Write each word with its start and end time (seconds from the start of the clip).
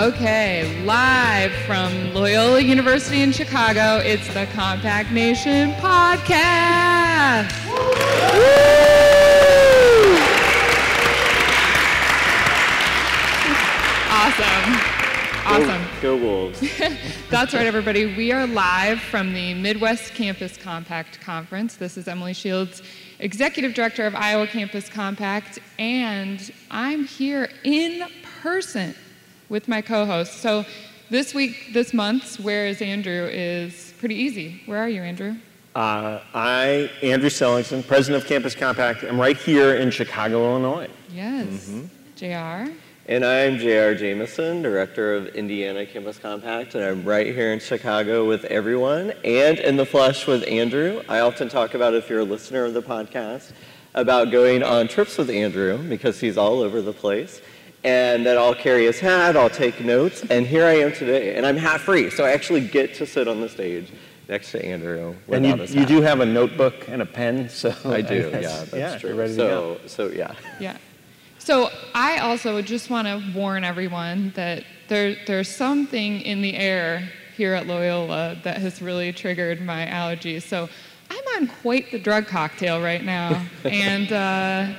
Okay, 0.00 0.82
live 0.86 1.52
from 1.66 2.14
Loyola 2.14 2.60
University 2.60 3.20
in 3.20 3.32
Chicago, 3.32 3.98
it's 4.02 4.26
the 4.32 4.46
Compact 4.54 5.12
Nation 5.12 5.72
podcast. 5.72 7.50
Woo! 7.66 7.80
Awesome. 14.08 14.80
Awesome. 15.44 16.00
Go, 16.00 16.16
go 16.16 16.24
Wolves. 16.24 16.60
That's 17.28 17.52
right, 17.52 17.66
everybody. 17.66 18.16
We 18.16 18.32
are 18.32 18.46
live 18.46 19.00
from 19.00 19.34
the 19.34 19.52
Midwest 19.52 20.14
Campus 20.14 20.56
Compact 20.56 21.20
Conference. 21.20 21.76
This 21.76 21.98
is 21.98 22.08
Emily 22.08 22.32
Shields, 22.32 22.80
Executive 23.18 23.74
Director 23.74 24.06
of 24.06 24.14
Iowa 24.14 24.46
Campus 24.46 24.88
Compact, 24.88 25.58
and 25.78 26.50
I'm 26.70 27.04
here 27.04 27.50
in 27.64 28.08
person 28.40 28.94
with 29.50 29.68
my 29.68 29.82
co-host. 29.82 30.34
So 30.34 30.64
this 31.10 31.34
week, 31.34 31.72
this 31.74 31.92
month's 31.92 32.40
Where 32.40 32.66
is 32.66 32.80
Andrew 32.80 33.28
is 33.30 33.92
pretty 33.98 34.14
easy. 34.14 34.62
Where 34.64 34.78
are 34.78 34.88
you, 34.88 35.02
Andrew? 35.02 35.34
Uh, 35.74 36.20
I, 36.32 36.90
Andrew 37.02 37.28
Seligsohn, 37.28 37.86
President 37.86 38.22
of 38.22 38.28
Campus 38.28 38.54
Compact, 38.54 39.04
I'm 39.04 39.20
right 39.20 39.36
here 39.36 39.74
in 39.74 39.90
Chicago, 39.90 40.44
Illinois. 40.44 40.88
Yes. 41.12 41.70
JR? 42.16 42.72
And 43.06 43.24
I'm 43.24 43.58
JR 43.58 43.94
Jamison, 43.94 44.62
Director 44.62 45.14
of 45.14 45.26
Indiana 45.28 45.84
Campus 45.84 46.18
Compact, 46.18 46.74
and 46.76 46.84
I'm 46.84 47.04
right 47.04 47.26
here 47.26 47.52
in 47.52 47.58
Chicago 47.58 48.26
with 48.26 48.44
everyone 48.46 49.12
and 49.24 49.58
in 49.58 49.76
the 49.76 49.86
flesh 49.86 50.26
with 50.26 50.46
Andrew. 50.48 51.02
I 51.08 51.20
often 51.20 51.48
talk 51.48 51.74
about, 51.74 51.94
if 51.94 52.08
you're 52.08 52.20
a 52.20 52.24
listener 52.24 52.64
of 52.64 52.74
the 52.74 52.82
podcast, 52.82 53.52
about 53.94 54.30
going 54.30 54.62
on 54.62 54.86
trips 54.86 55.18
with 55.18 55.30
Andrew 55.30 55.78
because 55.88 56.20
he's 56.20 56.38
all 56.38 56.60
over 56.60 56.80
the 56.82 56.92
place. 56.92 57.42
And 57.82 58.26
that 58.26 58.36
I'll 58.36 58.54
carry 58.54 58.84
his 58.84 59.00
hat, 59.00 59.36
I'll 59.36 59.48
take 59.48 59.80
notes, 59.80 60.22
and 60.28 60.46
here 60.46 60.66
I 60.66 60.74
am 60.74 60.92
today. 60.92 61.34
And 61.34 61.46
I'm 61.46 61.56
hat 61.56 61.80
free, 61.80 62.10
so 62.10 62.24
I 62.24 62.32
actually 62.32 62.60
get 62.60 62.94
to 62.96 63.06
sit 63.06 63.26
on 63.26 63.40
the 63.40 63.48
stage 63.48 63.90
next 64.28 64.52
to 64.52 64.64
Andrew 64.64 65.14
And 65.28 65.44
you, 65.44 65.56
his 65.56 65.74
you 65.74 65.84
do 65.84 66.00
have 66.02 66.20
a 66.20 66.26
notebook 66.26 66.88
and 66.88 67.02
a 67.02 67.06
pen, 67.06 67.48
so 67.48 67.74
I 67.84 68.00
do, 68.00 68.30
guess- 68.30 68.42
yeah, 68.42 68.58
that's 68.58 68.72
yeah, 68.74 68.98
true. 68.98 69.10
You're 69.10 69.18
ready 69.18 69.32
to 69.32 69.36
go. 69.38 69.80
so, 69.86 70.08
so 70.08 70.14
yeah. 70.14 70.34
Yeah. 70.60 70.76
So 71.38 71.70
I 71.94 72.18
also 72.18 72.60
just 72.60 72.90
want 72.90 73.08
to 73.08 73.22
warn 73.34 73.64
everyone 73.64 74.32
that 74.36 74.62
there, 74.88 75.16
there's 75.26 75.48
something 75.48 76.20
in 76.20 76.42
the 76.42 76.54
air 76.54 77.08
here 77.34 77.54
at 77.54 77.66
Loyola 77.66 78.38
that 78.44 78.58
has 78.58 78.82
really 78.82 79.10
triggered 79.12 79.62
my 79.62 79.86
allergies. 79.86 80.42
So 80.42 80.68
I'm 81.10 81.24
on 81.36 81.48
quite 81.48 81.90
the 81.90 81.98
drug 81.98 82.26
cocktail 82.26 82.82
right 82.82 83.02
now, 83.02 83.46
and 83.64 84.12
uh, 84.12 84.74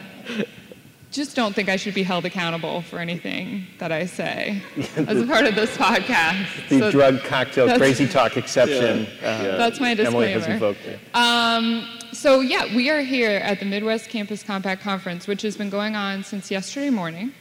just 1.11 1.35
don't 1.35 1.53
think 1.53 1.67
I 1.69 1.75
should 1.75 1.93
be 1.93 2.03
held 2.03 2.25
accountable 2.25 2.81
for 2.83 2.97
anything 2.99 3.67
that 3.79 3.91
I 3.91 4.05
say 4.05 4.61
as 4.95 5.21
a 5.21 5.27
part 5.27 5.45
of 5.45 5.55
this 5.55 5.75
podcast. 5.77 6.69
The 6.69 6.79
So 6.79 6.91
drug 6.91 7.19
cocktail 7.23 7.77
crazy 7.77 8.07
talk 8.07 8.37
exception. 8.37 9.07
Yeah. 9.21 9.27
uh, 9.29 9.57
That's 9.57 9.79
my 9.79 9.93
disclaimer. 9.93 10.25
Emily 10.25 10.31
has 10.31 10.45
disclaimer. 10.47 10.67
invoked 10.69 10.85
it. 10.87 10.99
Um, 11.13 11.85
so 12.13 12.39
yeah, 12.39 12.73
we 12.75 12.89
are 12.89 13.01
here 13.01 13.31
at 13.37 13.59
the 13.59 13.65
Midwest 13.65 14.09
Campus 14.09 14.41
Compact 14.41 14.81
Conference, 14.81 15.27
which 15.27 15.41
has 15.41 15.57
been 15.57 15.69
going 15.69 15.95
on 15.95 16.23
since 16.23 16.49
yesterday 16.49 16.89
morning. 16.89 17.33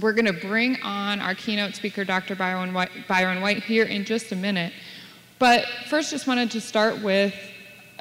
We're 0.00 0.12
going 0.14 0.26
to 0.26 0.32
bring 0.32 0.80
on 0.82 1.20
our 1.20 1.34
keynote 1.34 1.74
speaker, 1.74 2.04
Dr. 2.04 2.34
Byron 2.34 2.72
White, 2.72 2.90
Byron 3.08 3.40
White, 3.42 3.62
here 3.62 3.84
in 3.84 4.04
just 4.04 4.32
a 4.32 4.36
minute. 4.36 4.72
But 5.38 5.66
first, 5.88 6.10
just 6.10 6.26
wanted 6.26 6.50
to 6.52 6.60
start 6.60 7.02
with 7.02 7.34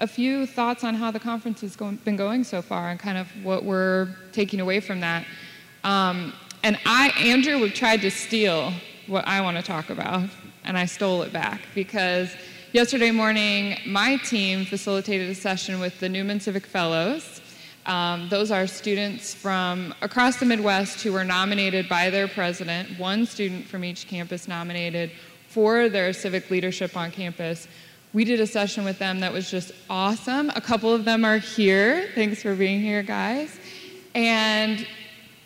a 0.01 0.07
few 0.07 0.47
thoughts 0.47 0.83
on 0.83 0.95
how 0.95 1.11
the 1.11 1.19
conference 1.19 1.61
has 1.61 1.75
been 1.75 2.17
going 2.17 2.43
so 2.43 2.59
far 2.61 2.89
and 2.89 2.99
kind 2.99 3.19
of 3.19 3.27
what 3.43 3.63
we're 3.63 4.09
taking 4.31 4.59
away 4.59 4.79
from 4.79 4.99
that. 4.99 5.25
Um, 5.83 6.33
and 6.63 6.77
I, 6.87 7.09
Andrew, 7.19 7.69
tried 7.69 8.01
to 8.01 8.09
steal 8.09 8.73
what 9.05 9.27
I 9.27 9.41
want 9.41 9.57
to 9.57 9.63
talk 9.63 9.91
about, 9.91 10.27
and 10.63 10.75
I 10.75 10.85
stole 10.85 11.21
it 11.21 11.31
back 11.31 11.61
because 11.75 12.31
yesterday 12.73 13.11
morning 13.11 13.77
my 13.85 14.17
team 14.17 14.65
facilitated 14.65 15.29
a 15.29 15.35
session 15.35 15.79
with 15.79 15.99
the 15.99 16.09
Newman 16.09 16.39
Civic 16.39 16.65
Fellows. 16.65 17.39
Um, 17.85 18.27
those 18.29 18.49
are 18.49 18.65
students 18.65 19.35
from 19.35 19.93
across 20.01 20.37
the 20.37 20.45
Midwest 20.45 21.01
who 21.03 21.13
were 21.13 21.23
nominated 21.23 21.87
by 21.87 22.09
their 22.09 22.27
president, 22.27 22.97
one 22.99 23.27
student 23.27 23.67
from 23.67 23.83
each 23.83 24.07
campus 24.07 24.47
nominated 24.47 25.11
for 25.47 25.89
their 25.89 26.13
civic 26.13 26.49
leadership 26.49 26.95
on 26.95 27.11
campus. 27.11 27.67
We 28.13 28.25
did 28.25 28.41
a 28.41 28.47
session 28.47 28.83
with 28.83 28.99
them 28.99 29.21
that 29.21 29.31
was 29.31 29.49
just 29.49 29.71
awesome. 29.89 30.49
A 30.55 30.59
couple 30.59 30.93
of 30.93 31.05
them 31.05 31.23
are 31.23 31.37
here. 31.37 32.09
Thanks 32.13 32.41
for 32.41 32.55
being 32.55 32.81
here, 32.81 33.03
guys. 33.03 33.57
And 34.13 34.85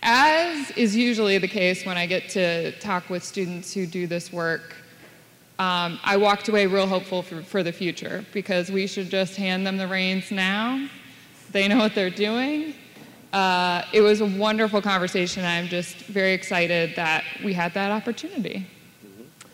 as 0.01 0.71
is 0.71 0.95
usually 0.95 1.37
the 1.37 1.47
case 1.47 1.85
when 1.85 1.95
I 1.95 2.07
get 2.07 2.27
to 2.29 2.71
talk 2.79 3.09
with 3.11 3.23
students 3.23 3.71
who 3.71 3.85
do 3.85 4.07
this 4.07 4.33
work, 4.33 4.75
um, 5.59 5.99
I 6.03 6.17
walked 6.17 6.47
away 6.49 6.65
real 6.65 6.87
hopeful 6.87 7.21
for, 7.21 7.43
for 7.43 7.61
the 7.61 7.71
future 7.71 8.25
because 8.33 8.71
we 8.71 8.87
should 8.87 9.11
just 9.11 9.35
hand 9.35 9.65
them 9.65 9.77
the 9.77 9.87
reins 9.87 10.31
now. 10.31 10.89
They 11.51 11.67
know 11.67 11.77
what 11.77 11.93
they're 11.93 12.09
doing. 12.09 12.73
Uh, 13.31 13.83
it 13.93 14.01
was 14.01 14.21
a 14.21 14.25
wonderful 14.25 14.81
conversation. 14.81 15.45
I'm 15.45 15.67
just 15.67 15.97
very 16.05 16.33
excited 16.33 16.95
that 16.95 17.23
we 17.43 17.53
had 17.53 17.75
that 17.75 17.91
opportunity. 17.91 18.65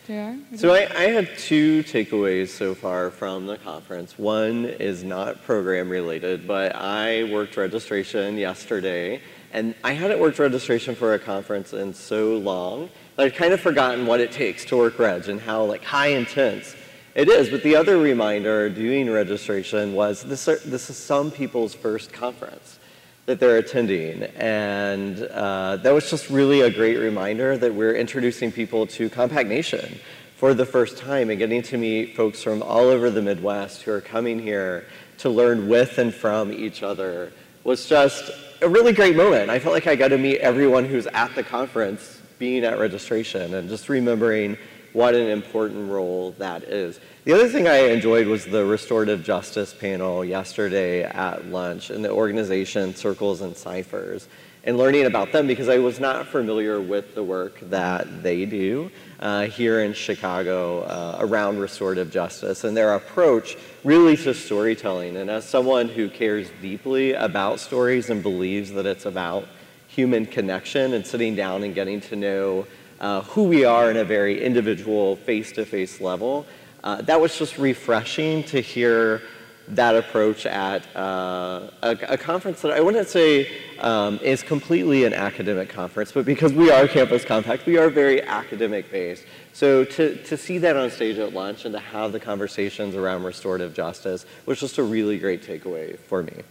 JR? 0.06 0.56
So 0.56 0.74
I, 0.74 0.88
I 0.96 1.04
had 1.10 1.38
two 1.38 1.84
takeaways 1.84 2.48
so 2.48 2.74
far 2.74 3.10
from 3.10 3.46
the 3.46 3.56
conference. 3.56 4.18
One 4.18 4.64
is 4.64 5.04
not 5.04 5.44
program 5.44 5.88
related, 5.88 6.46
but 6.46 6.74
I 6.74 7.24
worked 7.24 7.56
registration 7.56 8.36
yesterday, 8.36 9.20
and 9.52 9.74
I 9.84 9.92
hadn't 9.92 10.18
worked 10.18 10.40
registration 10.40 10.96
for 10.96 11.14
a 11.14 11.18
conference 11.18 11.72
in 11.72 11.94
so 11.94 12.36
long 12.36 12.90
that 13.16 13.26
I'd 13.26 13.36
kind 13.36 13.52
of 13.52 13.60
forgotten 13.60 14.06
what 14.06 14.20
it 14.20 14.32
takes 14.32 14.64
to 14.66 14.76
work 14.76 14.98
reg 14.98 15.28
and 15.28 15.40
how 15.40 15.64
like 15.64 15.84
high 15.84 16.08
intense 16.08 16.74
it 17.14 17.28
is. 17.28 17.48
But 17.48 17.62
the 17.62 17.76
other 17.76 17.98
reminder 17.98 18.68
doing 18.68 19.08
registration 19.08 19.92
was 19.92 20.22
this, 20.22 20.48
are, 20.48 20.56
this 20.56 20.90
is 20.90 20.96
some 20.96 21.30
people's 21.30 21.74
first 21.74 22.12
conference 22.12 22.80
that 23.26 23.38
they're 23.38 23.58
attending. 23.58 24.24
And 24.36 25.22
uh, 25.22 25.76
that 25.76 25.92
was 25.92 26.10
just 26.10 26.28
really 26.28 26.62
a 26.62 26.70
great 26.70 26.96
reminder 26.96 27.56
that 27.56 27.74
we're 27.74 27.94
introducing 27.94 28.50
people 28.50 28.86
to 28.88 29.08
Compact 29.08 29.48
Nation 29.48 29.98
for 30.36 30.54
the 30.54 30.66
first 30.66 30.98
time 30.98 31.30
and 31.30 31.38
getting 31.38 31.62
to 31.62 31.78
meet 31.78 32.16
folks 32.16 32.42
from 32.42 32.62
all 32.62 32.88
over 32.88 33.10
the 33.10 33.22
Midwest 33.22 33.82
who 33.82 33.92
are 33.92 34.00
coming 34.00 34.40
here 34.40 34.86
to 35.18 35.30
learn 35.30 35.68
with 35.68 35.98
and 35.98 36.12
from 36.12 36.52
each 36.52 36.82
other 36.82 37.32
was 37.62 37.86
just 37.86 38.30
a 38.60 38.68
really 38.68 38.92
great 38.92 39.14
moment. 39.14 39.50
I 39.50 39.60
felt 39.60 39.72
like 39.72 39.86
I 39.86 39.94
got 39.94 40.08
to 40.08 40.18
meet 40.18 40.38
everyone 40.38 40.84
who's 40.84 41.06
at 41.06 41.32
the 41.36 41.44
conference 41.44 42.20
being 42.40 42.64
at 42.64 42.76
registration 42.80 43.54
and 43.54 43.68
just 43.68 43.88
remembering 43.88 44.58
what 44.92 45.14
an 45.14 45.28
important 45.28 45.90
role 45.90 46.32
that 46.38 46.64
is. 46.64 47.00
The 47.24 47.32
other 47.32 47.48
thing 47.48 47.68
I 47.68 47.88
enjoyed 47.88 48.26
was 48.26 48.44
the 48.44 48.64
restorative 48.64 49.22
justice 49.22 49.72
panel 49.72 50.24
yesterday 50.24 51.04
at 51.04 51.46
lunch 51.46 51.90
and 51.90 52.04
the 52.04 52.10
organization 52.10 52.94
Circles 52.94 53.40
and 53.40 53.56
Ciphers 53.56 54.28
and 54.64 54.78
learning 54.78 55.06
about 55.06 55.32
them 55.32 55.46
because 55.46 55.68
I 55.68 55.78
was 55.78 55.98
not 55.98 56.26
familiar 56.28 56.80
with 56.80 57.14
the 57.14 57.22
work 57.22 57.58
that 57.70 58.22
they 58.22 58.44
do 58.44 58.90
uh, 59.18 59.46
here 59.46 59.80
in 59.80 59.92
Chicago 59.92 60.82
uh, 60.82 61.16
around 61.20 61.58
restorative 61.58 62.10
justice 62.10 62.64
and 62.64 62.76
their 62.76 62.94
approach 62.94 63.56
really 63.82 64.16
to 64.18 64.34
storytelling. 64.34 65.16
And 65.16 65.30
as 65.30 65.48
someone 65.48 65.88
who 65.88 66.08
cares 66.08 66.50
deeply 66.60 67.12
about 67.14 67.58
stories 67.58 68.10
and 68.10 68.22
believes 68.22 68.70
that 68.72 68.86
it's 68.86 69.06
about 69.06 69.48
human 69.88 70.26
connection 70.26 70.94
and 70.94 71.06
sitting 71.06 71.34
down 71.34 71.64
and 71.64 71.74
getting 71.74 72.00
to 72.00 72.16
know 72.16 72.66
uh, 73.02 73.20
who 73.22 73.42
we 73.42 73.64
are 73.64 73.90
in 73.90 73.98
a 73.98 74.04
very 74.04 74.42
individual, 74.42 75.16
face-to-face 75.16 76.00
level. 76.00 76.46
Uh, 76.82 77.02
that 77.02 77.20
was 77.20 77.36
just 77.36 77.58
refreshing 77.58 78.42
to 78.44 78.60
hear 78.60 79.20
that 79.68 79.94
approach 79.94 80.44
at 80.46 80.84
uh, 80.96 81.70
a, 81.82 81.96
a 82.08 82.18
conference 82.18 82.60
that 82.62 82.72
I 82.72 82.80
wouldn't 82.80 83.08
say 83.08 83.48
um, 83.78 84.18
is 84.22 84.42
completely 84.42 85.04
an 85.04 85.12
academic 85.12 85.68
conference, 85.68 86.12
but 86.12 86.24
because 86.24 86.52
we 86.52 86.70
are 86.70 86.88
Campus 86.88 87.24
Compact, 87.24 87.66
we 87.66 87.78
are 87.78 87.88
very 87.88 88.22
academic 88.22 88.90
based. 88.90 89.24
So 89.52 89.84
to, 89.84 90.16
to 90.24 90.36
see 90.36 90.58
that 90.58 90.76
on 90.76 90.90
stage 90.90 91.18
at 91.18 91.32
lunch 91.32 91.64
and 91.64 91.72
to 91.74 91.80
have 91.80 92.12
the 92.12 92.20
conversations 92.20 92.94
around 92.94 93.22
restorative 93.22 93.74
justice 93.74 94.26
was 94.46 94.58
just 94.58 94.78
a 94.78 94.82
really 94.82 95.18
great 95.18 95.42
takeaway 95.42 95.98
for 95.98 96.22
me. 96.22 96.42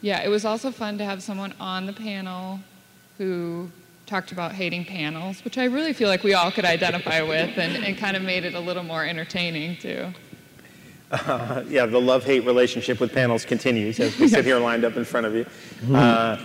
Yeah, 0.00 0.22
it 0.22 0.28
was 0.28 0.44
also 0.44 0.70
fun 0.70 0.98
to 0.98 1.04
have 1.04 1.22
someone 1.22 1.54
on 1.60 1.86
the 1.86 1.92
panel 1.92 2.60
who 3.18 3.70
talked 4.10 4.32
about 4.32 4.50
hating 4.50 4.84
panels, 4.84 5.44
which 5.44 5.56
I 5.56 5.66
really 5.66 5.92
feel 5.92 6.08
like 6.08 6.24
we 6.24 6.34
all 6.34 6.50
could 6.50 6.64
identify 6.64 7.22
with 7.22 7.56
and, 7.56 7.84
and 7.84 7.96
kind 7.96 8.16
of 8.16 8.24
made 8.24 8.44
it 8.44 8.54
a 8.54 8.60
little 8.60 8.82
more 8.82 9.04
entertaining 9.04 9.76
too. 9.76 10.12
Uh, 11.12 11.62
yeah, 11.68 11.86
the 11.86 12.00
love-hate 12.00 12.44
relationship 12.44 12.98
with 12.98 13.12
panels 13.12 13.44
continues 13.44 14.00
as 14.00 14.18
we 14.18 14.26
sit 14.26 14.44
here 14.50 14.58
lined 14.58 14.84
up 14.84 14.96
in 14.96 15.04
front 15.04 15.26
of 15.26 15.34
you. 15.34 15.46
Uh, 15.94 16.36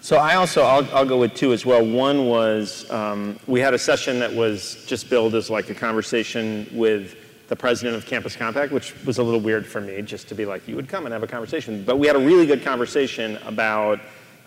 so 0.00 0.16
I 0.16 0.34
also, 0.34 0.62
I'll, 0.62 0.84
I'll 0.92 1.06
go 1.06 1.16
with 1.16 1.34
two 1.34 1.52
as 1.52 1.64
well. 1.64 1.86
One 1.86 2.26
was, 2.26 2.90
um, 2.90 3.38
we 3.46 3.60
had 3.60 3.74
a 3.74 3.78
session 3.78 4.18
that 4.18 4.32
was 4.32 4.84
just 4.84 5.08
billed 5.08 5.36
as 5.36 5.48
like 5.48 5.70
a 5.70 5.74
conversation 5.74 6.68
with 6.72 7.14
the 7.46 7.54
president 7.54 7.94
of 7.94 8.06
Campus 8.06 8.34
Compact, 8.34 8.72
which 8.72 8.92
was 9.04 9.18
a 9.18 9.22
little 9.22 9.40
weird 9.40 9.64
for 9.64 9.80
me, 9.80 10.02
just 10.02 10.26
to 10.28 10.34
be 10.34 10.46
like, 10.46 10.66
you 10.66 10.74
would 10.74 10.88
come 10.88 11.06
and 11.06 11.12
have 11.12 11.22
a 11.22 11.28
conversation. 11.28 11.84
But 11.84 12.00
we 12.00 12.08
had 12.08 12.16
a 12.16 12.26
really 12.26 12.46
good 12.46 12.64
conversation 12.64 13.36
about 13.46 14.00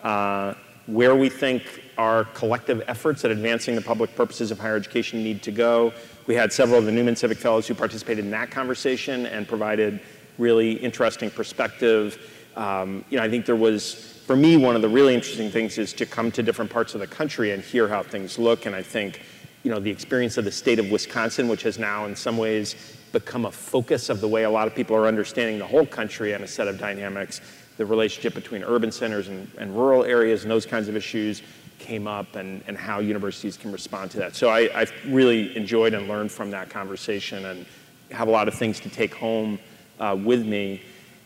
uh, 0.03 0.53
where 0.87 1.15
we 1.15 1.29
think 1.29 1.63
our 1.97 2.25
collective 2.25 2.83
efforts 2.87 3.25
at 3.25 3.31
advancing 3.31 3.75
the 3.75 3.81
public 3.81 4.15
purposes 4.15 4.51
of 4.51 4.59
higher 4.59 4.75
education 4.75 5.23
need 5.23 5.41
to 5.43 5.51
go. 5.51 5.93
We 6.27 6.35
had 6.35 6.53
several 6.53 6.77
of 6.79 6.85
the 6.85 6.91
Newman 6.91 7.15
Civic 7.15 7.37
Fellows 7.37 7.67
who 7.67 7.73
participated 7.73 8.25
in 8.25 8.31
that 8.31 8.51
conversation 8.51 9.25
and 9.25 9.47
provided 9.47 9.99
really 10.37 10.73
interesting 10.73 11.31
perspective. 11.31 12.17
Um, 12.55 13.03
you 13.09 13.17
know, 13.17 13.23
I 13.23 13.29
think 13.29 13.45
there 13.45 13.55
was, 13.55 14.21
for 14.25 14.35
me, 14.35 14.57
one 14.57 14.75
of 14.75 14.81
the 14.81 14.89
really 14.89 15.15
interesting 15.15 15.49
things 15.49 15.77
is 15.77 15.93
to 15.93 16.05
come 16.05 16.31
to 16.33 16.43
different 16.43 16.69
parts 16.69 16.93
of 16.93 16.99
the 16.99 17.07
country 17.07 17.51
and 17.51 17.63
hear 17.63 17.87
how 17.87 18.03
things 18.03 18.37
look. 18.37 18.65
And 18.65 18.75
I 18.75 18.83
think, 18.83 19.21
you 19.63 19.71
know, 19.71 19.79
the 19.79 19.89
experience 19.89 20.37
of 20.37 20.45
the 20.45 20.51
state 20.51 20.79
of 20.79 20.91
Wisconsin, 20.91 21.47
which 21.47 21.63
has 21.63 21.79
now 21.79 22.05
in 22.05 22.15
some 22.15 22.37
ways 22.37 22.75
become 23.11 23.45
a 23.45 23.51
focus 23.51 24.09
of 24.09 24.21
the 24.21 24.27
way 24.27 24.43
a 24.43 24.49
lot 24.49 24.67
of 24.67 24.75
people 24.75 24.95
are 24.95 25.07
understanding 25.07 25.57
the 25.57 25.65
whole 25.65 25.85
country 25.85 26.33
and 26.33 26.43
a 26.43 26.47
set 26.47 26.67
of 26.67 26.77
dynamics, 26.77 27.41
the 27.77 27.85
relationship 27.85 28.33
between 28.33 28.63
urban 28.63 28.91
centers 28.91 29.27
and, 29.27 29.49
and 29.57 29.75
rural 29.75 30.03
areas 30.03 30.43
and 30.43 30.51
those 30.51 30.65
kinds 30.65 30.87
of 30.87 30.95
issues 30.95 31.41
came 31.87 32.05
up 32.05 32.35
and, 32.35 32.61
and 32.67 32.77
how 32.77 32.99
universities 32.99 33.55
can 33.55 33.71
respond 33.71 34.11
to 34.11 34.17
that. 34.17 34.35
So 34.35 34.49
I, 34.49 34.69
I've 34.75 34.93
really 35.07 35.55
enjoyed 35.55 35.93
and 35.93 36.07
learned 36.07 36.31
from 36.31 36.51
that 36.51 36.69
conversation 36.69 37.45
and 37.45 37.65
have 38.11 38.27
a 38.27 38.31
lot 38.31 38.47
of 38.49 38.53
things 38.53 38.79
to 38.81 38.89
take 38.89 39.13
home 39.15 39.57
uh, 39.99 40.17
with 40.21 40.45
me. 40.45 40.81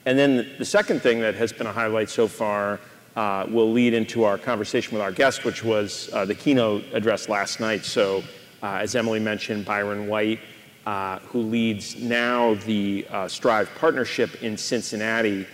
And 0.06 0.18
then 0.18 0.48
the 0.60 0.66
second 0.66 1.02
thing 1.02 1.20
that 1.22 1.36
has 1.36 1.52
been 1.52 1.68
a 1.68 1.72
highlight 1.72 2.10
so 2.10 2.28
far 2.28 2.80
uh, 3.16 3.46
will 3.50 3.72
lead 3.72 3.94
into 3.94 4.24
our 4.24 4.38
conversation 4.38 4.94
with 4.94 5.02
our 5.02 5.12
guest, 5.12 5.44
which 5.44 5.64
was 5.64 6.10
uh, 6.14 6.26
the 6.26 6.36
keynote 6.36 6.84
address 6.94 7.28
last 7.28 7.60
night. 7.60 7.84
So, 7.84 8.24
uh, 8.64 8.86
as 8.86 8.96
Emily 8.96 9.20
mentioned, 9.20 9.66
Byron 9.66 10.08
White, 10.08 10.40
uh, 10.86 11.20
who 11.20 11.42
leads 11.42 11.98
now 11.98 12.54
the 12.66 13.06
uh, 13.10 13.28
Strive 13.28 13.70
Partnership 13.76 14.42
in 14.44 14.56
Cincinnati, 14.58 15.46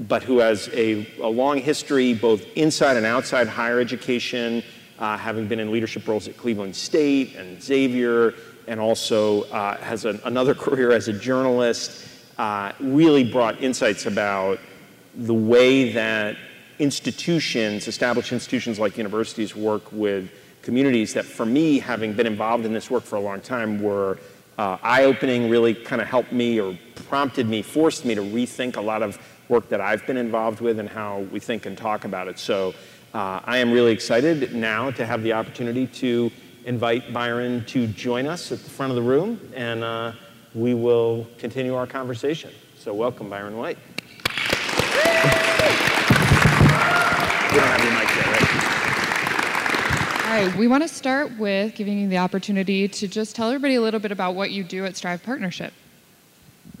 but 0.00 0.22
who 0.22 0.38
has 0.38 0.68
a, 0.72 1.06
a, 1.20 1.28
long 1.28 1.58
history 1.58 2.14
both 2.14 2.44
inside 2.56 2.96
and 2.96 3.06
outside 3.06 3.46
higher 3.46 3.78
education, 3.80 4.62
uh, 4.98 5.16
having 5.16 5.46
been 5.46 5.60
in 5.60 5.70
leadership 5.70 6.06
roles 6.08 6.26
at 6.26 6.36
Cleveland 6.36 6.74
State 6.74 7.36
and 7.36 7.62
Xavier, 7.62 8.34
and 8.66 8.80
also 8.80 9.44
has 9.44 10.04
an, 10.04 10.20
another 10.24 10.54
career 10.64 10.92
as 10.92 11.08
a 11.08 11.12
journalist 11.12 12.08
uh, 12.38 12.72
really 12.80 13.24
brought 13.24 13.60
insights 13.62 14.06
about 14.06 14.58
the 15.14 15.34
way 15.34 15.92
that 15.92 16.36
institutions, 16.78 17.86
established 17.86 18.32
institutions 18.32 18.78
like 18.78 18.98
universities, 18.98 19.54
work 19.54 19.92
with 19.92 20.30
communities 20.62 21.14
that, 21.14 21.24
for 21.24 21.46
me, 21.46 21.78
having 21.78 22.12
been 22.12 22.26
involved 22.26 22.64
in 22.64 22.72
this 22.72 22.90
work 22.90 23.04
for 23.04 23.16
a 23.16 23.20
long 23.20 23.40
time, 23.40 23.80
were 23.80 24.18
uh, 24.58 24.78
eye 24.82 25.04
opening, 25.04 25.48
really 25.50 25.74
kind 25.74 26.00
of 26.00 26.08
helped 26.08 26.32
me 26.32 26.60
or 26.60 26.76
prompted 27.08 27.48
me, 27.48 27.62
forced 27.62 28.04
me 28.04 28.14
to 28.14 28.22
rethink 28.22 28.76
a 28.76 28.80
lot 28.80 29.02
of 29.02 29.18
work 29.48 29.68
that 29.68 29.80
I've 29.80 30.06
been 30.06 30.16
involved 30.16 30.60
with 30.60 30.78
and 30.78 30.88
how 30.88 31.20
we 31.30 31.40
think 31.40 31.66
and 31.66 31.76
talk 31.76 32.04
about 32.04 32.28
it. 32.28 32.38
So 32.38 32.74
uh, 33.12 33.40
I 33.44 33.58
am 33.58 33.72
really 33.72 33.92
excited 33.92 34.54
now 34.54 34.90
to 34.92 35.06
have 35.06 35.22
the 35.22 35.32
opportunity 35.32 35.86
to 35.86 36.30
invite 36.64 37.12
Byron 37.12 37.64
to 37.66 37.86
join 37.86 38.26
us 38.26 38.50
at 38.52 38.58
the 38.62 38.70
front 38.70 38.90
of 38.90 38.96
the 38.96 39.02
room 39.02 39.38
and 39.54 39.84
uh, 39.84 40.12
we 40.54 40.72
will 40.74 41.26
continue 41.38 41.74
our 41.74 41.86
conversation. 41.86 42.50
So 42.78 42.94
welcome, 42.94 43.28
Byron 43.28 43.56
White. 43.56 43.78
You 47.54 47.60
don't 47.60 47.68
have 47.68 47.84
your 47.84 47.92
mic 47.92 48.08
yet, 48.16 48.26
right? 48.26 48.50
All 50.24 50.30
right, 50.40 50.56
we 50.56 50.66
want 50.66 50.82
to 50.82 50.88
start 50.88 51.38
with 51.38 51.74
giving 51.76 51.98
you 51.98 52.08
the 52.08 52.18
opportunity 52.18 52.88
to 52.88 53.06
just 53.06 53.36
tell 53.36 53.48
everybody 53.48 53.76
a 53.76 53.80
little 53.80 54.00
bit 54.00 54.10
about 54.10 54.34
what 54.34 54.50
you 54.50 54.64
do 54.64 54.84
at 54.84 54.96
Strive 54.96 55.22
Partnership. 55.22 55.72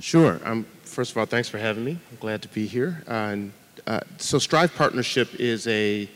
Sure. 0.00 0.40
Um, 0.44 0.66
first 0.94 1.10
of 1.10 1.18
all, 1.18 1.26
thanks 1.26 1.48
for 1.48 1.58
having 1.58 1.84
me. 1.84 1.98
I'm 2.12 2.18
glad 2.20 2.40
to 2.42 2.48
be 2.48 2.68
here. 2.68 3.02
Uh, 3.08 3.10
and, 3.10 3.52
uh, 3.88 4.00
so 4.18 4.38
Strive 4.38 4.72
Partnership 4.76 5.34
is 5.40 5.66
a 5.66 6.08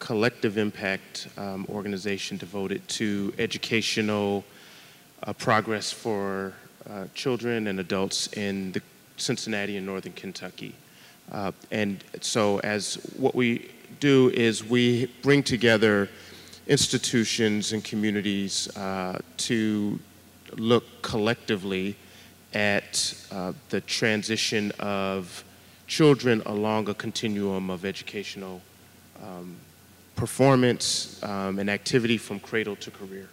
collective 0.00 0.58
impact 0.58 1.28
um, 1.38 1.64
organization 1.68 2.36
devoted 2.36 2.86
to 2.88 3.32
educational 3.38 4.44
uh, 5.22 5.32
progress 5.34 5.92
for 5.92 6.52
uh, 6.90 7.04
children 7.14 7.68
and 7.68 7.78
adults 7.78 8.26
in 8.32 8.72
the 8.72 8.82
Cincinnati 9.16 9.76
and 9.76 9.86
Northern 9.86 10.12
Kentucky. 10.14 10.74
Uh, 11.30 11.52
and 11.70 12.02
so 12.20 12.58
as 12.60 12.94
what 13.16 13.36
we 13.36 13.70
do 14.00 14.30
is 14.30 14.64
we 14.64 15.06
bring 15.22 15.40
together 15.40 16.08
institutions 16.66 17.72
and 17.72 17.84
communities 17.84 18.76
uh, 18.76 19.20
to 19.36 20.00
look 20.56 20.84
collectively 21.00 21.94
at 22.52 23.14
uh, 23.30 23.52
the 23.68 23.80
transition 23.80 24.72
of 24.78 25.44
children 25.86 26.42
along 26.46 26.88
a 26.88 26.94
continuum 26.94 27.70
of 27.70 27.84
educational 27.84 28.60
um, 29.22 29.56
performance 30.16 31.22
um, 31.22 31.58
and 31.58 31.70
activity 31.70 32.18
from 32.18 32.38
cradle 32.40 32.76
to 32.76 32.90
career. 32.90 33.28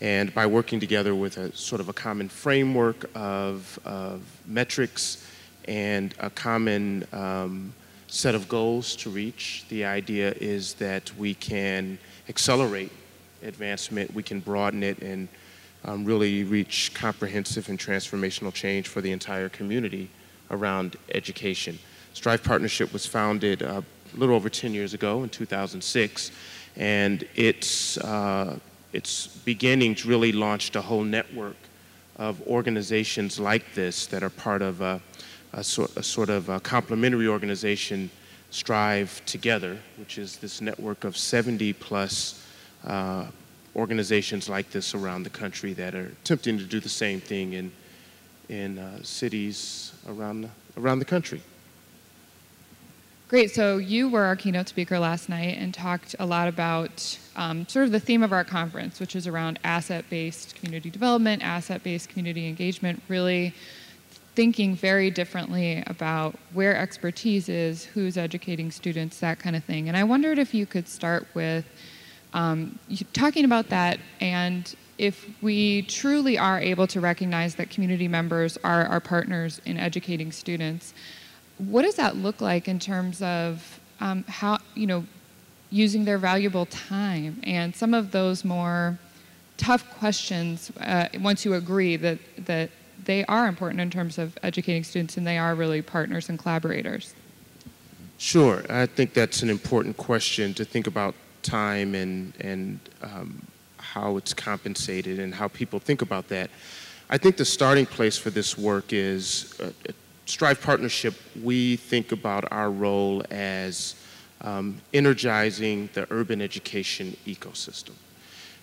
And 0.00 0.34
by 0.34 0.46
working 0.46 0.78
together 0.78 1.14
with 1.14 1.38
a 1.38 1.56
sort 1.56 1.80
of 1.80 1.88
a 1.88 1.92
common 1.92 2.28
framework 2.28 3.10
of, 3.14 3.78
of 3.84 4.20
metrics 4.46 5.26
and 5.66 6.14
a 6.20 6.30
common 6.30 7.06
um, 7.12 7.72
set 8.06 8.34
of 8.34 8.48
goals 8.48 8.94
to 8.96 9.10
reach, 9.10 9.64
the 9.68 9.84
idea 9.84 10.34
is 10.38 10.74
that 10.74 11.10
we 11.16 11.34
can 11.34 11.98
accelerate 12.28 12.92
advancement, 13.42 14.12
we 14.12 14.22
can 14.22 14.40
broaden 14.40 14.82
it, 14.82 14.98
and 15.00 15.28
um, 15.84 16.04
really 16.04 16.44
reach 16.44 16.92
comprehensive 16.94 17.68
and 17.68 17.78
transformational 17.78 18.52
change 18.52 18.88
for 18.88 19.00
the 19.00 19.12
entire 19.12 19.48
community 19.48 20.10
around 20.50 20.96
education. 21.14 21.78
Strive 22.14 22.42
Partnership 22.42 22.92
was 22.92 23.06
founded 23.06 23.62
uh, 23.62 23.82
a 24.14 24.16
little 24.16 24.34
over 24.34 24.48
10 24.48 24.72
years 24.72 24.94
ago 24.94 25.22
in 25.22 25.28
2006, 25.28 26.30
and 26.76 27.26
it's 27.34 27.98
uh, 27.98 28.58
its 28.92 29.26
beginnings 29.26 30.06
really 30.06 30.32
launched 30.32 30.76
a 30.76 30.80
whole 30.80 31.04
network 31.04 31.56
of 32.16 32.40
organizations 32.46 33.38
like 33.38 33.74
this 33.74 34.06
that 34.06 34.22
are 34.22 34.30
part 34.30 34.62
of 34.62 34.80
a, 34.80 35.00
a, 35.52 35.62
sort, 35.62 35.94
a 35.96 36.02
sort 36.02 36.30
of 36.30 36.48
a 36.48 36.60
complementary 36.60 37.28
organization, 37.28 38.10
Strive 38.50 39.20
Together, 39.26 39.78
which 39.98 40.16
is 40.16 40.38
this 40.38 40.60
network 40.60 41.04
of 41.04 41.16
70 41.16 41.74
plus 41.74 42.42
uh, 42.84 43.26
organizations 43.76 44.48
like 44.48 44.70
this 44.70 44.94
around 44.94 45.22
the 45.22 45.30
country 45.30 45.74
that 45.74 45.94
are 45.94 46.10
attempting 46.22 46.58
to 46.58 46.64
do 46.64 46.80
the 46.80 46.88
same 46.88 47.20
thing 47.20 47.52
in, 47.52 47.70
in 48.48 48.78
uh, 48.78 48.98
cities 49.02 49.92
around 50.08 50.40
the, 50.42 50.50
around 50.78 50.98
the 50.98 51.04
country. 51.04 51.40
Great. 53.28 53.50
So 53.50 53.78
you 53.78 54.08
were 54.08 54.22
our 54.22 54.36
keynote 54.36 54.68
speaker 54.68 55.00
last 55.00 55.28
night 55.28 55.58
and 55.58 55.74
talked 55.74 56.14
a 56.20 56.24
lot 56.24 56.46
about 56.46 57.18
um, 57.34 57.66
sort 57.66 57.84
of 57.84 57.92
the 57.92 57.98
theme 57.98 58.22
of 58.22 58.32
our 58.32 58.44
conference, 58.44 59.00
which 59.00 59.16
is 59.16 59.26
around 59.26 59.58
asset-based 59.64 60.54
community 60.54 60.90
development, 60.90 61.42
asset-based 61.42 62.08
community 62.08 62.48
engagement, 62.48 63.02
really 63.08 63.52
thinking 64.36 64.76
very 64.76 65.10
differently 65.10 65.82
about 65.88 66.38
where 66.52 66.76
expertise 66.76 67.48
is, 67.48 67.84
who's 67.84 68.16
educating 68.16 68.70
students, 68.70 69.18
that 69.18 69.40
kind 69.40 69.56
of 69.56 69.64
thing. 69.64 69.88
And 69.88 69.96
I 69.96 70.04
wondered 70.04 70.38
if 70.38 70.54
you 70.54 70.64
could 70.64 70.86
start 70.86 71.26
with 71.34 71.64
um, 72.36 72.78
talking 73.12 73.44
about 73.44 73.70
that 73.70 73.98
and 74.20 74.76
if 74.98 75.28
we 75.42 75.82
truly 75.82 76.38
are 76.38 76.60
able 76.60 76.86
to 76.86 77.00
recognize 77.00 77.54
that 77.56 77.70
community 77.70 78.08
members 78.08 78.58
are 78.62 78.84
our 78.86 79.00
partners 79.00 79.60
in 79.64 79.76
educating 79.76 80.32
students, 80.32 80.94
what 81.58 81.82
does 81.82 81.96
that 81.96 82.16
look 82.16 82.40
like 82.40 82.68
in 82.68 82.78
terms 82.78 83.22
of 83.22 83.80
um, 84.00 84.24
how, 84.28 84.58
you 84.74 84.86
know, 84.86 85.04
using 85.70 86.04
their 86.04 86.18
valuable 86.18 86.66
time 86.66 87.40
and 87.42 87.74
some 87.74 87.92
of 87.94 88.12
those 88.12 88.44
more 88.44 88.98
tough 89.56 89.88
questions 89.98 90.70
uh, 90.80 91.08
once 91.20 91.44
you 91.44 91.54
agree 91.54 91.96
that, 91.96 92.18
that 92.38 92.70
they 93.04 93.24
are 93.26 93.48
important 93.48 93.80
in 93.80 93.90
terms 93.90 94.18
of 94.18 94.38
educating 94.42 94.84
students 94.84 95.16
and 95.16 95.26
they 95.26 95.38
are 95.38 95.54
really 95.54 95.82
partners 95.82 96.28
and 96.28 96.38
collaborators? 96.38 97.14
Sure. 98.18 98.64
I 98.70 98.86
think 98.86 99.12
that's 99.12 99.42
an 99.42 99.50
important 99.50 99.96
question 99.96 100.54
to 100.54 100.64
think 100.64 100.86
about 100.86 101.14
time 101.46 101.94
and, 101.94 102.32
and 102.40 102.80
um, 103.02 103.40
how 103.78 104.16
it's 104.16 104.34
compensated 104.34 105.18
and 105.18 105.34
how 105.34 105.48
people 105.48 105.78
think 105.78 106.02
about 106.02 106.28
that. 106.28 106.50
I 107.08 107.18
think 107.18 107.36
the 107.36 107.44
starting 107.44 107.86
place 107.86 108.18
for 108.18 108.30
this 108.30 108.58
work 108.58 108.92
is 108.92 109.54
uh, 109.60 109.70
Strive 110.26 110.60
Partnership, 110.60 111.14
we 111.40 111.76
think 111.76 112.10
about 112.10 112.50
our 112.50 112.68
role 112.68 113.22
as 113.30 113.94
um, 114.40 114.80
energizing 114.92 115.88
the 115.94 116.06
urban 116.10 116.42
education 116.42 117.16
ecosystem. 117.26 117.92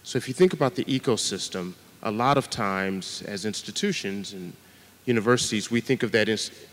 So 0.03 0.17
if 0.17 0.27
you 0.27 0.33
think 0.33 0.51
about 0.51 0.75
the 0.75 0.83
ecosystem, 0.83 1.73
a 2.03 2.11
lot 2.11 2.37
of 2.37 2.49
times 2.49 3.23
as 3.25 3.45
institutions 3.45 4.33
and 4.33 4.51
universities, 5.05 5.71
we 5.71 5.79
think 5.79 6.03
of 6.03 6.11
that, 6.11 6.27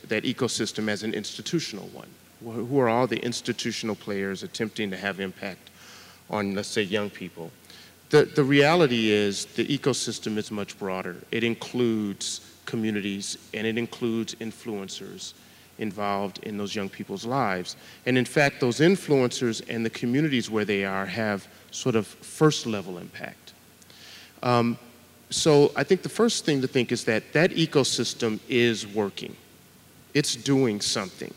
that 0.09 0.25
ecosystem 0.25 0.89
as 0.89 1.05
an 1.05 1.15
institutional 1.15 1.89
one. 1.93 2.09
Who 2.43 2.81
are 2.81 2.89
all 2.89 3.07
the 3.07 3.19
institutional 3.19 3.95
players 3.95 4.43
attempting 4.43 4.91
to 4.91 4.97
have 4.97 5.21
impact 5.21 5.70
on, 6.31 6.55
let's 6.55 6.69
say, 6.69 6.83
young 6.83 7.11
people? 7.11 7.51
The, 8.11 8.25
the 8.25 8.45
reality 8.45 9.11
is 9.11 9.45
the 9.45 9.67
ecosystem 9.67 10.37
is 10.37 10.51
much 10.51 10.79
broader. 10.79 11.17
It 11.31 11.45
includes 11.45 12.41
communities, 12.67 13.39
and 13.55 13.67
it 13.67 13.79
includes 13.79 14.35
influencers, 14.37 15.35
involved 15.79 16.39
in 16.43 16.57
those 16.57 16.75
young 16.75 16.89
people's 16.89 17.25
lives. 17.25 17.77
And 18.07 18.19
in 18.19 18.25
fact, 18.25 18.61
those 18.61 18.81
influencers 18.81 19.63
and 19.69 19.85
the 19.85 19.91
communities 19.91 20.51
where 20.51 20.65
they 20.65 20.85
are 20.85 21.07
have 21.07 21.47
sort 21.71 21.95
of 21.95 22.07
first 22.07 22.67
level 22.67 22.99
impact. 22.99 23.55
Um, 24.43 24.79
so 25.31 25.71
I 25.77 25.85
think 25.85 26.03
the 26.03 26.09
first 26.09 26.45
thing 26.45 26.61
to 26.61 26.67
think 26.67 26.93
is 26.93 27.05
that 27.05 27.33
that 27.33 27.51
ecosystem 27.53 28.41
is 28.49 28.87
working. 28.87 29.37
It's 30.15 30.35
doing 30.35 30.81
something 30.81 31.33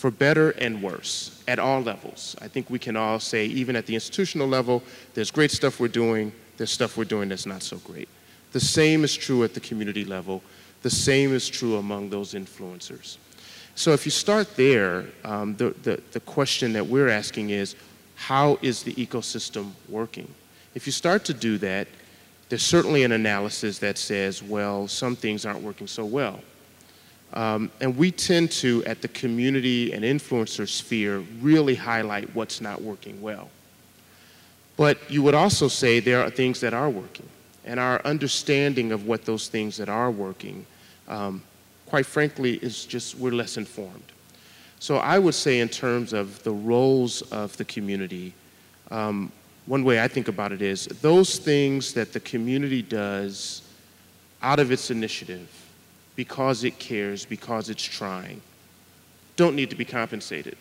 for 0.00 0.10
better 0.10 0.52
and 0.52 0.82
worse 0.82 1.42
at 1.46 1.58
all 1.58 1.82
levels. 1.82 2.34
I 2.40 2.48
think 2.48 2.70
we 2.70 2.78
can 2.78 2.96
all 2.96 3.20
say, 3.20 3.44
even 3.44 3.76
at 3.76 3.84
the 3.84 3.92
institutional 3.92 4.48
level, 4.48 4.82
there's 5.12 5.30
great 5.30 5.50
stuff 5.50 5.78
we're 5.78 5.88
doing, 5.88 6.32
there's 6.56 6.70
stuff 6.70 6.96
we're 6.96 7.04
doing 7.04 7.28
that's 7.28 7.44
not 7.44 7.62
so 7.62 7.76
great. 7.84 8.08
The 8.52 8.60
same 8.60 9.04
is 9.04 9.14
true 9.14 9.44
at 9.44 9.52
the 9.52 9.60
community 9.60 10.06
level. 10.06 10.42
The 10.80 10.88
same 10.88 11.34
is 11.34 11.50
true 11.50 11.76
among 11.76 12.08
those 12.08 12.32
influencers. 12.32 13.18
So 13.74 13.92
if 13.92 14.06
you 14.06 14.10
start 14.10 14.56
there, 14.56 15.04
um, 15.22 15.54
the, 15.56 15.74
the, 15.82 16.02
the 16.12 16.20
question 16.20 16.72
that 16.72 16.86
we're 16.86 17.10
asking 17.10 17.50
is, 17.50 17.76
how 18.14 18.58
is 18.62 18.82
the 18.82 18.94
ecosystem 18.94 19.72
working? 19.86 20.32
If 20.74 20.86
you 20.86 20.92
start 20.92 21.26
to 21.26 21.34
do 21.34 21.58
that, 21.58 21.88
there's 22.48 22.62
certainly 22.62 23.04
an 23.04 23.12
analysis 23.12 23.78
that 23.80 23.98
says, 23.98 24.42
well, 24.42 24.88
some 24.88 25.14
things 25.14 25.44
aren't 25.44 25.60
working 25.60 25.86
so 25.86 26.06
well. 26.06 26.40
Um, 27.32 27.70
and 27.80 27.96
we 27.96 28.10
tend 28.10 28.50
to, 28.52 28.84
at 28.86 29.02
the 29.02 29.08
community 29.08 29.92
and 29.92 30.04
influencer 30.04 30.68
sphere, 30.68 31.20
really 31.40 31.76
highlight 31.76 32.34
what's 32.34 32.60
not 32.60 32.82
working 32.82 33.20
well. 33.22 33.50
But 34.76 34.98
you 35.10 35.22
would 35.22 35.34
also 35.34 35.68
say 35.68 36.00
there 36.00 36.22
are 36.22 36.30
things 36.30 36.60
that 36.60 36.74
are 36.74 36.90
working. 36.90 37.28
And 37.64 37.78
our 37.78 38.00
understanding 38.04 38.90
of 38.90 39.06
what 39.06 39.24
those 39.24 39.48
things 39.48 39.76
that 39.76 39.88
are 39.88 40.10
working, 40.10 40.66
um, 41.06 41.42
quite 41.86 42.06
frankly, 42.06 42.54
is 42.54 42.84
just 42.84 43.16
we're 43.16 43.32
less 43.32 43.56
informed. 43.56 44.02
So 44.80 44.96
I 44.96 45.18
would 45.18 45.34
say, 45.34 45.60
in 45.60 45.68
terms 45.68 46.14
of 46.14 46.42
the 46.42 46.52
roles 46.52 47.20
of 47.30 47.54
the 47.58 47.66
community, 47.66 48.32
um, 48.90 49.30
one 49.66 49.84
way 49.84 50.02
I 50.02 50.08
think 50.08 50.28
about 50.28 50.52
it 50.52 50.62
is 50.62 50.86
those 50.86 51.38
things 51.38 51.92
that 51.92 52.14
the 52.14 52.20
community 52.20 52.80
does 52.80 53.62
out 54.42 54.58
of 54.58 54.72
its 54.72 54.90
initiative, 54.90 55.48
because 56.16 56.64
it 56.64 56.78
cares, 56.78 57.24
because 57.24 57.70
it's 57.70 57.82
trying, 57.82 58.40
don't 59.36 59.54
need 59.54 59.70
to 59.70 59.76
be 59.76 59.84
compensated. 59.84 60.56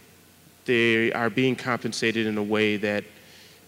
They 0.66 1.12
are 1.12 1.30
being 1.30 1.56
compensated 1.56 2.26
in 2.28 2.38
a 2.38 2.44
way 2.44 2.78
that 2.78 3.04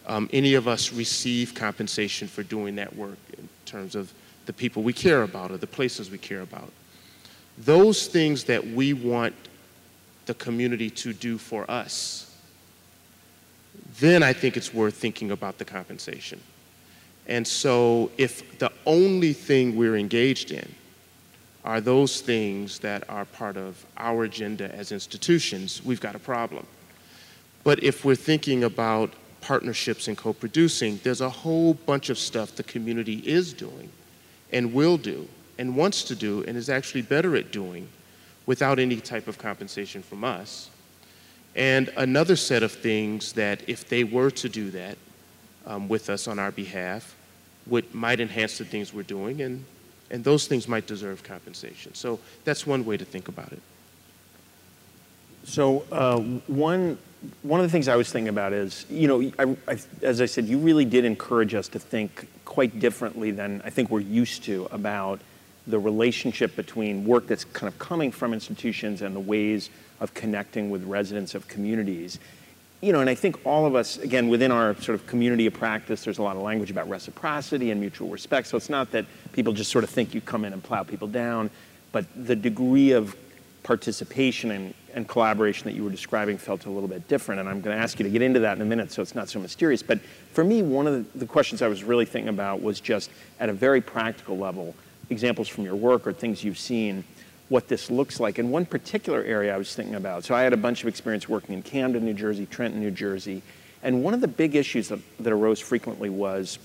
um, 0.07 0.29
any 0.31 0.53
of 0.53 0.67
us 0.67 0.93
receive 0.93 1.53
compensation 1.53 2.27
for 2.27 2.43
doing 2.43 2.75
that 2.75 2.95
work 2.95 3.17
in 3.37 3.47
terms 3.65 3.95
of 3.95 4.13
the 4.45 4.53
people 4.53 4.83
we 4.83 4.93
care 4.93 5.23
about 5.23 5.51
or 5.51 5.57
the 5.57 5.67
places 5.67 6.09
we 6.09 6.17
care 6.17 6.41
about. 6.41 6.71
Those 7.57 8.07
things 8.07 8.45
that 8.45 8.65
we 8.65 8.93
want 8.93 9.35
the 10.25 10.33
community 10.33 10.89
to 10.89 11.13
do 11.13 11.37
for 11.37 11.69
us 11.69 12.31
then 13.99 14.23
I 14.23 14.33
think 14.33 14.57
it's 14.57 14.73
worth 14.73 14.95
thinking 14.95 15.31
about 15.31 15.57
the 15.57 15.65
compensation. 15.65 16.39
And 17.27 17.47
so 17.47 18.11
if 18.17 18.57
the 18.59 18.71
only 18.85 19.33
thing 19.33 19.75
we're 19.75 19.95
engaged 19.95 20.51
in 20.51 20.75
are 21.63 21.81
those 21.81 22.21
things 22.21 22.79
that 22.79 23.07
are 23.09 23.25
part 23.25 23.57
of 23.57 23.85
our 23.97 24.23
agenda 24.23 24.73
as 24.73 24.91
institutions, 24.91 25.83
we've 25.83 26.01
got 26.01 26.15
a 26.15 26.19
problem. 26.19 26.65
But 27.63 27.83
if 27.83 28.03
we're 28.03 28.15
thinking 28.15 28.63
about 28.63 29.13
partnerships 29.41 30.07
and 30.07 30.17
co-producing, 30.17 30.99
there's 31.03 31.21
a 31.21 31.29
whole 31.29 31.73
bunch 31.73 32.09
of 32.09 32.17
stuff 32.17 32.55
the 32.55 32.63
community 32.63 33.17
is 33.25 33.53
doing 33.53 33.89
and 34.51 34.73
will 34.73 34.97
do 34.97 35.27
and 35.57 35.75
wants 35.75 36.03
to 36.05 36.15
do 36.15 36.43
and 36.47 36.57
is 36.57 36.69
actually 36.69 37.03
better 37.03 37.35
at 37.35 37.51
doing 37.51 37.87
without 38.45 38.79
any 38.79 38.99
type 38.99 39.27
of 39.27 39.37
compensation 39.37 40.01
from 40.01 40.23
us 40.23 40.71
and 41.55 41.89
another 41.97 42.35
set 42.35 42.63
of 42.63 42.71
things 42.71 43.33
that 43.33 43.67
if 43.67 43.87
they 43.87 44.03
were 44.03 44.31
to 44.31 44.47
do 44.47 44.71
that 44.71 44.97
um, 45.65 45.87
with 45.89 46.09
us 46.09 46.27
on 46.27 46.39
our 46.39 46.51
behalf, 46.51 47.15
would, 47.67 47.93
might 47.93 48.19
enhance 48.19 48.57
the 48.57 48.65
things 48.65 48.93
we're 48.93 49.03
doing, 49.03 49.41
and, 49.41 49.63
and 50.11 50.23
those 50.23 50.45
things 50.47 50.67
might 50.67 50.85
deserve 50.85 51.23
compensation. 51.23 51.95
So 51.95 52.19
that's 52.43 52.67
one 52.67 52.85
way 52.85 52.97
to 52.97 53.05
think 53.05 53.27
about 53.27 53.51
it. 53.51 53.61
So 55.45 55.85
uh, 55.91 56.19
one, 56.47 56.97
one 57.41 57.59
of 57.59 57.65
the 57.65 57.71
things 57.71 57.87
I 57.87 57.95
was 57.95 58.11
thinking 58.11 58.29
about 58.29 58.53
is, 58.53 58.85
you 58.89 59.07
know, 59.07 59.31
I, 59.39 59.55
I, 59.67 59.77
as 60.03 60.21
I 60.21 60.25
said, 60.25 60.45
you 60.45 60.59
really 60.59 60.85
did 60.85 61.05
encourage 61.05 61.55
us 61.55 61.67
to 61.69 61.79
think 61.79 62.27
quite 62.45 62.79
differently 62.79 63.31
than 63.31 63.61
I 63.65 63.69
think 63.69 63.89
we're 63.89 64.01
used 64.01 64.43
to 64.43 64.67
about 64.71 65.19
the 65.65 65.79
relationship 65.79 66.55
between 66.55 67.05
work 67.05 67.27
that's 67.27 67.45
kind 67.45 67.67
of 67.67 67.79
coming 67.79 68.11
from 68.11 68.33
institutions 68.33 69.01
and 69.01 69.15
the 69.15 69.19
ways 69.19 69.69
of 69.99 70.13
connecting 70.13 70.69
with 70.69 70.83
residents 70.83 71.35
of 71.35 71.47
communities. 71.47 72.19
You 72.81 72.91
know, 72.91 72.99
and 72.99 73.09
I 73.09 73.13
think 73.13 73.45
all 73.45 73.67
of 73.67 73.75
us, 73.75 73.97
again, 73.99 74.27
within 74.27 74.51
our 74.51 74.73
sort 74.81 74.95
of 74.95 75.05
community 75.05 75.45
of 75.45 75.53
practice, 75.53 76.03
there's 76.03 76.17
a 76.17 76.23
lot 76.23 76.35
of 76.35 76.41
language 76.41 76.71
about 76.71 76.89
reciprocity 76.89 77.69
and 77.69 77.79
mutual 77.79 78.09
respect. 78.09 78.47
So 78.47 78.57
it's 78.57 78.71
not 78.71 78.89
that 78.91 79.05
people 79.33 79.53
just 79.53 79.69
sort 79.69 79.83
of 79.83 79.91
think 79.91 80.15
you 80.15 80.21
come 80.21 80.45
in 80.45 80.53
and 80.53 80.63
plow 80.63 80.81
people 80.81 81.07
down, 81.07 81.51
but 81.91 82.05
the 82.15 82.35
degree 82.35 82.91
of 82.91 83.15
participation 83.61 84.49
and, 84.49 84.73
and 84.95 85.07
collaboration 85.07 85.65
that 85.65 85.73
you 85.73 85.83
were 85.83 85.91
describing 85.91 86.39
felt 86.39 86.65
a 86.65 86.71
little 86.71 86.89
bit 86.89 87.07
different. 87.07 87.39
And 87.39 87.47
I'm 87.47 87.61
going 87.61 87.77
to 87.77 87.81
ask 87.81 87.99
you 87.99 88.03
to 88.03 88.09
get 88.09 88.23
into 88.23 88.39
that 88.39 88.57
in 88.57 88.63
a 88.63 88.65
minute 88.65 88.91
so 88.91 89.03
it's 89.03 89.13
not 89.13 89.29
so 89.29 89.39
mysterious. 89.39 89.83
But 89.83 89.99
for 90.33 90.43
me, 90.43 90.63
one 90.63 90.87
of 90.87 91.13
the, 91.13 91.19
the 91.19 91.27
questions 91.27 91.61
I 91.61 91.67
was 91.67 91.83
really 91.83 92.05
thinking 92.05 92.29
about 92.29 92.63
was 92.63 92.81
just 92.81 93.11
at 93.39 93.47
a 93.47 93.53
very 93.53 93.81
practical 93.81 94.39
level, 94.39 94.73
examples 95.11 95.47
from 95.47 95.65
your 95.65 95.75
work 95.75 96.07
or 96.07 96.13
things 96.13 96.43
you've 96.43 96.57
seen 96.57 97.03
what 97.51 97.67
this 97.67 97.91
looks 97.91 98.17
like. 98.21 98.37
And 98.37 98.49
one 98.49 98.65
particular 98.65 99.21
area 99.25 99.53
I 99.53 99.57
was 99.57 99.75
thinking 99.75 99.95
about, 99.95 100.23
so 100.23 100.33
I 100.33 100.41
had 100.41 100.53
a 100.53 100.57
bunch 100.57 100.83
of 100.83 100.87
experience 100.87 101.27
working 101.27 101.53
in 101.53 101.61
Camden, 101.61 102.05
New 102.05 102.13
Jersey, 102.13 102.45
Trenton, 102.45 102.79
New 102.79 102.91
Jersey, 102.91 103.41
and 103.83 104.01
one 104.05 104.13
of 104.13 104.21
the 104.21 104.27
big 104.29 104.55
issues 104.55 104.87
that, 104.87 104.99
that 105.19 105.33
arose 105.33 105.59
frequently 105.59 106.09
was, 106.09 106.59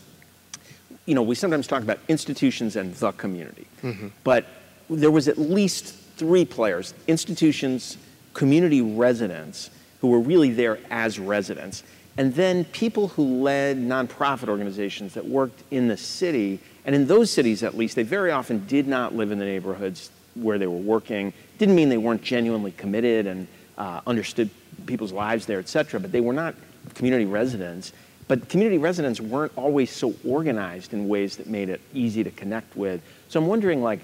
you 1.04 1.16
know, 1.16 1.22
we 1.22 1.34
sometimes 1.34 1.66
talk 1.66 1.82
about 1.82 1.98
institutions 2.06 2.76
and 2.76 2.94
the 2.94 3.10
community, 3.12 3.66
mm-hmm. 3.82 4.08
but 4.22 4.46
there 4.88 5.10
was 5.10 5.26
at 5.26 5.38
least 5.38 5.92
three 6.16 6.44
players, 6.44 6.94
institutions, 7.08 7.96
community 8.32 8.80
residents, 8.80 9.70
who 10.00 10.08
were 10.08 10.20
really 10.20 10.52
there 10.52 10.78
as 10.88 11.18
residents, 11.18 11.82
and 12.16 12.32
then 12.36 12.64
people 12.66 13.08
who 13.08 13.42
led 13.42 13.76
nonprofit 13.76 14.48
organizations 14.48 15.14
that 15.14 15.26
worked 15.26 15.64
in 15.72 15.88
the 15.88 15.96
city, 15.96 16.60
and 16.84 16.94
in 16.94 17.08
those 17.08 17.28
cities 17.28 17.64
at 17.64 17.76
least, 17.76 17.96
they 17.96 18.04
very 18.04 18.30
often 18.30 18.64
did 18.66 18.86
not 18.86 19.16
live 19.16 19.32
in 19.32 19.40
the 19.40 19.44
neighborhoods 19.44 20.10
where 20.36 20.58
they 20.58 20.66
were 20.66 20.76
working. 20.76 21.32
Didn't 21.58 21.74
mean 21.74 21.88
they 21.88 21.98
weren't 21.98 22.22
genuinely 22.22 22.72
committed 22.72 23.26
and 23.26 23.46
uh, 23.78 24.00
understood 24.06 24.50
people's 24.86 25.12
lives 25.12 25.46
there, 25.46 25.58
et 25.58 25.68
cetera, 25.68 25.98
but 26.00 26.12
they 26.12 26.20
were 26.20 26.32
not 26.32 26.54
community 26.94 27.24
residents. 27.24 27.92
But 28.28 28.48
community 28.48 28.78
residents 28.78 29.20
weren't 29.20 29.52
always 29.56 29.90
so 29.90 30.14
organized 30.26 30.92
in 30.92 31.08
ways 31.08 31.36
that 31.36 31.46
made 31.46 31.68
it 31.68 31.80
easy 31.94 32.24
to 32.24 32.30
connect 32.30 32.76
with. 32.76 33.00
So 33.28 33.40
I'm 33.40 33.46
wondering, 33.46 33.82
like, 33.82 34.00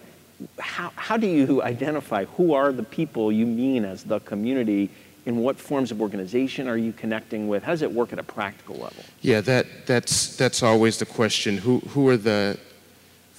how, 0.59 0.93
how 0.97 1.17
do 1.17 1.27
you 1.27 1.63
identify 1.63 2.25
who 2.25 2.55
are 2.55 2.73
the 2.73 2.83
people 2.83 3.33
you 3.33 3.47
mean 3.47 3.85
as 3.85 4.05
the 4.05 4.21
community? 4.21 4.91
In 5.25 5.37
what 5.37 5.57
forms 5.57 5.93
of 5.93 6.03
organization 6.03 6.67
are 6.67 6.77
you 6.77 6.93
connecting 6.93 7.47
with? 7.47 7.63
How 7.63 7.71
does 7.71 7.83
it 7.83 7.93
work 7.93 8.13
at 8.13 8.19
a 8.19 8.25
practical 8.25 8.75
level? 8.75 9.05
Yeah, 9.21 9.41
that, 9.43 9.67
that's, 9.87 10.35
that's 10.37 10.65
always 10.65 10.99
the 10.99 11.07
question. 11.07 11.59
Who, 11.59 11.79
who 11.91 12.09
are 12.09 12.17
the, 12.17 12.59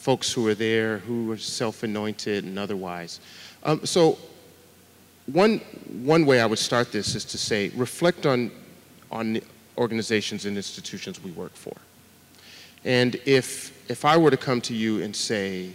folks 0.04 0.34
who 0.34 0.46
are 0.46 0.54
there 0.54 0.98
who 0.98 1.32
are 1.32 1.38
self-anointed 1.38 2.44
and 2.44 2.60
otherwise. 2.60 3.22
Um, 3.64 3.86
so 3.86 4.18
one, 5.28 5.60
one 6.04 6.26
way 6.26 6.42
I 6.42 6.46
would 6.46 6.60
start 6.60 6.92
this 6.92 7.16
is 7.16 7.24
to 7.24 7.38
say, 7.38 7.70
reflect 7.70 8.26
on, 8.26 8.52
on 9.14 9.40
organizations 9.78 10.46
and 10.46 10.58
institutions 10.58 11.24
we 11.24 11.32
work 11.32 11.54
for. 11.54 11.74
And 12.84 13.16
if, 13.26 13.90
if 13.90 14.04
I 14.04 14.18
were 14.18 14.30
to 14.30 14.36
come 14.36 14.60
to 14.62 14.74
you 14.74 15.02
and 15.02 15.16
say, 15.16 15.70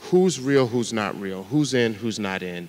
who's 0.00 0.38
real, 0.38 0.66
who's 0.66 0.92
not 0.92 1.18
real, 1.18 1.44
who's 1.44 1.72
in, 1.72 1.94
who's 1.94 2.18
not 2.18 2.42
in, 2.42 2.68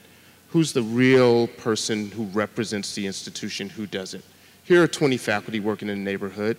who's 0.52 0.72
the 0.72 0.84
real 0.84 1.48
person 1.48 2.12
who 2.12 2.24
represents 2.28 2.96
the 2.96 3.06
institution, 3.06 3.68
who 3.68 3.88
doesn't. 3.88 4.24
Here 4.64 4.82
are 4.82 4.88
20 4.88 5.18
faculty 5.18 5.60
working 5.60 5.90
in 5.90 6.02
the 6.02 6.10
neighborhood. 6.10 6.56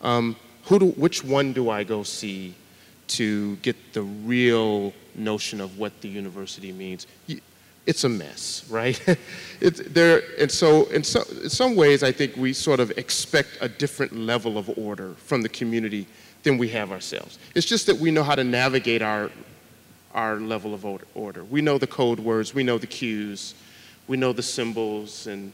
Um, 0.00 0.34
who 0.64 0.78
do, 0.78 0.86
which 0.92 1.22
one 1.22 1.52
do 1.52 1.68
I 1.68 1.84
go 1.84 2.04
see 2.04 2.54
to 3.10 3.56
get 3.56 3.76
the 3.92 4.02
real 4.02 4.92
notion 5.14 5.60
of 5.60 5.78
what 5.78 6.00
the 6.00 6.08
university 6.08 6.72
means, 6.72 7.06
it's 7.86 8.04
a 8.04 8.08
mess, 8.08 8.64
right? 8.70 9.00
there, 9.60 10.22
and 10.38 10.50
so 10.50 10.84
in, 10.86 11.02
so 11.02 11.22
in 11.42 11.50
some 11.50 11.76
ways, 11.76 12.02
I 12.02 12.12
think 12.12 12.36
we 12.36 12.52
sort 12.52 12.80
of 12.80 12.90
expect 12.92 13.58
a 13.60 13.68
different 13.68 14.16
level 14.16 14.58
of 14.58 14.70
order 14.78 15.14
from 15.14 15.42
the 15.42 15.48
community 15.48 16.06
than 16.42 16.56
we 16.56 16.68
have 16.68 16.92
ourselves. 16.92 17.38
It's 17.54 17.66
just 17.66 17.86
that 17.86 17.96
we 17.96 18.10
know 18.10 18.22
how 18.22 18.34
to 18.34 18.44
navigate 18.44 19.02
our, 19.02 19.30
our 20.14 20.36
level 20.36 20.72
of 20.72 20.86
order. 21.14 21.44
We 21.44 21.60
know 21.60 21.78
the 21.78 21.86
code 21.86 22.20
words, 22.20 22.54
we 22.54 22.62
know 22.62 22.78
the 22.78 22.86
cues, 22.86 23.54
we 24.06 24.16
know 24.16 24.32
the 24.32 24.42
symbols, 24.42 25.26
and 25.26 25.52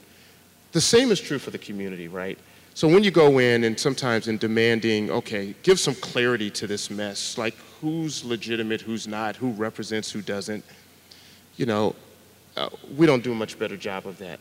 the 0.73 0.81
same 0.81 1.11
is 1.11 1.21
true 1.21 1.39
for 1.39 1.51
the 1.51 1.59
community, 1.59 2.09
right? 2.09 2.39
So 2.77 2.87
when 2.87 3.03
you 3.03 3.11
go 3.11 3.39
in 3.39 3.65
and 3.65 3.81
sometimes 3.81 4.29
in 4.29 4.37
demanding, 4.37 5.11
okay, 5.11 5.55
give 5.63 5.81
some 5.81 5.95
clarity 5.95 6.51
to 6.51 6.67
this 6.67 6.91
mess, 6.91 7.39
like 7.39 7.55
who's 7.81 8.23
legitimate, 8.23 8.83
who's 8.83 9.09
not, 9.09 9.35
who 9.35 9.53
represents, 9.53 10.13
who 10.13 10.21
doesn't, 10.21 10.63
you 11.57 11.65
know, 11.65 11.97
uh, 12.55 12.69
we 12.95 13.07
don't 13.07 13.25
do 13.25 13.33
a 13.33 13.35
much 13.35 13.59
better 13.59 13.79
job 13.79 14.07
of 14.07 14.19
that. 14.19 14.39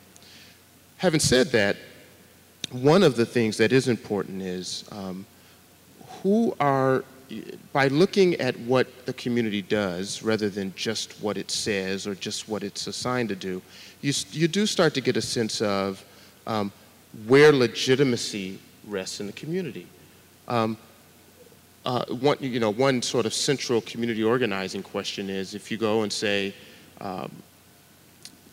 Having 0.97 1.21
said 1.21 1.47
that, 1.53 1.77
one 2.71 3.03
of 3.03 3.15
the 3.15 3.25
things 3.25 3.55
that 3.55 3.71
is 3.71 3.87
important 3.87 4.41
is 4.41 4.83
um, 4.91 5.25
who 6.21 6.53
are, 6.59 7.05
by 7.71 7.87
looking 7.87 8.35
at 8.35 8.59
what 8.59 9.05
the 9.05 9.13
community 9.13 9.61
does 9.61 10.23
rather 10.23 10.49
than 10.49 10.73
just 10.75 11.13
what 11.21 11.37
it 11.37 11.49
says 11.49 12.05
or 12.05 12.15
just 12.15 12.49
what 12.49 12.63
it's 12.63 12.85
assigned 12.85 13.29
to 13.29 13.35
do, 13.37 13.61
you, 14.01 14.11
you 14.31 14.49
do 14.49 14.65
start 14.65 14.93
to 14.93 14.99
get 14.99 15.15
a 15.15 15.21
sense 15.21 15.61
of 15.61 16.03
um, 16.47 16.73
where 17.27 17.51
legitimacy 17.51 18.59
rests 18.87 19.19
in 19.19 19.27
the 19.27 19.33
community. 19.33 19.87
Um, 20.47 20.77
uh, 21.85 22.05
one, 22.05 22.37
you 22.39 22.59
know, 22.59 22.71
one 22.71 23.01
sort 23.01 23.25
of 23.25 23.33
central 23.33 23.81
community 23.81 24.23
organizing 24.23 24.81
question 24.81 25.29
is 25.29 25.53
if 25.53 25.71
you 25.71 25.77
go 25.77 26.01
and 26.01 26.11
say, 26.11 26.53
um, 27.01 27.31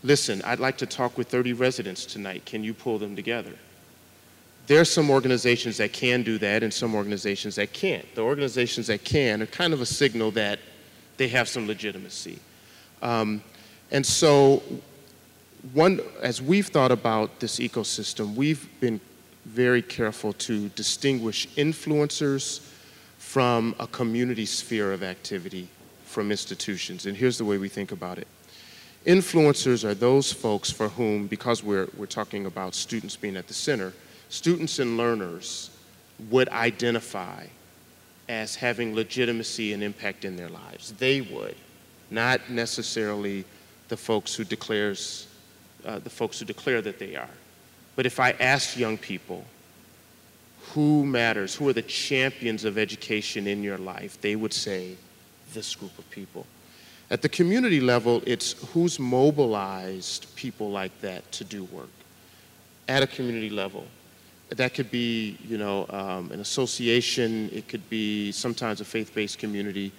listen, 0.02 0.42
I'd 0.44 0.60
like 0.60 0.76
to 0.78 0.86
talk 0.86 1.16
with 1.16 1.28
30 1.28 1.54
residents 1.54 2.04
tonight, 2.04 2.44
can 2.44 2.62
you 2.62 2.74
pull 2.74 2.98
them 2.98 3.16
together? 3.16 3.52
There 4.66 4.80
are 4.80 4.84
some 4.84 5.10
organizations 5.10 5.78
that 5.78 5.92
can 5.92 6.22
do 6.22 6.38
that 6.38 6.62
and 6.62 6.72
some 6.72 6.94
organizations 6.94 7.56
that 7.56 7.72
can't. 7.72 8.06
The 8.14 8.20
organizations 8.20 8.86
that 8.86 9.04
can 9.04 9.42
are 9.42 9.46
kind 9.46 9.72
of 9.72 9.80
a 9.80 9.86
signal 9.86 10.30
that 10.32 10.60
they 11.16 11.28
have 11.28 11.48
some 11.48 11.66
legitimacy. 11.66 12.38
Um, 13.00 13.42
and 13.90 14.04
so 14.04 14.62
one, 15.72 16.00
as 16.20 16.42
we've 16.42 16.66
thought 16.66 16.90
about 16.90 17.38
this 17.38 17.60
ecosystem, 17.60 18.34
we've 18.34 18.68
been 18.80 19.00
very 19.44 19.82
careful 19.82 20.32
to 20.32 20.68
distinguish 20.70 21.46
influencers 21.56 22.68
from 23.18 23.74
a 23.78 23.86
community 23.86 24.46
sphere 24.46 24.92
of 24.92 25.02
activity 25.02 25.68
from 26.04 26.30
institutions. 26.30 27.06
And 27.06 27.16
here's 27.16 27.38
the 27.38 27.44
way 27.44 27.58
we 27.58 27.68
think 27.68 27.92
about 27.92 28.18
it. 28.18 28.26
Influencers 29.06 29.84
are 29.84 29.94
those 29.94 30.32
folks 30.32 30.70
for 30.70 30.88
whom, 30.88 31.26
because 31.26 31.62
we're, 31.62 31.88
we're 31.96 32.06
talking 32.06 32.46
about 32.46 32.74
students 32.74 33.16
being 33.16 33.36
at 33.36 33.48
the 33.48 33.54
center, 33.54 33.92
students 34.28 34.78
and 34.78 34.96
learners 34.96 35.70
would 36.30 36.48
identify 36.50 37.46
as 38.28 38.54
having 38.54 38.94
legitimacy 38.94 39.72
and 39.72 39.82
impact 39.82 40.24
in 40.24 40.36
their 40.36 40.48
lives. 40.48 40.92
They 40.92 41.20
would, 41.20 41.56
not 42.10 42.48
necessarily 42.50 43.44
the 43.88 43.96
folks 43.96 44.34
who 44.34 44.44
declares, 44.44 45.26
uh, 45.84 45.98
the 45.98 46.10
folks 46.10 46.38
who 46.38 46.44
declare 46.44 46.82
that 46.82 46.98
they 46.98 47.16
are. 47.16 47.30
But 47.96 48.06
if 48.06 48.20
I 48.20 48.32
ask 48.32 48.76
young 48.76 48.98
people, 48.98 49.44
who 50.72 51.04
matters? 51.04 51.54
Who 51.54 51.68
are 51.68 51.72
the 51.72 51.82
champions 51.82 52.64
of 52.64 52.78
education 52.78 53.46
in 53.46 53.62
your 53.62 53.78
life? 53.78 54.20
They 54.20 54.36
would 54.36 54.52
say, 54.52 54.96
this 55.52 55.74
group 55.74 55.98
of 55.98 56.08
people. 56.10 56.46
At 57.10 57.20
the 57.20 57.28
community 57.28 57.80
level, 57.80 58.22
it's 58.26 58.52
who's 58.72 58.98
mobilized 58.98 60.34
people 60.34 60.70
like 60.70 60.98
that 61.02 61.30
to 61.32 61.44
do 61.44 61.64
work 61.64 61.90
at 62.88 63.02
a 63.02 63.06
community 63.06 63.50
level. 63.50 63.84
That 64.48 64.74
could 64.74 64.90
be, 64.90 65.36
you 65.46 65.58
know, 65.58 65.86
um, 65.90 66.30
an 66.30 66.40
association. 66.40 67.50
It 67.52 67.68
could 67.68 67.88
be 67.90 68.32
sometimes 68.32 68.80
a 68.80 68.84
faith-based 68.84 69.38
community. 69.38 69.92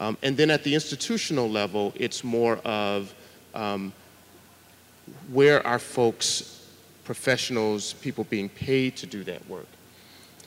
Um, 0.00 0.16
and 0.22 0.36
then 0.36 0.50
at 0.50 0.64
the 0.64 0.74
institutional 0.74 1.48
level, 1.48 1.92
it's 1.96 2.24
more 2.24 2.56
of 2.58 3.14
um, 3.54 3.92
where 5.32 5.66
are 5.66 5.78
folks, 5.78 6.66
professionals, 7.04 7.94
people 7.94 8.24
being 8.24 8.48
paid 8.48 8.96
to 8.96 9.06
do 9.06 9.24
that 9.24 9.46
work. 9.48 9.66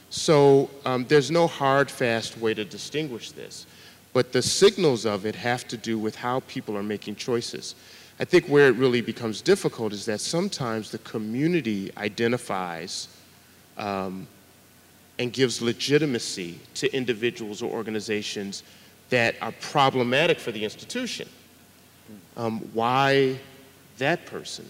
So 0.10 0.70
um, 0.86 1.06
there's 1.06 1.32
no 1.32 1.48
hard, 1.48 1.90
fast 1.90 2.38
way 2.38 2.54
to 2.54 2.64
distinguish 2.64 3.32
this. 3.32 3.66
But 4.14 4.32
the 4.32 4.44
signals 4.44 5.06
of 5.06 5.26
it 5.26 5.36
have 5.36 5.68
to 5.70 5.78
do 5.78 5.98
with 5.98 6.16
how 6.16 6.42
people 6.42 6.78
are 6.78 6.84
making 6.84 7.16
choices. 7.16 7.74
I 8.20 8.26
think 8.26 8.46
where 8.46 8.68
it 8.68 8.76
really 8.76 9.02
becomes 9.02 9.42
difficult 9.42 9.92
is 9.92 10.06
that 10.06 10.22
sometimes 10.22 10.92
the 10.92 11.00
community 11.00 11.92
identifies 11.98 13.08
um, 13.78 14.28
and 15.18 15.34
gives 15.34 15.62
legitimacy 15.64 16.60
to 16.76 16.96
individuals 16.96 17.64
or 17.64 17.72
organizations 17.72 18.62
that 19.10 19.36
are 19.42 19.52
problematic 19.62 20.40
for 20.40 20.52
the 20.52 20.64
institution. 20.64 21.28
Um, 22.38 22.60
why 22.74 23.40
that 24.04 24.26
person? 24.26 24.70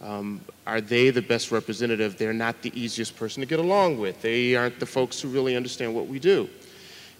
Um, 0.00 0.40
are 0.66 0.80
they 0.80 1.10
the 1.10 1.22
best 1.22 1.50
representative? 1.50 2.16
They're 2.16 2.32
not 2.32 2.62
the 2.62 2.72
easiest 2.78 3.16
person 3.16 3.40
to 3.40 3.46
get 3.46 3.58
along 3.58 3.98
with. 3.98 4.22
They 4.22 4.54
aren't 4.54 4.78
the 4.78 4.86
folks 4.86 5.20
who 5.20 5.28
really 5.28 5.56
understand 5.56 5.94
what 5.94 6.06
we 6.06 6.18
do. 6.18 6.48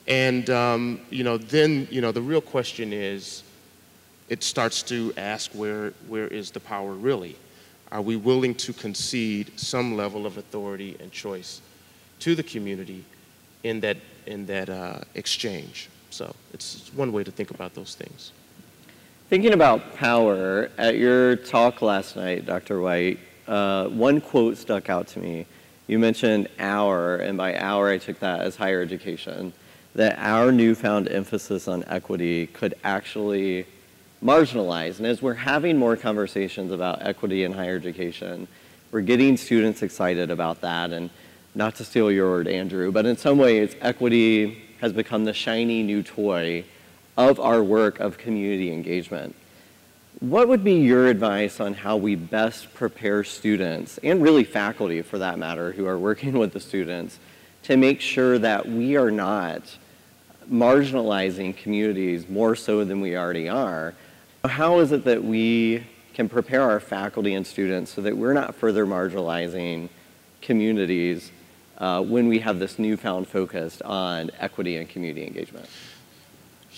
And, 0.07 0.49
um, 0.51 1.01
you 1.11 1.25
know, 1.25 1.37
then, 1.37 1.89
you 1.91 2.01
know, 2.01 2.13
the 2.13 2.23
real 2.23 2.41
question 2.41 2.93
is, 2.93 3.43
it 4.29 4.43
starts 4.43 4.83
to 4.85 5.13
ask 5.17 5.51
where, 5.53 5.93
where 6.07 6.29
is 6.29 6.51
the 6.51 6.61
power 6.61 6.93
really? 6.93 7.37
Are 7.91 8.03
we 8.03 8.17
willing 8.17 8.55
to 8.57 8.73
concede 8.73 9.59
some 9.59 9.97
level 9.97 10.27
of 10.27 10.37
authority 10.37 10.97
and 11.01 11.11
choice 11.11 11.61
to 12.21 12.35
the 12.35 12.43
community 12.43 13.05
in 13.63 13.81
that, 13.81 13.97
in 14.27 14.47
that 14.47 14.69
uh, 14.69 15.01
exchange? 15.15 15.89
So 16.11 16.35
it's 16.53 16.91
one 16.95 17.13
way 17.13 17.25
to 17.25 17.31
think 17.31 17.51
about 17.51 17.75
those 17.75 17.95
things. 17.95 18.33
Thinking 19.29 19.53
about 19.53 19.95
power, 19.95 20.71
at 20.79 20.97
your 20.97 21.37
talk 21.37 21.83
last 21.83 22.17
night, 22.17 22.47
Dr. 22.47 22.81
White, 22.81 23.19
uh, 23.47 23.89
one 23.89 24.23
quote 24.23 24.57
stuck 24.57 24.89
out 24.89 25.07
to 25.09 25.19
me. 25.19 25.45
You 25.87 25.99
mentioned 25.99 26.49
our, 26.59 27.17
and 27.17 27.37
by 27.37 27.55
our 27.59 27.91
I 27.91 27.99
took 27.99 28.21
that 28.21 28.41
as 28.41 28.57
higher 28.57 28.81
education, 28.81 29.53
that 29.95 30.19
our 30.19 30.51
newfound 30.51 31.11
emphasis 31.11 31.69
on 31.69 31.85
equity 31.89 32.47
could 32.47 32.73
actually 32.83 33.67
marginalize. 34.25 34.97
And 34.97 35.07
as 35.07 35.21
we're 35.21 35.35
having 35.35 35.77
more 35.77 35.95
conversations 35.95 36.73
about 36.73 37.03
equity 37.03 37.45
in 37.45 37.53
higher 37.53 37.77
education, 37.77 38.49
we're 38.93 39.03
getting 39.03 39.37
students 39.37 39.83
excited 39.83 40.31
about 40.31 40.63
that. 40.63 40.91
And 40.91 41.11
not 41.55 41.75
to 41.75 41.85
steal 41.85 42.11
your 42.11 42.31
word, 42.31 42.49
Andrew, 42.49 42.91
but 42.91 43.05
in 43.05 43.19
some 43.19 43.37
ways, 43.37 43.77
equity 43.83 44.73
has 44.81 44.95
become 44.95 45.27
the 45.27 45.35
shiny 45.35 45.83
new 45.83 46.03
toy 46.03 46.65
of 47.19 47.41
our 47.41 47.63
work 47.63 47.99
of 47.99 48.17
community 48.17 48.73
engagement. 48.73 49.35
What 50.21 50.47
would 50.49 50.63
be 50.63 50.75
your 50.75 51.09
advice 51.09 51.61
on 51.61 51.75
how 51.75 51.97
we 51.97 52.15
best 52.15 52.73
prepare 52.75 53.25
students, 53.25 53.99
and 54.05 54.23
really 54.23 54.45
faculty 54.45 55.03
for 55.03 55.19
that 55.19 55.39
matter, 55.39 55.73
who 55.73 55.87
are 55.87 55.99
working 55.99 56.39
with 56.39 56.53
the 56.53 56.61
students, 56.61 57.19
to 57.65 57.77
make 57.77 58.01
sure 58.01 58.39
that 58.39 58.67
we 58.67 58.97
are 58.97 59.11
not 59.11 59.63
marginalizing 60.51 61.57
communities 61.57 62.29
more 62.29 62.55
so 62.55 62.85
than 62.85 63.01
we 63.01 63.17
already 63.17 63.49
are? 63.49 63.95
How 64.45 64.79
is 64.79 64.93
it 64.93 65.05
that 65.05 65.23
we 65.23 65.85
can 66.15 66.29
prepare 66.29 66.63
our 66.63 66.81
faculty 66.81 67.35
and 67.35 67.47
students 67.47 67.93
so 67.93 68.01
that 68.03 68.17
we're 68.17 68.33
not 68.33 68.55
further 68.55 68.87
marginalizing 68.87 69.89
communities 70.41 71.33
uh, 71.79 72.01
when 72.01 72.29
we 72.29 72.39
have 72.39 72.61
this 72.61 72.79
newfound 72.79 73.29
focus 73.29 73.81
on 73.83 74.31
equity 74.39 74.77
and 74.77 74.89
community 74.89 75.27
engagement? 75.27 75.69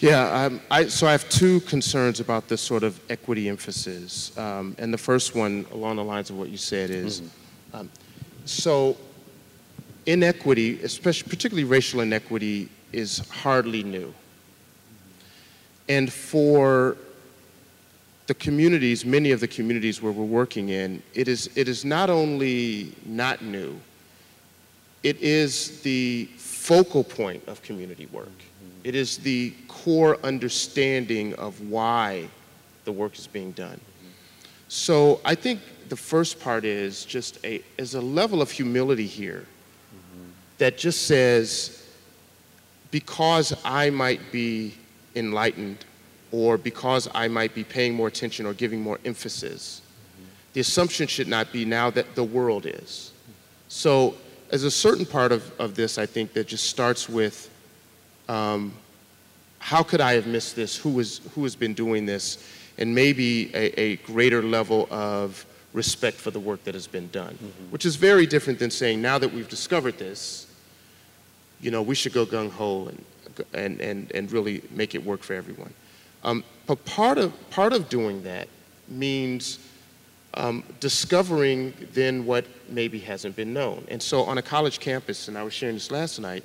Yeah, 0.01 0.45
um, 0.45 0.63
I, 0.71 0.87
so 0.87 1.07
I 1.07 1.13
have 1.13 1.29
two 1.29 1.61
concerns 1.61 2.21
about 2.21 2.49
this 2.49 2.63
sort 2.63 2.85
of 2.85 2.99
equity 3.11 3.51
emphasis. 3.51 4.37
Um, 4.39 4.75
and 4.79 4.95
the 4.95 4.99
first 4.99 5.35
one, 5.35 5.67
along 5.73 5.97
the 5.97 6.05
lines 6.05 6.31
of 6.31 6.39
what 6.39 6.49
you 6.49 6.57
said, 6.57 6.89
is 6.89 7.21
mm-hmm. 7.21 7.77
um, 7.77 7.91
so 8.47 8.97
inequity, 10.07 10.83
especially 10.83 11.29
particularly 11.29 11.65
racial 11.65 12.01
inequity, 12.01 12.71
is 12.93 13.19
hardly 13.29 13.83
new. 13.83 14.15
And 15.91 16.11
for 16.11 16.97
the 18.27 18.35
communities, 18.35 19.05
many 19.05 19.33
of 19.33 19.41
the 19.41 19.49
communities 19.49 20.01
where 20.01 20.13
we're 20.13 20.25
working 20.25 20.71
in, 20.71 21.03
it 21.13 21.29
is, 21.29 21.51
it 21.57 21.69
is 21.69 21.85
not 21.85 22.09
only 22.09 22.95
not 23.05 23.43
new, 23.43 23.79
it 25.03 25.21
is 25.21 25.83
the 25.83 26.27
focal 26.37 27.05
point 27.05 27.47
of 27.49 27.61
community 27.63 28.07
work. 28.07 28.29
It 28.85 28.95
is 28.95 29.19
the 29.19 29.55
core 29.69 30.19
understanding 30.25 31.35
of 31.35 31.61
why 31.69 32.29
the 32.85 32.93
work 32.93 33.19
is 33.19 33.27
being 33.27 33.53
done. 33.53 33.81
So 34.69 35.21
I 35.25 35.35
think 35.35 35.61
the 35.89 35.97
first 35.97 36.41
part 36.41 36.65
is 36.65 37.05
just 37.05 37.45
a, 37.45 37.63
is 37.77 37.95
a 37.95 38.01
level 38.01 38.41
of 38.41 38.51
humility 38.51 39.07
here 39.07 39.47
that 40.59 40.79
just 40.79 41.07
says, 41.07 41.89
because 42.91 43.55
I 43.65 43.91
might 43.91 44.21
be 44.31 44.75
enlightened 45.17 45.85
or 46.33 46.57
because 46.57 47.09
I 47.15 47.29
might 47.29 47.55
be 47.55 47.65
paying 47.65 47.95
more 47.95 48.09
attention 48.09 48.47
or 48.47 48.55
giving 48.55 48.81
more 48.81 49.01
emphasis, 49.05 49.83
the 50.53 50.61
assumption 50.61 51.07
should 51.07 51.29
not 51.29 51.53
be 51.53 51.65
now 51.65 51.91
that 51.91 52.15
the 52.15 52.25
world 52.25 52.67
is. 52.67 53.13
So 53.69 54.15
as 54.51 54.65
a 54.65 54.71
certain 54.71 55.07
part 55.07 55.33
of, 55.33 55.51
of 55.61 55.75
this, 55.75 55.99
I 55.99 56.07
think 56.07 56.33
that 56.35 56.47
just 56.47 56.69
starts 56.69 57.09
with 57.09 57.51
um, 58.31 58.73
how 59.59 59.83
could 59.83 60.01
I 60.01 60.13
have 60.15 60.27
missed 60.27 60.55
this? 60.55 60.77
Who, 60.77 61.01
is, 61.01 61.21
who 61.35 61.43
has 61.43 61.57
been 61.57 61.75
doing 61.75 62.07
this? 62.07 62.39
And 62.79 62.95
maybe 62.95 63.55
a, 63.55 63.81
a 63.81 63.97
greater 63.97 64.43
level 64.43 64.89
of 64.91 65.45
respect 65.73 66.17
for 66.17 66.31
the 66.31 66.41
work 66.41 66.63
that 66.65 66.75
has 66.75 66.87
been 66.87 67.09
done, 67.09 67.35
mm-hmm. 67.35 67.73
which 67.73 67.85
is 67.85 67.97
very 67.97 68.27
different 68.27 68.59
than 68.59 68.71
saying, 68.71 69.03
now 69.03 69.19
that 69.19 69.33
we've 69.33 69.49
discovered 69.49 69.99
this, 69.99 70.47
you 71.61 71.71
know, 71.71 71.83
we 71.83 71.95
should 71.95 72.13
go 72.13 72.25
gung 72.25 72.51
ho 72.51 72.87
and, 72.87 73.05
and, 73.53 73.81
and, 73.81 74.13
and 74.13 74.33
really 74.33 74.63
make 74.71 74.95
it 74.95 75.05
work 75.05 75.23
for 75.23 75.35
everyone. 75.35 75.73
Um, 76.23 76.45
but 76.67 76.85
part 76.85 77.19
of, 77.19 77.33
part 77.51 77.73
of 77.73 77.89
doing 77.89 78.23
that 78.23 78.49
means 78.89 79.59
um, 80.35 80.63
discovering 80.79 81.75
then 81.93 82.25
what 82.25 82.45
maybe 82.69 83.01
hasn't 83.01 83.35
been 83.35 83.53
known. 83.53 83.85
And 83.89 84.01
so 84.01 84.23
on 84.23 84.39
a 84.39 84.43
college 84.43 84.79
campus, 84.79 85.29
and 85.29 85.37
I 85.37 85.43
was 85.43 85.53
sharing 85.53 85.75
this 85.75 85.91
last 85.91 86.21
night, 86.21 86.45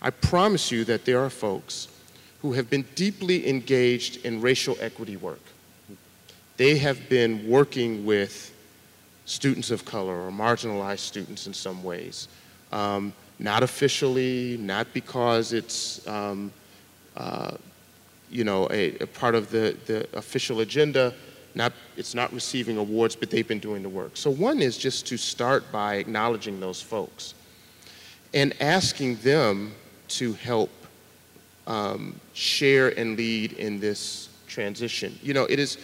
I 0.00 0.10
promise 0.10 0.70
you 0.70 0.84
that 0.84 1.04
there 1.04 1.20
are 1.20 1.30
folks 1.30 1.88
who 2.42 2.52
have 2.52 2.70
been 2.70 2.84
deeply 2.94 3.48
engaged 3.48 4.24
in 4.24 4.40
racial 4.40 4.76
equity 4.80 5.16
work. 5.16 5.40
They 6.56 6.78
have 6.78 7.08
been 7.08 7.48
working 7.48 8.04
with 8.04 8.54
students 9.24 9.70
of 9.70 9.84
color 9.84 10.26
or 10.26 10.30
marginalized 10.30 11.00
students 11.00 11.46
in 11.46 11.54
some 11.54 11.82
ways. 11.82 12.28
Um, 12.72 13.12
not 13.38 13.62
officially, 13.62 14.56
not 14.58 14.92
because 14.92 15.52
it's 15.52 16.06
um, 16.06 16.52
uh, 17.16 17.56
you 18.30 18.44
know, 18.44 18.68
a, 18.70 18.96
a, 18.98 19.06
part 19.06 19.34
of 19.34 19.50
the, 19.50 19.76
the 19.86 20.06
official 20.16 20.60
agenda. 20.60 21.14
Not, 21.54 21.72
it's 21.96 22.14
not 22.14 22.32
receiving 22.32 22.76
awards, 22.76 23.16
but 23.16 23.30
they've 23.30 23.46
been 23.46 23.58
doing 23.58 23.82
the 23.82 23.88
work. 23.88 24.16
So 24.16 24.30
one 24.30 24.60
is 24.60 24.76
just 24.76 25.06
to 25.06 25.16
start 25.16 25.70
by 25.72 25.96
acknowledging 25.96 26.60
those 26.60 26.80
folks 26.80 27.34
and 28.34 28.54
asking 28.60 29.16
them 29.16 29.72
to 30.08 30.32
help 30.34 30.70
um, 31.66 32.18
share 32.32 32.98
and 32.98 33.16
lead 33.16 33.52
in 33.54 33.80
this 33.80 34.28
transition. 34.46 35.18
You 35.22 35.34
know, 35.34 35.44
it 35.44 35.58
is, 35.58 35.78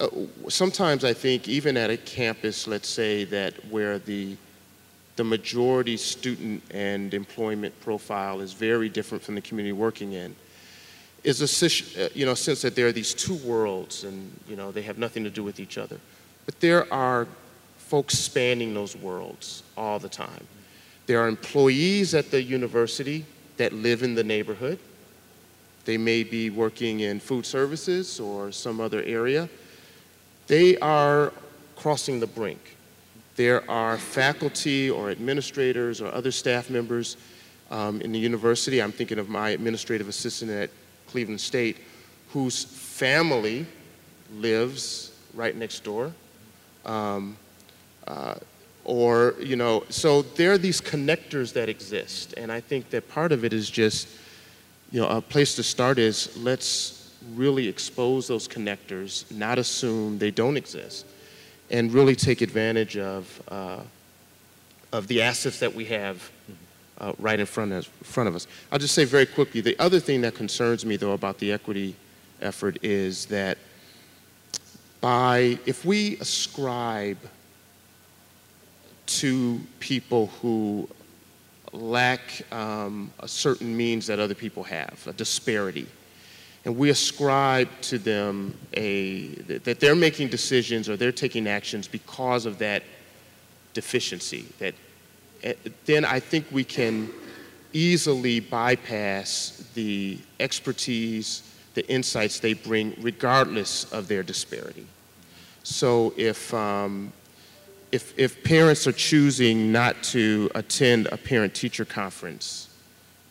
uh, 0.00 0.08
sometimes 0.48 1.04
I 1.04 1.12
think 1.12 1.48
even 1.48 1.76
at 1.76 1.90
a 1.90 1.96
campus, 1.96 2.66
let's 2.66 2.88
say 2.88 3.24
that 3.24 3.54
where 3.70 3.98
the 3.98 4.36
the 5.16 5.24
majority 5.24 5.96
student 5.96 6.62
and 6.72 7.14
employment 7.14 7.78
profile 7.80 8.40
is 8.40 8.52
very 8.52 8.88
different 8.88 9.22
from 9.22 9.36
the 9.36 9.40
community 9.40 9.72
working 9.72 10.12
in 10.12 10.34
is 11.22 11.40
a 11.40 12.04
uh, 12.04 12.08
you 12.14 12.26
know, 12.26 12.34
sense 12.34 12.60
that 12.62 12.74
there 12.74 12.86
are 12.86 12.92
these 12.92 13.14
two 13.14 13.36
worlds 13.36 14.04
and 14.04 14.30
you 14.48 14.56
know, 14.56 14.70
they 14.70 14.82
have 14.82 14.98
nothing 14.98 15.24
to 15.24 15.30
do 15.30 15.42
with 15.42 15.58
each 15.58 15.78
other. 15.78 15.98
But 16.44 16.60
there 16.60 16.92
are 16.92 17.26
folks 17.78 18.18
spanning 18.18 18.74
those 18.74 18.96
worlds 18.96 19.62
all 19.76 19.98
the 19.98 20.08
time. 20.08 20.46
There 21.06 21.20
are 21.20 21.28
employees 21.28 22.14
at 22.14 22.30
the 22.30 22.42
university 22.42 23.24
that 23.56 23.72
live 23.72 24.02
in 24.02 24.14
the 24.14 24.24
neighborhood. 24.24 24.78
They 25.84 25.98
may 25.98 26.24
be 26.24 26.50
working 26.50 27.00
in 27.00 27.20
food 27.20 27.44
services 27.44 28.18
or 28.18 28.52
some 28.52 28.80
other 28.80 29.02
area. 29.02 29.48
They 30.46 30.78
are 30.78 31.32
crossing 31.76 32.20
the 32.20 32.26
brink. 32.26 32.76
There 33.36 33.68
are 33.70 33.98
faculty 33.98 34.90
or 34.90 35.10
administrators 35.10 36.00
or 36.00 36.12
other 36.12 36.30
staff 36.30 36.70
members 36.70 37.16
um, 37.70 38.00
in 38.00 38.12
the 38.12 38.18
university. 38.18 38.80
I'm 38.80 38.92
thinking 38.92 39.18
of 39.18 39.28
my 39.28 39.50
administrative 39.50 40.08
assistant 40.08 40.50
at 40.50 40.70
Cleveland 41.08 41.40
State, 41.40 41.78
whose 42.30 42.64
family 42.64 43.66
lives 44.36 45.12
right 45.34 45.54
next 45.54 45.84
door. 45.84 46.12
Um, 46.84 47.36
uh, 48.06 48.34
or, 48.84 49.34
you 49.40 49.56
know, 49.56 49.84
so 49.88 50.22
there 50.22 50.52
are 50.52 50.58
these 50.58 50.80
connectors 50.80 51.52
that 51.54 51.68
exist. 51.68 52.34
And 52.36 52.52
I 52.52 52.60
think 52.60 52.90
that 52.90 53.08
part 53.08 53.32
of 53.32 53.44
it 53.44 53.52
is 53.52 53.70
just, 53.70 54.08
you 54.90 55.00
know, 55.00 55.08
a 55.08 55.20
place 55.20 55.54
to 55.56 55.62
start 55.62 55.98
is 55.98 56.36
let's 56.36 57.12
really 57.34 57.66
expose 57.66 58.28
those 58.28 58.46
connectors, 58.46 59.30
not 59.32 59.58
assume 59.58 60.18
they 60.18 60.30
don't 60.30 60.56
exist, 60.56 61.06
and 61.70 61.92
really 61.92 62.14
take 62.14 62.42
advantage 62.42 62.96
of, 62.98 63.42
uh, 63.48 63.80
of 64.92 65.08
the 65.08 65.22
assets 65.22 65.58
that 65.60 65.74
we 65.74 65.86
have 65.86 66.30
uh, 66.98 67.12
right 67.18 67.40
in 67.40 67.46
front 67.46 67.72
of, 67.72 67.86
front 68.02 68.28
of 68.28 68.36
us. 68.36 68.46
I'll 68.70 68.78
just 68.78 68.94
say 68.94 69.04
very 69.04 69.26
quickly, 69.26 69.60
the 69.60 69.76
other 69.78 69.98
thing 69.98 70.20
that 70.20 70.34
concerns 70.34 70.84
me 70.84 70.96
though 70.96 71.12
about 71.12 71.38
the 71.38 71.52
equity 71.52 71.96
effort 72.40 72.78
is 72.82 73.26
that 73.26 73.56
by, 75.00 75.58
if 75.66 75.84
we 75.84 76.16
ascribe 76.18 77.18
to 79.06 79.60
people 79.80 80.28
who 80.40 80.88
lack 81.72 82.20
um, 82.52 83.10
a 83.20 83.28
certain 83.28 83.76
means 83.76 84.06
that 84.06 84.18
other 84.18 84.34
people 84.34 84.62
have, 84.64 85.06
a 85.06 85.12
disparity, 85.12 85.86
and 86.64 86.76
we 86.76 86.90
ascribe 86.90 87.68
to 87.82 87.98
them 87.98 88.56
a, 88.74 89.26
that 89.64 89.80
they're 89.80 89.94
making 89.94 90.28
decisions 90.28 90.88
or 90.88 90.96
they're 90.96 91.12
taking 91.12 91.46
actions 91.46 91.86
because 91.86 92.46
of 92.46 92.58
that 92.58 92.82
deficiency, 93.74 94.46
that 94.58 94.74
Eh, 95.44 95.52
then 95.84 96.04
I 96.06 96.20
think 96.20 96.46
we 96.50 96.64
can 96.64 97.10
easily 97.74 98.40
bypass 98.40 99.68
the 99.74 100.18
expertise, 100.40 101.42
the 101.74 101.86
insights 101.88 102.40
they 102.40 102.54
bring, 102.54 102.94
regardless 102.98 103.84
of 103.92 104.08
their 104.08 104.22
disparity. 104.22 104.86
So 105.64 106.14
if, 106.16 106.52
um, 106.54 107.12
if, 107.94 108.18
if 108.18 108.42
parents 108.42 108.86
are 108.86 108.92
choosing 108.92 109.70
not 109.70 110.02
to 110.02 110.50
attend 110.54 111.08
a 111.12 111.16
parent-teacher 111.16 111.84
conference, 111.84 112.68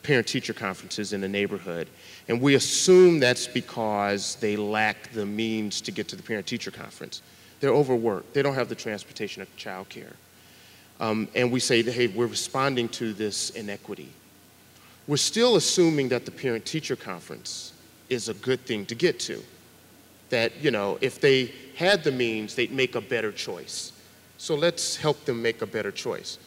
parent-teacher 0.03 0.53
conferences 0.53 1.13
in 1.13 1.21
the 1.21 1.27
neighborhood, 1.27 1.87
and 2.27 2.41
we 2.41 2.55
assume 2.55 3.19
that's 3.19 3.47
because 3.47 4.35
they 4.35 4.55
lack 4.55 5.11
the 5.11 5.25
means 5.25 5.81
to 5.81 5.91
get 5.91 6.07
to 6.07 6.15
the 6.15 6.23
parent-teacher 6.23 6.71
conference. 6.71 7.21
They're 7.59 7.73
overworked. 7.73 8.33
They 8.33 8.41
don't 8.41 8.55
have 8.55 8.69
the 8.69 8.75
transportation 8.75 9.43
or 9.43 9.47
childcare 9.57 10.13
um, 10.99 11.27
and 11.35 11.51
we 11.51 11.59
say, 11.59 11.81
hey, 11.83 12.07
we're 12.07 12.27
responding 12.27 12.87
to 12.89 13.13
this 13.13 13.49
inequity. 13.51 14.09
We're 15.07 15.17
still 15.17 15.57
assuming 15.57 16.09
that 16.09 16.23
the 16.25 16.31
parent-teacher 16.31 16.95
conference 16.95 17.73
is 18.09 18.29
a 18.29 18.33
good 18.35 18.61
thing 18.65 18.85
to 18.85 18.95
get 18.95 19.19
to. 19.21 19.43
That, 20.29 20.55
you 20.63 20.71
know, 20.71 20.97
if 21.01 21.19
they 21.19 21.53
had 21.75 22.03
the 22.03 22.11
means, 22.11 22.55
they'd 22.55 22.71
make 22.71 22.95
a 22.95 23.01
better 23.01 23.31
choice. 23.31 23.91
So 24.37 24.55
let's 24.55 24.95
help 24.95 25.25
them 25.25 25.41
make 25.41 25.61
a 25.61 25.65
better 25.65 25.91
choice. 25.91 26.37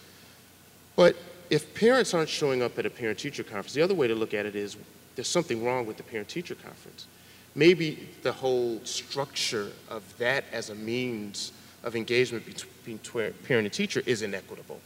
But 0.96 1.16
if 1.50 1.74
parents 1.74 2.12
aren't 2.14 2.28
showing 2.28 2.62
up 2.62 2.78
at 2.78 2.86
a 2.86 2.90
parent-teacher 2.90 3.44
conference, 3.44 3.72
the 3.72 3.82
other 3.82 3.94
way 3.94 4.08
to 4.08 4.14
look 4.14 4.34
at 4.34 4.46
it 4.46 4.56
is 4.56 4.76
there's 5.14 5.28
something 5.28 5.64
wrong 5.64 5.86
with 5.86 5.96
the 5.96 6.02
parent-teacher 6.02 6.56
conference. 6.56 7.06
Maybe 7.54 8.08
the 8.22 8.32
whole 8.32 8.80
structure 8.84 9.70
of 9.88 10.02
that 10.18 10.44
as 10.52 10.68
a 10.68 10.74
means 10.74 11.52
of 11.84 11.96
engagement 11.96 12.44
between 12.44 12.98
parent 12.98 13.64
and 13.64 13.72
teacher 13.72 14.02
is 14.04 14.22
inequitable. 14.22 14.80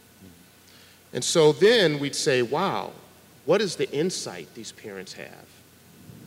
And 1.12 1.24
so 1.24 1.52
then 1.52 1.98
we'd 1.98 2.14
say, 2.14 2.42
wow, 2.42 2.92
what 3.44 3.60
is 3.60 3.74
the 3.74 3.90
insight 3.90 4.54
these 4.54 4.70
parents 4.70 5.14
have 5.14 5.46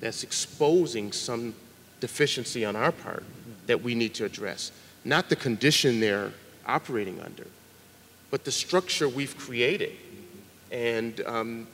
that's 0.02 0.24
exposing 0.24 1.14
some 1.14 1.56
deficiency 2.02 2.66
on 2.66 2.76
our 2.76 2.92
part 2.92 3.24
that 3.68 3.82
we 3.82 3.96
need 3.96 4.14
to 4.16 4.26
address? 4.26 4.72
Not 5.06 5.30
the 5.30 5.38
condition 5.38 6.02
they're 6.02 6.34
operating 6.65 7.19
under, 7.21 7.47
but 8.32 8.43
the 8.45 8.52
structure 8.52 9.08
we've 9.08 9.38
created. 9.38 9.91
And 10.71 11.21
um, 11.26 11.67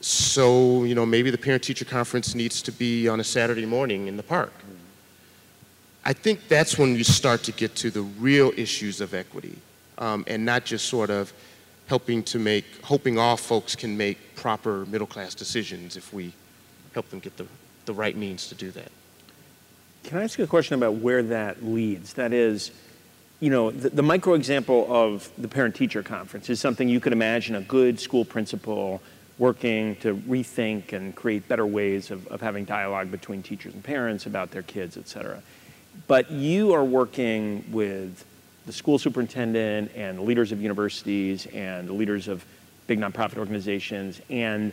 so, 0.00 0.84
you 0.84 0.94
know, 0.94 1.06
maybe 1.06 1.30
the 1.30 1.38
parent 1.38 1.62
teacher 1.62 1.84
conference 1.84 2.34
needs 2.34 2.62
to 2.62 2.72
be 2.72 3.08
on 3.08 3.20
a 3.20 3.24
Saturday 3.24 3.66
morning 3.66 4.06
in 4.06 4.16
the 4.16 4.22
park. 4.22 4.52
I 6.04 6.12
think 6.12 6.48
that's 6.48 6.78
when 6.78 6.94
you 6.94 7.04
start 7.04 7.42
to 7.44 7.52
get 7.52 7.74
to 7.76 7.90
the 7.90 8.02
real 8.02 8.52
issues 8.56 9.00
of 9.00 9.14
equity 9.14 9.58
um, 9.98 10.24
and 10.26 10.44
not 10.44 10.64
just 10.64 10.86
sort 10.86 11.10
of 11.10 11.32
helping 11.86 12.22
to 12.22 12.38
make, 12.38 12.64
hoping 12.82 13.18
all 13.18 13.36
folks 13.36 13.74
can 13.74 13.96
make 13.96 14.34
proper 14.34 14.86
middle 14.86 15.06
class 15.06 15.34
decisions 15.34 15.96
if 15.96 16.12
we 16.12 16.32
help 16.94 17.08
them 17.10 17.18
get 17.18 17.36
the, 17.36 17.46
the 17.86 17.92
right 17.92 18.16
means 18.16 18.48
to 18.48 18.54
do 18.54 18.70
that. 18.70 18.90
Can 20.04 20.18
I 20.18 20.24
ask 20.24 20.38
you 20.38 20.44
a 20.44 20.48
question 20.48 20.74
about 20.74 20.94
where 20.94 21.22
that 21.24 21.64
leads? 21.64 22.14
That 22.14 22.32
is, 22.32 22.70
you 23.40 23.50
know, 23.50 23.70
the, 23.70 23.90
the 23.90 24.02
micro 24.02 24.34
example 24.34 24.86
of 24.88 25.30
the 25.38 25.48
parent 25.48 25.74
teacher 25.74 26.02
conference 26.02 26.50
is 26.50 26.60
something 26.60 26.88
you 26.88 27.00
could 27.00 27.12
imagine 27.12 27.54
a 27.54 27.60
good 27.60 28.00
school 28.00 28.24
principal 28.24 29.00
working 29.38 29.94
to 29.96 30.16
rethink 30.16 30.92
and 30.92 31.14
create 31.14 31.46
better 31.46 31.64
ways 31.64 32.10
of, 32.10 32.26
of 32.28 32.40
having 32.40 32.64
dialogue 32.64 33.10
between 33.10 33.42
teachers 33.42 33.72
and 33.72 33.84
parents 33.84 34.26
about 34.26 34.50
their 34.50 34.62
kids, 34.62 34.96
et 34.96 35.06
cetera. 35.06 35.40
But 36.08 36.30
you 36.30 36.72
are 36.72 36.84
working 36.84 37.64
with 37.70 38.24
the 38.66 38.72
school 38.72 38.98
superintendent 38.98 39.92
and 39.94 40.22
leaders 40.22 40.50
of 40.50 40.60
universities 40.60 41.46
and 41.46 41.90
leaders 41.92 42.26
of 42.26 42.44
big 42.88 42.98
nonprofit 42.98 43.38
organizations. 43.38 44.20
And 44.28 44.72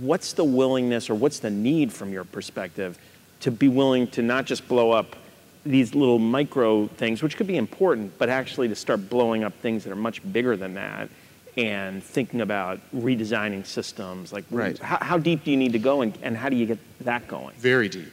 what's 0.00 0.32
the 0.34 0.44
willingness 0.44 1.10
or 1.10 1.16
what's 1.16 1.40
the 1.40 1.50
need 1.50 1.92
from 1.92 2.12
your 2.12 2.24
perspective 2.24 2.98
to 3.40 3.50
be 3.50 3.68
willing 3.68 4.06
to 4.08 4.22
not 4.22 4.44
just 4.44 4.68
blow 4.68 4.92
up 4.92 5.16
these 5.64 5.94
little 5.94 6.18
micro 6.18 6.86
things, 6.86 7.22
which 7.22 7.36
could 7.36 7.46
be 7.46 7.56
important, 7.56 8.18
but 8.18 8.28
actually 8.28 8.68
to 8.68 8.74
start 8.74 9.08
blowing 9.08 9.44
up 9.44 9.54
things 9.60 9.84
that 9.84 9.92
are 9.92 9.96
much 9.96 10.20
bigger 10.32 10.56
than 10.56 10.74
that 10.74 11.08
and 11.56 12.02
thinking 12.02 12.40
about 12.40 12.80
redesigning 12.94 13.64
systems? 13.64 14.32
Like, 14.32 14.44
right. 14.50 14.78
how, 14.78 14.98
how 15.00 15.18
deep 15.18 15.44
do 15.44 15.50
you 15.50 15.56
need 15.56 15.72
to 15.72 15.78
go 15.78 16.02
and, 16.02 16.16
and 16.22 16.36
how 16.36 16.48
do 16.48 16.56
you 16.56 16.66
get 16.66 16.78
that 17.00 17.28
going? 17.28 17.54
Very 17.56 17.88
deep. 17.88 18.12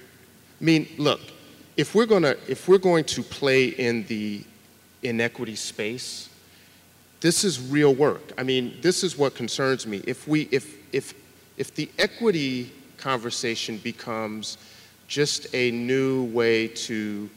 I 0.60 0.64
mean, 0.64 0.88
look, 0.98 1.22
if 1.78 1.96
we're 1.96 2.06
going 2.06 2.24
to 2.24 2.38
if 2.50 2.68
we're 2.68 2.78
going 2.78 3.06
to 3.06 3.24
play 3.24 3.68
in 3.68 4.04
the 4.08 4.44
inequity 5.02 5.56
space, 5.56 6.30
this 7.22 7.46
is 7.46 7.72
real 7.72 7.94
work. 7.94 8.34
I 8.38 8.44
mean, 8.44 8.78
this 8.82 9.04
is 9.04 9.18
what 9.18 9.34
concerns 9.36 9.88
me. 9.88 10.02
If 10.06 10.28
we 10.28 10.50
if 10.52 10.76
if 10.94 11.14
if 11.58 11.74
the 11.74 11.90
equity 11.98 12.72
conversation 12.98 13.78
becomes 13.78 14.58
just 15.08 15.54
a 15.56 15.72
new 15.72 16.26
way 16.26 16.68
to 16.68 17.30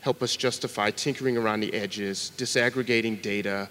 help 0.00 0.22
us 0.22 0.36
justify 0.36 0.90
tinkering 0.90 1.36
around 1.36 1.60
the 1.60 1.72
edges, 1.74 2.32
disaggregating 2.36 3.20
data, 3.20 3.68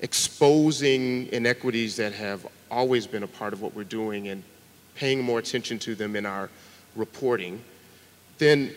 exposing 0.00 1.28
inequities 1.32 1.96
that 1.96 2.12
have 2.12 2.46
always 2.70 3.06
been 3.06 3.22
a 3.22 3.28
part 3.28 3.52
of 3.52 3.62
what 3.62 3.74
we're 3.74 3.84
doing 3.84 4.28
and 4.28 4.42
paying 4.94 5.22
more 5.22 5.38
attention 5.38 5.78
to 5.78 5.94
them 5.94 6.16
in 6.16 6.26
our 6.26 6.50
reporting, 6.96 7.62
then 8.38 8.70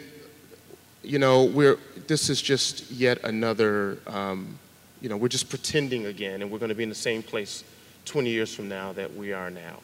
you 1.03 1.17
know 1.17 1.45
we're 1.45 1.77
this 2.07 2.29
is 2.29 2.41
just 2.41 2.91
yet 2.91 3.17
another 3.23 3.97
um, 4.05 4.57
you 5.01 5.09
know 5.09 5.17
we're 5.17 5.27
just 5.27 5.49
pretending 5.49 6.05
again 6.05 6.43
and 6.43 6.51
we're 6.51 6.59
going 6.59 6.69
to 6.69 6.75
be 6.75 6.83
in 6.83 6.89
the 6.89 6.95
same 6.95 7.23
place 7.23 7.63
20 8.05 8.29
years 8.29 8.53
from 8.53 8.69
now 8.69 8.93
that 8.93 9.13
we 9.15 9.33
are 9.33 9.49
now. 9.49 9.79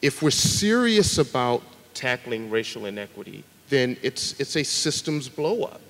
If 0.00 0.22
we're 0.22 0.30
serious 0.30 1.18
about 1.18 1.62
tackling 1.94 2.50
racial 2.50 2.86
inequity 2.86 3.42
then 3.68 3.96
it's 4.02 4.38
it's 4.40 4.56
a 4.56 4.62
systems 4.62 5.28
blow 5.28 5.64
up 5.64 5.80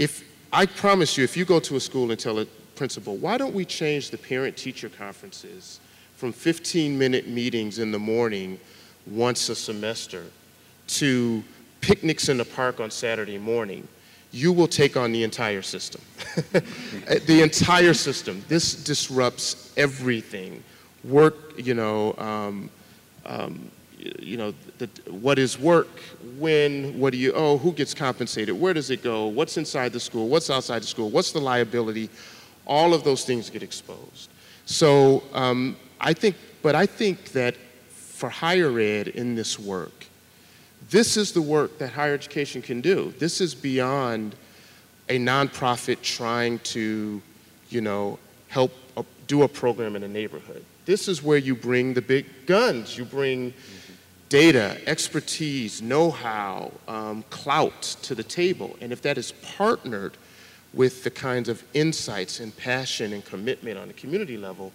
if 0.00 0.24
i 0.52 0.66
promise 0.66 1.16
you 1.16 1.22
if 1.22 1.36
you 1.36 1.44
go 1.44 1.60
to 1.60 1.76
a 1.76 1.80
school 1.80 2.10
and 2.10 2.18
tell 2.18 2.38
a 2.40 2.46
principal 2.74 3.16
why 3.16 3.38
don't 3.38 3.54
we 3.54 3.64
change 3.64 4.10
the 4.10 4.18
parent 4.18 4.56
teacher 4.56 4.88
conferences 4.88 5.78
from 6.16 6.32
15 6.32 6.98
minute 6.98 7.28
meetings 7.28 7.78
in 7.78 7.92
the 7.92 7.98
morning 7.98 8.58
once 9.06 9.48
a 9.48 9.54
semester 9.54 10.24
to 10.86 11.42
picnics 11.80 12.28
in 12.28 12.36
the 12.36 12.44
park 12.44 12.80
on 12.80 12.90
Saturday 12.90 13.38
morning, 13.38 13.86
you 14.32 14.52
will 14.52 14.68
take 14.68 14.96
on 14.96 15.12
the 15.12 15.22
entire 15.22 15.62
system. 15.62 16.00
the 16.52 17.40
entire 17.42 17.94
system. 17.94 18.44
This 18.48 18.74
disrupts 18.74 19.72
everything. 19.76 20.62
Work, 21.04 21.34
you 21.56 21.74
know, 21.74 22.14
um, 22.18 22.70
um, 23.26 23.70
you 23.98 24.36
know, 24.36 24.54
the, 24.80 25.12
what 25.12 25.38
is 25.38 25.58
work, 25.58 26.00
when, 26.38 26.98
what 26.98 27.12
do 27.12 27.18
you 27.18 27.32
owe, 27.32 27.56
who 27.58 27.72
gets 27.72 27.94
compensated, 27.94 28.58
where 28.58 28.74
does 28.74 28.90
it 28.90 29.02
go, 29.02 29.26
what's 29.26 29.56
inside 29.56 29.92
the 29.92 30.00
school, 30.00 30.28
what's 30.28 30.50
outside 30.50 30.82
the 30.82 30.86
school, 30.86 31.10
what's 31.10 31.32
the 31.32 31.38
liability, 31.38 32.10
all 32.66 32.92
of 32.92 33.04
those 33.04 33.24
things 33.24 33.50
get 33.50 33.62
exposed. 33.62 34.30
So 34.66 35.22
um, 35.32 35.76
I 36.00 36.12
think, 36.12 36.36
but 36.62 36.74
I 36.74 36.86
think 36.86 37.32
that 37.32 37.56
for 37.90 38.28
higher 38.28 38.78
ed 38.78 39.08
in 39.08 39.34
this 39.34 39.58
work, 39.58 40.06
this 40.90 41.16
is 41.16 41.32
the 41.32 41.42
work 41.42 41.78
that 41.78 41.90
higher 41.92 42.14
education 42.14 42.62
can 42.62 42.80
do. 42.80 43.14
This 43.18 43.40
is 43.40 43.54
beyond 43.54 44.34
a 45.08 45.18
nonprofit 45.18 46.02
trying 46.02 46.58
to, 46.60 47.22
you 47.68 47.80
know, 47.80 48.18
help 48.48 48.72
do 49.26 49.42
a 49.42 49.48
program 49.48 49.94
in 49.94 50.02
a 50.02 50.08
neighborhood. 50.08 50.64
This 50.86 51.06
is 51.06 51.22
where 51.22 51.38
you 51.38 51.54
bring 51.54 51.94
the 51.94 52.02
big 52.02 52.26
guns. 52.46 52.98
You 52.98 53.04
bring 53.04 53.54
data, 54.30 54.80
expertise, 54.86 55.82
know-how, 55.82 56.72
um, 56.88 57.22
clout 57.28 57.82
to 58.02 58.14
the 58.14 58.22
table. 58.22 58.76
And 58.80 58.92
if 58.92 59.02
that 59.02 59.18
is 59.18 59.32
partnered 59.32 60.16
with 60.72 61.04
the 61.04 61.10
kinds 61.10 61.48
of 61.48 61.62
insights 61.74 62.40
and 62.40 62.56
passion 62.56 63.12
and 63.12 63.24
commitment 63.24 63.76
on 63.76 63.90
a 63.90 63.92
community 63.92 64.38
level, 64.38 64.72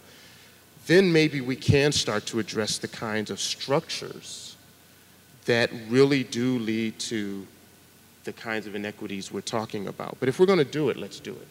then 0.88 1.12
maybe 1.12 1.41
we 1.41 1.56
can 1.56 1.91
start 1.91 2.26
to 2.28 2.39
address 2.39 2.78
the 2.78 2.88
kinds 2.88 3.32
of 3.32 3.39
structures 3.39 4.56
that 5.46 5.72
really 5.89 6.24
do 6.24 6.60
lead 6.60 7.00
to 7.00 7.48
the 8.26 8.34
kinds 8.34 8.68
of 8.68 8.76
inequities 8.76 9.32
we're 9.32 9.41
talking 9.41 9.88
about. 9.88 10.18
But 10.20 10.28
if 10.28 10.39
we're 10.39 10.48
going 10.48 10.60
to 10.60 10.65
do 10.65 10.89
it, 10.89 10.98
let's 10.98 11.20
do 11.20 11.32
it. 11.32 11.48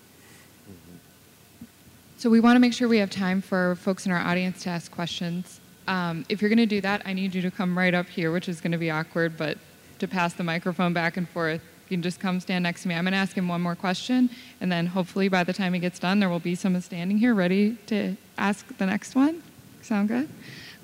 So 2.18 2.28
we 2.28 2.40
want 2.40 2.56
to 2.56 2.60
make 2.60 2.72
sure 2.72 2.86
we 2.86 2.98
have 2.98 3.10
time 3.10 3.40
for 3.40 3.76
folks 3.76 4.06
in 4.06 4.12
our 4.12 4.18
audience 4.18 4.62
to 4.64 4.70
ask 4.70 4.90
questions. 4.90 5.60
Um, 5.86 6.24
if 6.28 6.40
you're 6.40 6.48
going 6.48 6.58
to 6.58 6.66
do 6.66 6.80
that, 6.80 7.02
I 7.04 7.12
need 7.12 7.34
you 7.34 7.42
to 7.42 7.50
come 7.50 7.76
right 7.76 7.94
up 7.94 8.06
here, 8.06 8.32
which 8.32 8.48
is 8.48 8.60
going 8.60 8.72
to 8.72 8.78
be 8.78 8.90
awkward, 8.90 9.36
but 9.36 9.58
to 9.98 10.08
pass 10.08 10.32
the 10.32 10.44
microphone 10.44 10.92
back 10.92 11.16
and 11.16 11.28
forth, 11.28 11.60
you 11.88 11.96
can 11.96 12.02
just 12.02 12.20
come 12.20 12.40
stand 12.40 12.62
next 12.62 12.82
to 12.82 12.88
me. 12.88 12.94
I'm 12.94 13.04
going 13.04 13.12
to 13.12 13.18
ask 13.18 13.36
him 13.36 13.48
one 13.48 13.60
more 13.60 13.76
question, 13.76 14.30
and 14.60 14.72
then 14.72 14.86
hopefully 14.86 15.28
by 15.28 15.44
the 15.44 15.52
time 15.52 15.74
he 15.74 15.80
gets 15.80 15.98
done, 15.98 16.20
there 16.20 16.30
will 16.30 16.40
be 16.40 16.54
someone 16.54 16.82
standing 16.82 17.18
here 17.18 17.34
ready 17.34 17.76
to 17.86 18.16
ask 18.38 18.66
the 18.78 18.86
next 18.86 19.14
one. 19.14 19.42
Sound 19.82 20.08
good? 20.08 20.28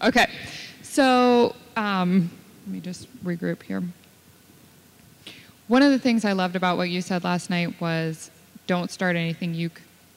Okay. 0.03 0.27
So 0.83 1.55
um, 1.77 2.31
let 2.67 2.73
me 2.73 2.81
just 2.81 3.09
regroup 3.25 3.63
here. 3.63 3.83
One 5.69 5.83
of 5.83 5.91
the 5.93 5.99
things 5.99 6.25
I 6.25 6.33
loved 6.33 6.57
about 6.57 6.77
what 6.77 6.91
you 6.91 7.01
said 7.01 7.25
last 7.25 7.49
night 7.49 7.81
was 7.81 8.31
don't 8.67 8.91
start 8.91 9.17
anything 9.17 9.55
you, 9.55 9.71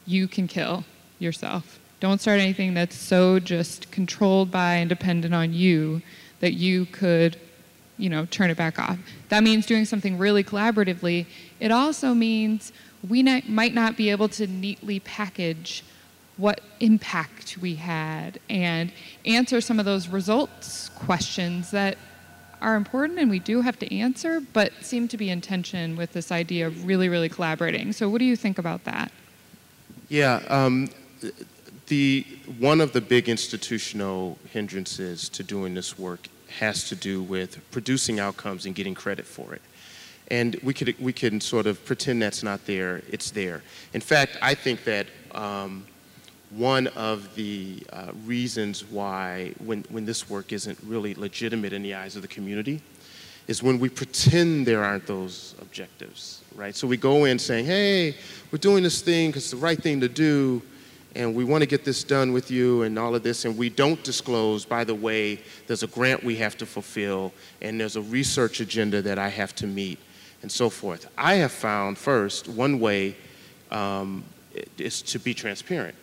you 0.06 0.28
can 0.28 0.48
kill 0.48 0.84
yourself. 1.20 1.80
Don't 2.04 2.20
start 2.20 2.42
anything 2.42 2.74
that's 2.74 2.98
so 2.98 3.40
just 3.40 3.90
controlled 3.90 4.52
by 4.52 4.74
and 4.74 4.90
dependent 4.90 5.34
on 5.34 5.54
you 5.54 6.02
that 6.42 6.52
you 6.52 6.86
could, 6.88 7.40
you 7.98 8.10
know, 8.10 8.26
turn 8.26 8.50
it 8.50 8.58
back 8.58 8.78
off. 8.78 9.00
That 9.30 9.42
means 9.42 9.66
doing 9.66 9.86
something 9.86 10.18
really 10.18 10.44
collaboratively. 10.44 11.28
It 11.62 11.72
also 11.72 12.14
means 12.14 12.74
we 13.08 13.24
not, 13.24 13.48
might 13.48 13.74
not 13.74 13.96
be 13.96 14.10
able 14.10 14.28
to 14.28 14.48
neatly 14.48 15.00
package 15.00 15.82
what 16.36 16.60
impact 16.82 17.58
we 17.60 17.76
had 17.76 18.38
and 18.50 18.92
answer 19.26 19.62
some 19.62 19.80
of 19.80 19.86
those 19.86 20.10
results 20.10 20.90
questions 20.90 21.72
that 21.72 21.98
are 22.62 22.76
important 22.76 23.18
and 23.18 23.30
we 23.30 23.40
do 23.40 23.62
have 23.62 23.80
to 23.80 23.96
answer, 23.96 24.42
but 24.42 24.74
seem 24.82 25.08
to 25.08 25.16
be 25.16 25.30
in 25.30 25.40
tension 25.40 25.96
with 25.96 26.12
this 26.12 26.34
idea 26.34 26.68
of 26.68 26.84
really, 26.86 27.08
really 27.08 27.30
collaborating. 27.30 27.94
So, 27.94 28.10
what 28.10 28.20
do 28.20 28.26
you 28.26 28.36
think 28.36 28.58
about 28.58 28.84
that? 28.84 29.10
Yeah, 30.10 30.42
um, 30.50 30.90
the 31.88 32.26
one 32.60 32.82
of 32.82 32.94
the 32.94 33.02
big 33.02 33.30
institutional 33.30 34.38
hindrances 34.50 35.30
to 35.30 35.44
doing 35.44 35.74
this 35.74 35.98
work 35.98 36.28
has 36.60 36.88
to 36.90 36.96
do 36.96 37.22
with 37.24 37.60
producing 37.72 38.20
outcomes 38.20 38.66
and 38.66 38.76
getting 38.76 38.94
credit 38.94 39.26
for 39.26 39.54
it. 39.54 39.62
And 40.30 40.56
we 40.64 40.74
could 40.74 40.96
we 41.00 41.14
can 41.14 41.42
sort 41.42 41.68
of 41.68 41.84
pretend 41.86 42.22
that's 42.22 42.44
not 42.44 42.66
there. 42.66 43.02
It's 43.10 43.32
there. 43.32 43.62
In 43.94 44.02
fact, 44.02 44.38
I 44.42 44.56
think 44.56 44.84
that. 44.86 45.08
Um, 45.32 45.88
one 46.56 46.86
of 46.88 47.34
the 47.34 47.82
uh, 47.92 48.12
reasons 48.26 48.86
why 48.86 49.54
when, 49.66 49.84
when 49.90 50.06
this 50.06 50.30
work 50.30 50.54
isn't 50.54 50.78
really 50.84 51.16
legitimate 51.16 51.74
in 51.74 51.82
the 51.82 51.96
eyes 51.96 52.16
of 52.16 52.22
the 52.22 52.28
community 52.28 52.80
is 53.48 53.62
when 53.62 53.80
we 53.80 53.90
pretend 53.90 54.66
there 54.66 54.84
aren't 54.84 55.06
those 55.06 55.56
objectives, 55.62 56.42
right? 56.56 56.76
So 56.76 56.88
we 56.88 56.96
go 56.96 57.26
in 57.26 57.38
saying, 57.40 57.66
hey, 57.66 58.16
we're 58.52 58.60
doing 58.60 58.84
this 58.84 59.02
thing 59.02 59.30
because 59.30 59.44
it's 59.44 59.52
the 59.52 59.58
right 59.58 59.82
thing 59.82 60.00
to 60.02 60.08
do, 60.08 60.62
and 61.16 61.36
we 61.36 61.44
want 61.44 61.62
to 61.62 61.68
get 61.68 61.86
this 61.86 62.04
done 62.04 62.34
with 62.34 62.50
you 62.50 62.84
and 62.84 62.98
all 62.98 63.14
of 63.16 63.24
this, 63.24 63.46
and 63.46 63.58
we 63.58 63.70
don't 63.70 64.04
disclose, 64.04 64.66
by 64.66 64.84
the 64.84 64.96
way, 64.96 65.40
there's 65.68 65.84
a 65.84 65.88
grant 65.88 66.24
we 66.24 66.36
have 66.38 66.58
to 66.58 66.66
fulfill, 66.66 67.32
and 67.62 67.80
there's 67.80 67.96
a 67.96 68.02
research 68.02 68.60
agenda 68.60 69.02
that 69.02 69.20
I 69.20 69.30
have 69.30 69.54
to 69.56 69.68
meet, 69.68 70.00
and 70.42 70.52
so 70.52 70.70
forth. 70.70 71.10
I 71.18 71.36
have 71.36 71.52
found, 71.52 71.98
first, 71.98 72.48
one 72.48 72.80
way 72.80 73.16
um, 73.72 74.24
is 74.78 75.02
to 75.04 75.20
be 75.20 75.34
transparent 75.34 75.96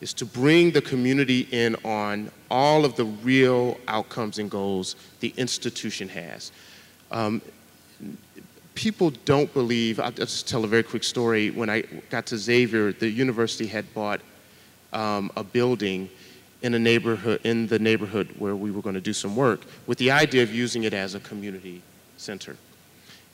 is 0.00 0.14
to 0.14 0.24
bring 0.24 0.70
the 0.70 0.80
community 0.80 1.48
in 1.50 1.74
on 1.84 2.30
all 2.50 2.84
of 2.84 2.94
the 2.96 3.04
real 3.04 3.78
outcomes 3.88 4.38
and 4.38 4.50
goals 4.50 4.96
the 5.20 5.34
institution 5.36 6.08
has. 6.08 6.52
Um, 7.10 7.42
people 8.74 9.10
don't 9.24 9.52
believe, 9.52 9.98
I'll 9.98 10.12
just 10.12 10.46
tell 10.48 10.64
a 10.64 10.68
very 10.68 10.84
quick 10.84 11.02
story. 11.02 11.50
When 11.50 11.68
I 11.68 11.82
got 12.10 12.26
to 12.26 12.38
Xavier, 12.38 12.92
the 12.92 13.08
university 13.08 13.66
had 13.66 13.92
bought 13.92 14.20
um, 14.92 15.30
a 15.36 15.44
building 15.44 16.08
in 16.62 16.74
a 16.74 16.78
neighborhood, 16.78 17.40
in 17.44 17.66
the 17.66 17.78
neighborhood 17.78 18.34
where 18.38 18.56
we 18.56 18.70
were 18.70 18.82
going 18.82 18.94
to 18.94 19.00
do 19.00 19.12
some 19.12 19.36
work 19.36 19.60
with 19.86 19.98
the 19.98 20.10
idea 20.10 20.42
of 20.42 20.52
using 20.52 20.84
it 20.84 20.92
as 20.92 21.14
a 21.14 21.20
community 21.20 21.82
center. 22.16 22.56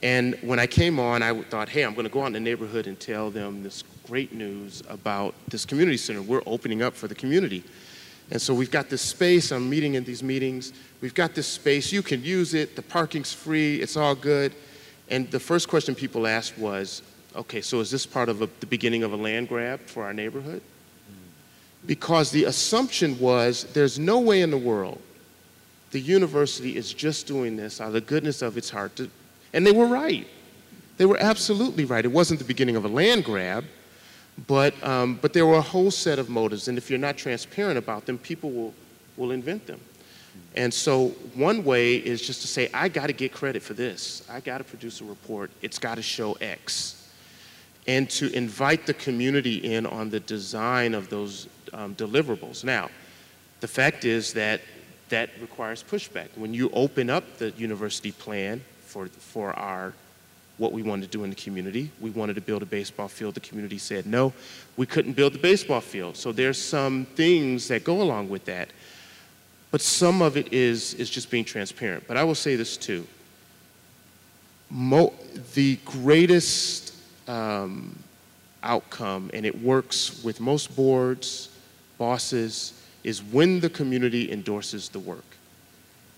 And 0.02 0.36
when 0.42 0.58
I 0.58 0.66
came 0.66 1.00
on, 1.00 1.22
I 1.22 1.42
thought, 1.44 1.70
hey, 1.70 1.82
I'm 1.82 1.94
going 1.94 2.06
to 2.06 2.12
go 2.12 2.22
out 2.22 2.26
in 2.26 2.32
the 2.34 2.40
neighborhood 2.40 2.86
and 2.86 3.00
tell 3.00 3.30
them 3.30 3.62
this 3.62 3.82
great 4.06 4.34
news 4.34 4.82
about 4.88 5.34
this 5.48 5.64
community 5.64 5.96
center. 5.96 6.20
We're 6.20 6.42
opening 6.44 6.82
up 6.82 6.94
for 6.94 7.08
the 7.08 7.14
community. 7.14 7.64
And 8.30 8.40
so 8.40 8.52
we've 8.52 8.70
got 8.70 8.90
this 8.90 9.00
space. 9.00 9.50
I'm 9.50 9.68
meeting 9.70 9.94
in 9.94 10.04
these 10.04 10.22
meetings. 10.22 10.74
We've 11.00 11.14
got 11.14 11.34
this 11.34 11.46
space. 11.46 11.90
You 11.90 12.02
can 12.02 12.22
use 12.22 12.52
it. 12.52 12.76
The 12.76 12.82
parking's 12.82 13.32
free. 13.32 13.80
It's 13.80 13.96
all 13.96 14.14
good. 14.14 14.52
And 15.08 15.30
the 15.30 15.40
first 15.40 15.68
question 15.68 15.94
people 15.94 16.26
asked 16.26 16.58
was, 16.58 17.02
okay, 17.34 17.62
so 17.62 17.80
is 17.80 17.90
this 17.90 18.04
part 18.04 18.28
of 18.28 18.42
a, 18.42 18.48
the 18.60 18.66
beginning 18.66 19.02
of 19.04 19.12
a 19.12 19.16
land 19.16 19.48
grab 19.48 19.80
for 19.86 20.04
our 20.04 20.12
neighborhood? 20.12 20.60
Because 21.86 22.30
the 22.30 22.44
assumption 22.44 23.18
was 23.18 23.64
there's 23.74 23.98
no 23.98 24.20
way 24.20 24.42
in 24.42 24.50
the 24.50 24.58
world 24.58 25.00
the 25.94 26.00
university 26.00 26.76
is 26.76 26.92
just 26.92 27.28
doing 27.28 27.54
this 27.54 27.80
out 27.80 27.86
of 27.86 27.92
the 27.92 28.00
goodness 28.00 28.42
of 28.42 28.58
its 28.58 28.68
heart 28.68 28.96
to 28.96 29.08
and 29.54 29.64
they 29.64 29.70
were 29.70 29.86
right. 29.86 30.26
They 30.96 31.06
were 31.06 31.16
absolutely 31.18 31.84
right. 31.84 32.04
It 32.04 32.10
wasn't 32.10 32.40
the 32.40 32.44
beginning 32.44 32.74
of 32.74 32.84
a 32.84 32.88
land 32.88 33.24
grab, 33.24 33.64
but, 34.48 34.74
um, 34.84 35.18
but 35.22 35.32
there 35.32 35.46
were 35.46 35.54
a 35.54 35.62
whole 35.62 35.92
set 35.92 36.18
of 36.18 36.28
motives. 36.28 36.66
And 36.66 36.76
if 36.76 36.90
you're 36.90 36.98
not 36.98 37.16
transparent 37.16 37.78
about 37.78 38.04
them, 38.04 38.18
people 38.18 38.50
will, 38.50 38.74
will 39.16 39.30
invent 39.30 39.66
them. 39.66 39.80
And 40.56 40.74
so 40.74 41.08
one 41.34 41.64
way 41.64 41.94
is 41.94 42.20
just 42.20 42.40
to 42.42 42.48
say, 42.48 42.68
I 42.74 42.88
got 42.88 43.06
to 43.06 43.12
get 43.12 43.32
credit 43.32 43.62
for 43.62 43.74
this. 43.74 44.26
I 44.28 44.40
got 44.40 44.58
to 44.58 44.64
produce 44.64 45.00
a 45.00 45.04
report. 45.04 45.52
It's 45.62 45.78
got 45.78 45.94
to 45.94 46.02
show 46.02 46.32
X. 46.34 47.08
And 47.86 48.10
to 48.10 48.32
invite 48.32 48.86
the 48.86 48.94
community 48.94 49.58
in 49.58 49.86
on 49.86 50.10
the 50.10 50.20
design 50.20 50.94
of 50.94 51.10
those 51.10 51.48
um, 51.74 51.94
deliverables. 51.94 52.64
Now, 52.64 52.88
the 53.60 53.68
fact 53.68 54.04
is 54.04 54.32
that 54.32 54.62
that 55.10 55.30
requires 55.40 55.82
pushback. 55.82 56.28
When 56.36 56.54
you 56.54 56.70
open 56.70 57.10
up 57.10 57.38
the 57.38 57.50
university 57.50 58.12
plan, 58.12 58.62
for, 58.94 59.08
for 59.08 59.52
our 59.58 59.92
what 60.56 60.70
we 60.70 60.82
wanted 60.84 61.10
to 61.10 61.18
do 61.18 61.24
in 61.24 61.30
the 61.30 61.36
community. 61.36 61.90
We 62.00 62.10
wanted 62.10 62.34
to 62.34 62.40
build 62.40 62.62
a 62.62 62.66
baseball 62.66 63.08
field. 63.08 63.34
The 63.34 63.40
community 63.40 63.76
said 63.76 64.06
no, 64.06 64.32
we 64.76 64.86
couldn't 64.86 65.14
build 65.14 65.32
the 65.32 65.40
baseball 65.40 65.80
field. 65.80 66.16
So 66.16 66.30
there's 66.30 66.62
some 66.62 67.06
things 67.16 67.66
that 67.68 67.82
go 67.82 68.00
along 68.00 68.28
with 68.28 68.44
that. 68.44 68.68
But 69.72 69.80
some 69.80 70.22
of 70.22 70.36
it 70.36 70.52
is, 70.52 70.94
is 70.94 71.10
just 71.10 71.28
being 71.28 71.44
transparent. 71.44 72.04
But 72.06 72.16
I 72.16 72.22
will 72.22 72.36
say 72.36 72.54
this 72.54 72.76
too. 72.76 73.04
Mo- 74.70 75.12
the 75.54 75.76
greatest 75.84 76.94
um, 77.26 77.98
outcome, 78.62 79.32
and 79.34 79.44
it 79.44 79.60
works 79.60 80.22
with 80.22 80.40
most 80.40 80.76
boards, 80.76 81.48
bosses, 81.98 82.80
is 83.02 83.22
when 83.22 83.60
the 83.60 83.70
community 83.70 84.32
endorses 84.32 84.88
the 84.88 84.98
work. 84.98 85.24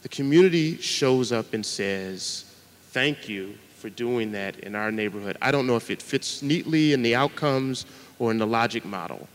The 0.03 0.09
community 0.09 0.77
shows 0.79 1.33
up 1.33 1.53
and 1.53 1.65
says, 1.65 2.45
Thank 2.91 3.29
you 3.29 3.55
for 3.77 3.91
doing 3.91 4.33
that 4.33 4.59
in 4.61 4.75
our 4.75 4.91
neighborhood. 4.91 5.37
I 5.43 5.51
don't 5.51 5.67
know 5.67 5.77
if 5.77 5.91
it 5.91 6.01
fits 6.01 6.43
neatly 6.43 6.93
in 6.93 7.03
the 7.03 7.15
outcomes 7.15 7.85
or 8.19 8.31
in 8.31 8.39
the 8.39 8.47
logic 8.47 8.85
model, 8.85 9.29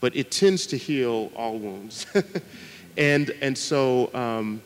but 0.00 0.14
it 0.14 0.30
tends 0.30 0.66
to 0.68 0.76
heal 0.76 1.32
all 1.34 1.58
wounds. 1.58 2.06
and, 2.96 3.30
and 3.40 3.56
so, 3.56 4.14
um, 4.14 4.62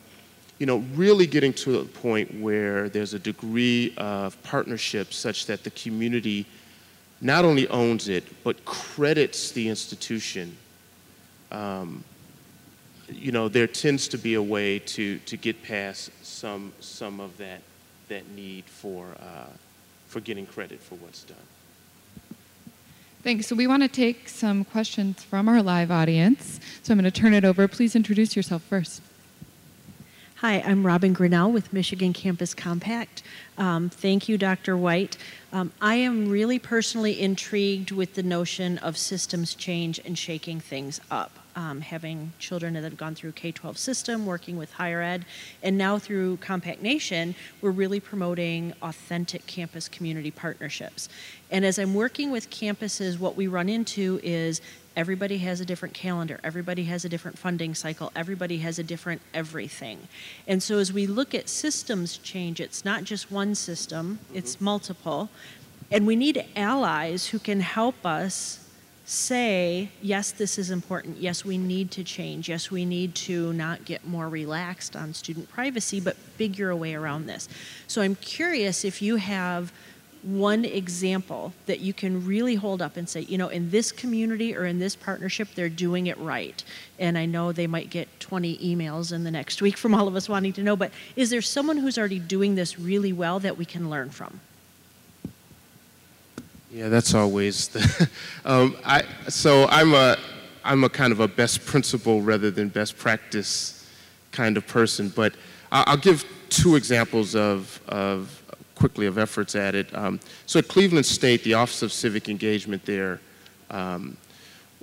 you 0.59 0.67
know, 0.67 0.79
really 0.95 1.27
getting 1.27 1.53
to 1.55 1.79
a 1.79 1.85
point 1.85 2.41
where 2.41 2.89
there's 2.89 3.15
a 3.15 3.19
degree 3.19 3.95
of 3.97 4.41
partnership 4.43 5.13
such 5.13 5.47
that 5.47 5.65
the 5.65 5.71
community 5.71 6.47
not 7.21 7.45
only 7.45 7.67
owns 7.69 8.09
it, 8.09 8.25
but 8.45 8.65
credits 8.65 9.51
the 9.51 9.69
institution. 9.69 10.57
Um, 11.51 12.05
you 13.09 13.33
know, 13.33 13.49
there 13.49 13.67
tends 13.67 14.09
to 14.09 14.19
be 14.19 14.35
a 14.35 14.43
way 14.43 14.81
to, 14.81 15.19
to 15.21 15.37
get 15.37 15.63
past 15.63 16.11
some, 16.25 16.73
some 16.81 17.21
of 17.21 17.37
that 17.39 17.63
that 18.09 18.29
need 18.31 18.65
for, 18.65 19.07
uh, 19.21 19.51
for 20.09 20.21
getting 20.21 20.47
credit 20.47 20.81
for 20.81 20.95
what's 20.97 21.23
done. 21.25 21.37
Thanks. 23.23 23.49
So 23.49 23.57
we 23.57 23.67
want 23.67 23.83
to 23.83 23.89
take 23.89 24.29
some 24.29 24.65
questions 24.65 25.25
from 25.25 25.49
our 25.49 25.61
live 25.63 25.91
audience. 25.91 26.61
So 26.83 26.93
I'm 26.93 26.99
going 26.99 27.11
to 27.11 27.21
turn 27.21 27.35
it 27.35 27.45
over. 27.45 27.67
Please 27.67 27.97
introduce 27.97 28.37
yourself 28.37 28.63
first. 28.63 29.03
Hi, 30.41 30.61
I'm 30.61 30.85
Robin 30.85 31.15
Grinnell 31.15 31.51
with 31.51 31.73
Michigan 31.73 32.13
Campus 32.13 32.53
Compact. 32.53 33.23
Um, 33.57 33.89
thank 33.89 34.29
you, 34.29 34.37
Dr. 34.37 34.77
White. 34.77 35.17
Um, 35.51 35.73
I 35.81 35.95
am 35.95 36.29
really 36.29 36.59
personally 36.59 37.19
intrigued 37.19 37.91
with 37.91 38.17
the 38.17 38.23
notion 38.23 38.77
of 38.77 38.99
systems 38.99 39.55
change 39.55 39.99
and 40.05 40.19
shaking 40.19 40.61
things 40.61 41.01
up 41.11 41.46
um, 41.57 41.81
having 41.81 42.33
children 42.39 42.75
that 42.75 42.85
have 42.85 42.97
gone 42.97 43.15
through 43.15 43.33
K-12 43.33 43.79
system, 43.79 44.27
working 44.27 44.57
with 44.57 44.73
higher 44.73 45.01
ed, 45.01 45.25
and 45.63 45.77
now 45.77 45.99
through 45.99 46.37
Compact 46.37 46.83
Nation, 46.83 47.35
we're 47.63 47.71
really 47.71 47.99
promoting 47.99 48.75
authentic 48.83 49.47
campus 49.47 49.89
community 49.89 50.31
partnerships. 50.31 51.09
And 51.51 51.65
as 51.65 51.79
I'm 51.79 51.95
working 51.95 52.31
with 52.31 52.51
campuses, 52.51 53.19
what 53.19 53.37
we 53.37 53.47
run 53.47 53.69
into 53.69 54.21
is 54.23 54.61
everybody 54.97 55.39
has 55.39 55.61
a 55.61 55.65
different 55.65 55.95
calendar, 55.95 56.39
everybody 56.45 56.85
has 56.85 57.05
a 57.05 57.09
different 57.09 57.39
funding 57.39 57.75
cycle, 57.75 58.13
everybody 58.15 58.59
has 58.59 58.79
a 58.79 58.83
different 58.83 59.23
everything. 59.33 60.09
And 60.47 60.63
so 60.63 60.79
as 60.79 60.93
we 60.93 61.07
look 61.07 61.35
at 61.35 61.49
systems 61.49 62.19
change, 62.19 62.61
it's 62.61 62.85
not 62.85 63.05
just 63.05 63.31
one 63.31 63.55
system, 63.55 64.19
mm-hmm. 64.27 64.37
it's 64.37 64.61
multiple. 64.61 65.31
And 65.91 66.07
we 66.07 66.17
need 66.17 66.45
allies 66.57 67.29
who 67.29 67.39
can 67.39 67.61
help 67.61 68.05
us 68.05 68.66
say, 69.07 69.89
yes, 70.03 70.33
this 70.33 70.59
is 70.59 70.71
important. 70.71 71.19
Yes, 71.19 71.45
we 71.45 71.57
need 71.57 71.93
to 71.93 72.03
change. 72.03 72.49
Yes, 72.49 72.73
we 72.73 72.85
need 72.85 73.15
to 73.15 73.53
not 73.53 73.85
get 73.85 74.07
more 74.07 74.29
relaxed 74.29 74.97
on 74.97 75.15
student 75.15 75.49
privacy, 75.49 76.01
but 76.01 76.17
figure 76.17 76.71
a 76.71 76.77
way 76.77 76.93
around 76.95 77.27
this. 77.27 77.49
So 77.87 78.03
I'm 78.03 78.17
curious 78.17 78.85
if 78.85 79.01
you 79.01 79.17
have 79.17 79.73
one 80.25 80.65
example 80.65 81.53
that 81.67 81.79
you 81.79 81.93
can 81.93 82.27
really 82.27 82.57
hold 82.57 82.83
up 82.83 82.97
and 82.97 83.09
say, 83.09 83.21
you 83.21 83.39
know, 83.39 83.49
in 83.49 83.71
this 83.71 83.93
community 83.93 84.57
or 84.57 84.67
in 84.67 84.81
this 84.81 84.97
partnership, 84.97 85.49
they're 85.55 85.69
doing 85.69 86.09
it 86.09 86.19
right. 86.19 86.65
And 86.99 87.17
I 87.17 87.27
know 87.27 87.53
they 87.53 87.69
might 87.69 87.91
get 87.91 88.09
20 88.19 88.59
emails 88.59 89.13
in 89.13 89.23
the 89.23 89.31
next 89.31 89.63
week 89.63 89.77
from 89.77 89.95
all 89.95 90.09
of 90.09 90.17
us 90.17 90.29
wanting 90.29 90.53
to 90.55 90.65
know, 90.65 90.75
but 90.75 90.91
is 91.15 91.31
there 91.31 91.43
someone 91.43 91.77
who's 91.77 91.97
already 91.97 92.19
doing 92.19 92.57
this 92.57 92.77
really 92.77 93.13
well 93.13 93.39
that 93.39 93.57
we 93.57 93.65
can 93.65 93.89
learn 93.89 94.11
from? 94.11 94.41
Yeah, 96.77 96.91
that's 96.91 97.15
always 97.15 97.69
the. 97.69 98.11
um, 98.45 98.77
I, 98.85 99.03
so 99.29 99.67
I'm 99.69 99.95
a, 99.95 100.19
I'm 100.63 100.85
a 100.85 100.91
kind 100.91 101.11
of 101.11 101.21
a 101.21 101.27
best 101.27 101.65
principle 101.65 102.21
rather 102.21 102.51
than 102.51 102.69
best 102.69 102.99
practice 102.99 103.91
kind 104.31 104.59
of 104.59 104.67
person. 104.67 105.09
But 105.09 105.33
I'll 105.73 105.97
give 105.97 106.27
two 106.51 106.77
examples 106.77 107.35
of, 107.35 107.81
of 107.89 108.43
quickly 108.75 109.07
of 109.07 109.17
efforts 109.17 109.55
at 109.55 109.75
it. 109.75 109.89
Um, 109.95 110.21
so 110.45 110.59
at 110.59 110.69
Cleveland 110.69 111.07
State, 111.07 111.43
the 111.45 111.55
Office 111.55 111.81
of 111.81 111.95
Civic 111.95 112.29
Engagement 112.29 112.85
there, 112.85 113.21
um, 113.71 114.19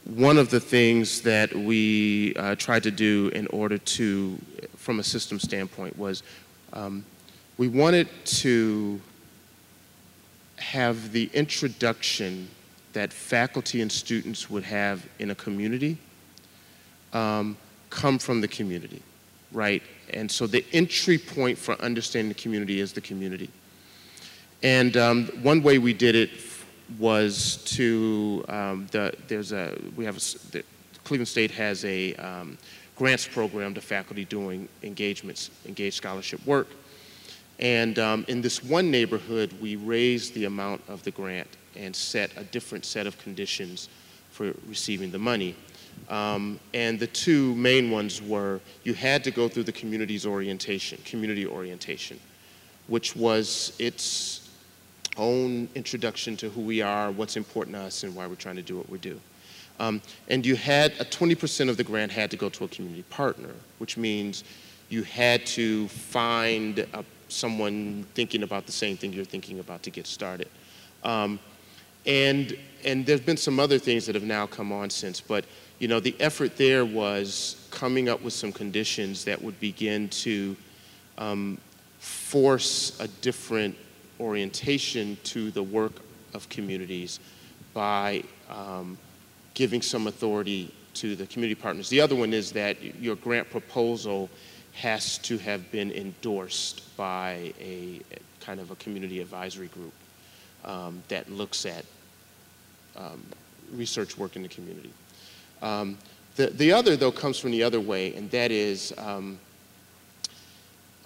one 0.03 0.39
of 0.39 0.49
the 0.49 0.59
things 0.59 1.21
that 1.21 1.53
we 1.53 2.33
uh, 2.37 2.55
tried 2.55 2.81
to 2.83 2.91
do 2.91 3.29
in 3.35 3.45
order 3.47 3.77
to, 3.77 4.39
from 4.77 4.97
a 4.97 5.03
system 5.03 5.39
standpoint, 5.39 5.95
was 5.95 6.23
um, 6.73 7.05
we 7.59 7.67
wanted 7.67 8.07
to 8.25 8.99
have 10.71 11.11
the 11.11 11.29
introduction 11.33 12.47
that 12.93 13.11
faculty 13.11 13.81
and 13.81 13.91
students 13.91 14.49
would 14.49 14.63
have 14.63 15.05
in 15.19 15.31
a 15.31 15.35
community 15.35 15.97
um, 17.11 17.57
come 17.89 18.17
from 18.17 18.41
the 18.41 18.47
community, 18.47 19.01
right? 19.51 19.83
And 20.11 20.31
so 20.31 20.47
the 20.47 20.65
entry 20.73 21.17
point 21.17 21.57
for 21.57 21.79
understanding 21.81 22.29
the 22.29 22.41
community 22.41 22.79
is 22.79 22.93
the 22.93 23.01
community. 23.01 23.49
And 24.61 24.95
um, 24.95 25.25
one 25.41 25.61
way 25.61 25.77
we 25.77 25.93
did 25.93 26.15
it 26.15 26.29
was 26.97 27.57
to, 27.65 28.45
um, 28.47 28.87
the, 28.91 29.13
there's 29.27 29.51
a, 29.51 29.77
we 29.95 30.05
have 30.05 30.17
a, 30.17 30.51
the, 30.51 30.63
Cleveland 31.03 31.27
State 31.27 31.51
has 31.51 31.83
a 31.83 32.15
um, 32.15 32.57
grants 32.95 33.27
program 33.27 33.73
to 33.73 33.81
faculty 33.81 34.25
doing 34.25 34.69
engagements, 34.83 35.49
engaged 35.65 35.97
scholarship 35.97 36.45
work. 36.45 36.67
And 37.59 37.99
um, 37.99 38.25
in 38.27 38.41
this 38.41 38.63
one 38.63 38.89
neighborhood, 38.89 39.53
we 39.61 39.75
raised 39.75 40.33
the 40.33 40.45
amount 40.45 40.81
of 40.87 41.03
the 41.03 41.11
grant 41.11 41.47
and 41.75 41.95
set 41.95 42.31
a 42.37 42.43
different 42.43 42.85
set 42.85 43.07
of 43.07 43.17
conditions 43.17 43.89
for 44.31 44.53
receiving 44.67 45.11
the 45.11 45.19
money. 45.19 45.55
Um, 46.09 46.59
and 46.73 46.99
the 46.99 47.07
two 47.07 47.55
main 47.55 47.91
ones 47.91 48.21
were 48.21 48.59
you 48.83 48.93
had 48.93 49.23
to 49.23 49.31
go 49.31 49.47
through 49.47 49.63
the 49.63 49.71
community's 49.71 50.25
orientation, 50.25 50.99
community 51.05 51.45
orientation, 51.45 52.19
which 52.87 53.15
was 53.15 53.73
its 53.79 54.49
own 55.17 55.69
introduction 55.75 56.35
to 56.37 56.49
who 56.49 56.61
we 56.61 56.81
are, 56.81 57.11
what's 57.11 57.37
important 57.37 57.75
to 57.75 57.83
us, 57.83 58.03
and 58.03 58.15
why 58.15 58.25
we're 58.27 58.35
trying 58.35 58.55
to 58.55 58.63
do 58.63 58.75
what 58.75 58.89
we 58.89 58.97
do. 58.97 59.19
Um, 59.79 60.01
and 60.27 60.45
you 60.45 60.55
had 60.55 60.91
a 60.99 61.05
20% 61.05 61.69
of 61.69 61.77
the 61.77 61.83
grant 61.83 62.11
had 62.11 62.29
to 62.31 62.37
go 62.37 62.49
to 62.49 62.63
a 62.63 62.67
community 62.67 63.03
partner, 63.03 63.49
which 63.79 63.97
means 63.97 64.43
you 64.89 65.03
had 65.03 65.45
to 65.47 65.87
find 65.87 66.79
a 66.79 67.03
someone 67.33 68.05
thinking 68.13 68.43
about 68.43 68.65
the 68.65 68.71
same 68.71 68.97
thing 68.97 69.13
you're 69.13 69.25
thinking 69.25 69.59
about 69.59 69.83
to 69.83 69.89
get 69.89 70.07
started. 70.07 70.49
Um, 71.03 71.39
and, 72.05 72.57
and 72.83 73.05
there's 73.05 73.21
been 73.21 73.37
some 73.37 73.59
other 73.59 73.79
things 73.79 74.05
that 74.05 74.15
have 74.15 74.23
now 74.23 74.45
come 74.45 74.71
on 74.71 74.89
since, 74.89 75.21
but 75.21 75.45
you 75.79 75.87
know, 75.87 75.99
the 75.99 76.15
effort 76.19 76.55
there 76.57 76.85
was 76.85 77.67
coming 77.71 78.07
up 78.09 78.21
with 78.21 78.33
some 78.33 78.51
conditions 78.51 79.25
that 79.25 79.41
would 79.41 79.59
begin 79.59 80.07
to 80.09 80.55
um, 81.17 81.57
force 81.99 82.99
a 82.99 83.07
different 83.21 83.75
orientation 84.19 85.17
to 85.23 85.51
the 85.51 85.63
work 85.63 85.93
of 86.33 86.47
communities 86.49 87.19
by 87.73 88.23
um, 88.49 88.97
giving 89.53 89.81
some 89.81 90.07
authority 90.07 90.71
to 90.93 91.15
the 91.15 91.25
community 91.27 91.59
partners. 91.59 91.89
The 91.89 92.01
other 92.01 92.15
one 92.15 92.33
is 92.33 92.51
that 92.51 92.81
your 93.01 93.15
grant 93.15 93.49
proposal 93.49 94.29
has 94.73 95.17
to 95.19 95.37
have 95.37 95.71
been 95.71 95.91
endorsed 95.91 96.95
by 96.97 97.53
a, 97.59 98.01
kind 98.39 98.59
of 98.59 98.71
a 98.71 98.75
community 98.75 99.21
advisory 99.21 99.67
group 99.67 99.93
um, 100.65 101.01
that 101.07 101.31
looks 101.31 101.65
at 101.65 101.85
um, 102.95 103.23
research 103.71 104.17
work 104.17 104.35
in 104.35 104.41
the 104.41 104.49
community. 104.49 104.91
Um, 105.61 105.97
the, 106.35 106.47
the 106.47 106.71
other, 106.71 106.95
though, 106.95 107.11
comes 107.11 107.39
from 107.39 107.51
the 107.51 107.63
other 107.63 107.79
way, 107.79 108.13
and 108.15 108.29
that 108.31 108.51
is 108.51 108.93
um, 108.97 109.39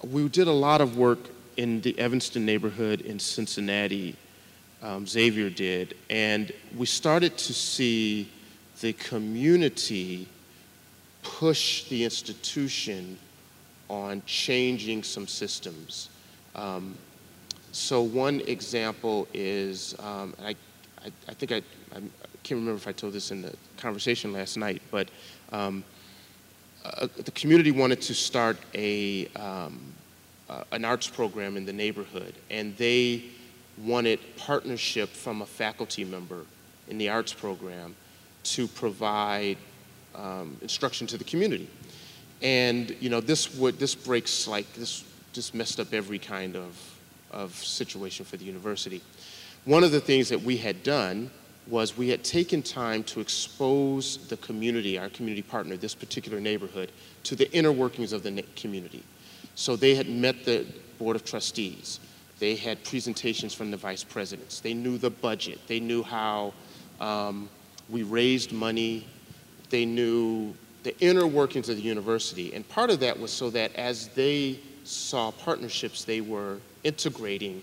we 0.03 0.27
did 0.29 0.47
a 0.47 0.51
lot 0.51 0.81
of 0.81 0.97
work 0.97 1.19
in 1.57 1.81
the 1.81 1.97
Evanston 1.99 2.45
neighborhood 2.45 3.01
in 3.01 3.19
Cincinnati, 3.19 4.15
um, 4.81 5.05
Xavier 5.05 5.49
did, 5.49 5.95
and 6.09 6.51
we 6.77 6.85
started 6.85 7.37
to 7.37 7.53
see 7.53 8.29
the 8.81 8.93
community 8.93 10.27
push 11.23 11.83
the 11.89 12.03
institution 12.03 13.17
on 13.89 14.21
changing 14.25 15.03
some 15.03 15.27
systems. 15.27 16.09
Um, 16.55 16.95
so 17.71 18.01
one 18.01 18.41
example 18.41 19.27
is, 19.33 19.95
um, 19.99 20.33
I, 20.41 20.55
I, 21.03 21.11
I, 21.27 21.33
think 21.33 21.51
I, 21.51 21.57
I 21.95 21.99
can't 22.43 22.59
remember 22.59 22.77
if 22.77 22.87
I 22.87 22.91
told 22.91 23.13
this 23.13 23.31
in 23.31 23.41
the 23.41 23.53
conversation 23.77 24.33
last 24.33 24.57
night, 24.57 24.81
but 24.89 25.09
um, 25.51 25.83
uh, 26.83 27.07
the 27.17 27.31
community 27.31 27.71
wanted 27.71 28.01
to 28.01 28.13
start 28.13 28.57
a, 28.73 29.27
uh, 29.35 29.69
an 30.71 30.85
arts 30.85 31.07
program 31.07 31.57
in 31.57 31.65
the 31.65 31.73
neighborhood, 31.73 32.33
and 32.49 32.75
they 32.77 33.23
wanted 33.77 34.19
partnership 34.37 35.09
from 35.09 35.41
a 35.41 35.45
faculty 35.45 36.03
member 36.03 36.45
in 36.87 36.97
the 36.97 37.09
arts 37.09 37.33
program 37.33 37.95
to 38.43 38.67
provide 38.67 39.57
um, 40.15 40.57
instruction 40.61 41.05
to 41.07 41.17
the 41.17 41.23
community. 41.23 41.67
And 42.41 42.95
you 42.99 43.09
know, 43.09 43.21
this 43.21 43.55
would 43.55 43.79
this 43.79 43.95
breaks 43.95 44.47
like 44.47 44.71
this 44.73 45.03
just 45.33 45.53
messed 45.53 45.79
up 45.79 45.93
every 45.93 46.17
kind 46.17 46.55
of, 46.55 46.75
of 47.29 47.53
situation 47.53 48.25
for 48.25 48.37
the 48.37 48.45
university. 48.45 49.01
One 49.65 49.83
of 49.83 49.91
the 49.91 49.99
things 49.99 50.29
that 50.29 50.41
we 50.41 50.57
had 50.57 50.81
done 50.81 51.29
was 51.67 51.97
we 51.97 52.09
had 52.09 52.23
taken 52.23 52.63
time 52.63 53.03
to 53.03 53.19
expose 53.19 54.17
the 54.29 54.37
community, 54.37 54.97
our 54.97 55.09
community 55.09 55.41
partner, 55.41 55.77
this 55.77 55.93
particular 55.93 56.39
neighborhood, 56.39 56.91
to 57.23 57.35
the 57.35 57.51
inner 57.51 57.71
workings 57.71 58.13
of 58.13 58.23
the 58.23 58.43
community. 58.55 59.03
So 59.55 59.75
they 59.75 59.93
had 59.93 60.09
met 60.09 60.45
the 60.45 60.65
Board 60.97 61.15
of 61.15 61.25
Trustees. 61.25 61.99
They 62.39 62.55
had 62.55 62.83
presentations 62.83 63.53
from 63.53 63.69
the 63.69 63.77
vice 63.77 64.03
presidents. 64.03 64.59
They 64.59 64.73
knew 64.73 64.97
the 64.97 65.09
budget. 65.09 65.59
They 65.67 65.79
knew 65.79 66.03
how 66.03 66.53
um, 66.99 67.49
we 67.89 68.03
raised 68.03 68.51
money. 68.53 69.07
They 69.69 69.85
knew 69.85 70.55
the 70.87 70.97
inner 71.01 71.27
workings 71.27 71.67
of 71.67 71.75
the 71.75 71.81
university. 71.81 72.53
And 72.53 72.65
part 72.69 72.89
of 72.89 73.01
that 73.01 73.19
was 73.19 73.29
so 73.29 73.49
that 73.49 73.75
as 73.75 74.07
they 74.09 74.57
saw 74.85 75.31
partnerships, 75.31 76.05
they 76.05 76.21
were 76.21 76.59
integrating 76.85 77.61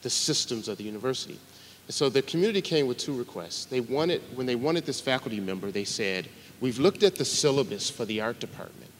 the 0.00 0.08
systems 0.08 0.66
of 0.66 0.78
the 0.78 0.84
university. 0.84 1.38
And 1.86 1.94
so 1.94 2.08
the 2.08 2.22
community 2.22 2.62
came 2.62 2.86
with 2.86 2.96
two 2.96 3.12
requests. 3.12 3.66
They 3.66 3.80
wanted, 3.80 4.22
when 4.34 4.46
they 4.46 4.54
wanted 4.54 4.86
this 4.86 5.02
faculty 5.02 5.38
member, 5.38 5.70
they 5.70 5.84
said, 5.84 6.28
we've 6.62 6.78
looked 6.78 7.02
at 7.02 7.16
the 7.16 7.26
syllabus 7.26 7.90
for 7.90 8.06
the 8.06 8.22
art 8.22 8.40
department. 8.40 8.90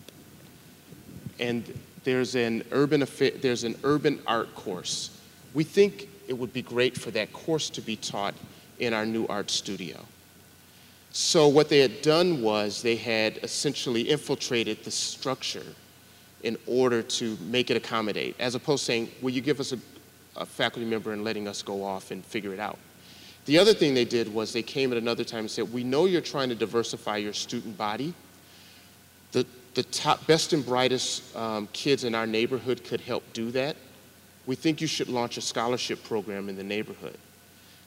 And 1.39 1.65
there's 2.05 2.35
an 2.35 2.63
urban, 2.73 3.07
there's 3.41 3.65
an 3.65 3.75
urban 3.85 4.21
art 4.27 4.55
course. 4.55 5.19
We 5.55 5.65
think 5.65 6.11
it 6.29 6.35
would 6.35 6.53
be 6.53 6.61
great 6.61 6.95
for 6.95 7.11
that 7.13 7.33
course 7.33 7.71
to 7.71 7.81
be 7.81 7.97
taught 7.97 8.35
in 8.81 8.93
our 8.93 9.07
new 9.07 9.27
art 9.29 9.51
studio. 9.51 9.97
So 11.13 11.49
what 11.49 11.69
they 11.69 11.81
had 11.81 12.03
done 12.03 12.41
was 12.41 12.83
they 12.83 12.97
had 12.97 13.39
essentially 13.43 14.03
infiltrated 14.03 14.85
the 14.85 14.91
structure 14.91 15.67
in 16.43 16.57
order 16.67 17.03
to 17.03 17.37
make 17.43 17.71
it 17.71 17.77
accommodate, 17.77 18.37
as 18.39 18.55
opposed 18.55 18.83
to 18.83 18.87
saying, 18.87 19.11
will 19.21 19.31
you 19.31 19.41
give 19.41 19.61
us 19.61 19.73
a, 19.73 19.79
a 20.37 20.47
faculty 20.47 20.89
member 20.89 21.13
and 21.13 21.25
letting 21.25 21.49
us 21.49 21.63
go 21.63 21.85
off 21.85 22.11
and 22.11 22.25
figure 22.25 22.55
it 22.55 22.61
out. 22.61 22.79
The 23.47 23.59
other 23.59 23.75
thing 23.75 23.95
they 23.95 24.05
did 24.05 24.33
was 24.33 24.53
they 24.53 24.63
came 24.63 24.93
at 24.93 24.99
another 24.99 25.25
time 25.25 25.41
and 25.41 25.51
said, 25.51 25.73
we 25.73 25.83
know 25.83 26.07
you're 26.07 26.21
trying 26.21 26.49
to 26.51 26.55
diversify 26.55 27.17
your 27.17 27.33
student 27.33 27.77
body. 27.77 28.15
The, 29.33 29.45
the 29.75 29.83
top, 29.83 30.27
best 30.27 30.53
and 30.53 30.65
brightest 30.65 31.35
um, 31.37 31.69
kids 31.73 32.05
in 32.05 32.15
our 32.15 32.27
neighborhood 32.27 32.85
could 32.85 33.01
help 33.01 33.25
do 33.33 33.51
that. 33.53 33.77
We 34.47 34.57
think 34.57 34.81
you 34.81 34.87
should 34.87 35.09
launch 35.09 35.37
a 35.37 35.41
scholarship 35.41 36.03
program 36.05 36.49
in 36.49 36.57
the 36.57 36.65
neighborhood. 36.65 37.19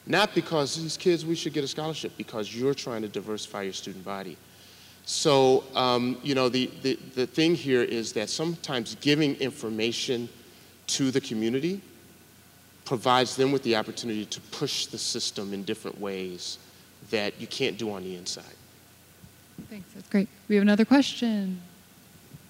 Not 0.06 0.34
because 0.34 0.76
these 0.80 0.96
kids, 0.96 1.24
we 1.24 1.34
should 1.34 1.54
get 1.54 1.64
a 1.64 1.68
scholarship, 1.68 2.12
because 2.16 2.54
you're 2.54 2.74
trying 2.74 3.02
to 3.02 3.08
diversify 3.08 3.62
your 3.62 3.72
student 3.72 4.04
body. 4.04 4.36
So, 5.06 5.64
um, 5.74 6.18
you 6.22 6.34
know, 6.34 6.48
the, 6.48 6.70
the, 6.82 6.98
the 7.14 7.26
thing 7.26 7.54
here 7.54 7.82
is 7.82 8.12
that 8.14 8.30
sometimes 8.30 8.96
giving 8.96 9.34
information 9.36 10.28
to 10.88 11.10
the 11.10 11.20
community 11.20 11.80
provides 12.84 13.36
them 13.36 13.50
with 13.52 13.62
the 13.62 13.76
opportunity 13.76 14.26
to 14.26 14.40
push 14.40 14.86
the 14.86 14.98
system 14.98 15.54
in 15.54 15.62
different 15.62 15.98
ways 16.00 16.58
that 17.10 17.38
you 17.40 17.46
can't 17.46 17.78
do 17.78 17.90
on 17.90 18.02
the 18.02 18.16
inside. 18.16 18.44
Thanks, 19.70 19.88
that's 19.94 20.08
great. 20.08 20.28
We 20.48 20.56
have 20.56 20.62
another 20.62 20.84
question. 20.84 21.60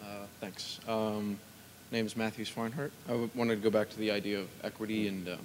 Uh, 0.03 0.27
thanks. 0.41 0.81
Um, 0.89 1.39
name 1.91 2.07
is 2.07 2.17
Matthew 2.17 2.45
Swinehart. 2.45 2.91
I 3.09 3.29
wanted 3.35 3.57
to 3.57 3.61
go 3.61 3.71
back 3.71 3.91
to 3.91 3.99
the 3.99 4.11
idea 4.11 4.41
of 4.41 4.49
equity 4.63 5.09
and 5.09 5.29
um, 5.29 5.39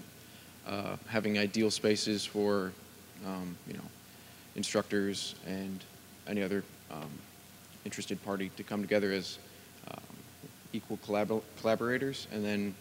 uh, 0.69 0.95
having 1.07 1.37
ideal 1.37 1.71
spaces 1.71 2.25
for, 2.25 2.71
um, 3.25 3.57
you 3.67 3.73
know, 3.73 3.83
instructors 4.55 5.35
and 5.45 5.83
any 6.27 6.41
other 6.43 6.63
um, 6.91 7.09
interested 7.85 8.23
party 8.23 8.51
to 8.55 8.63
come 8.63 8.81
together 8.81 9.11
as 9.11 9.39
um, 9.89 9.99
equal 10.71 10.97
collabor 10.97 11.41
collaborators, 11.59 12.27
and 12.31 12.45
then 12.45 12.75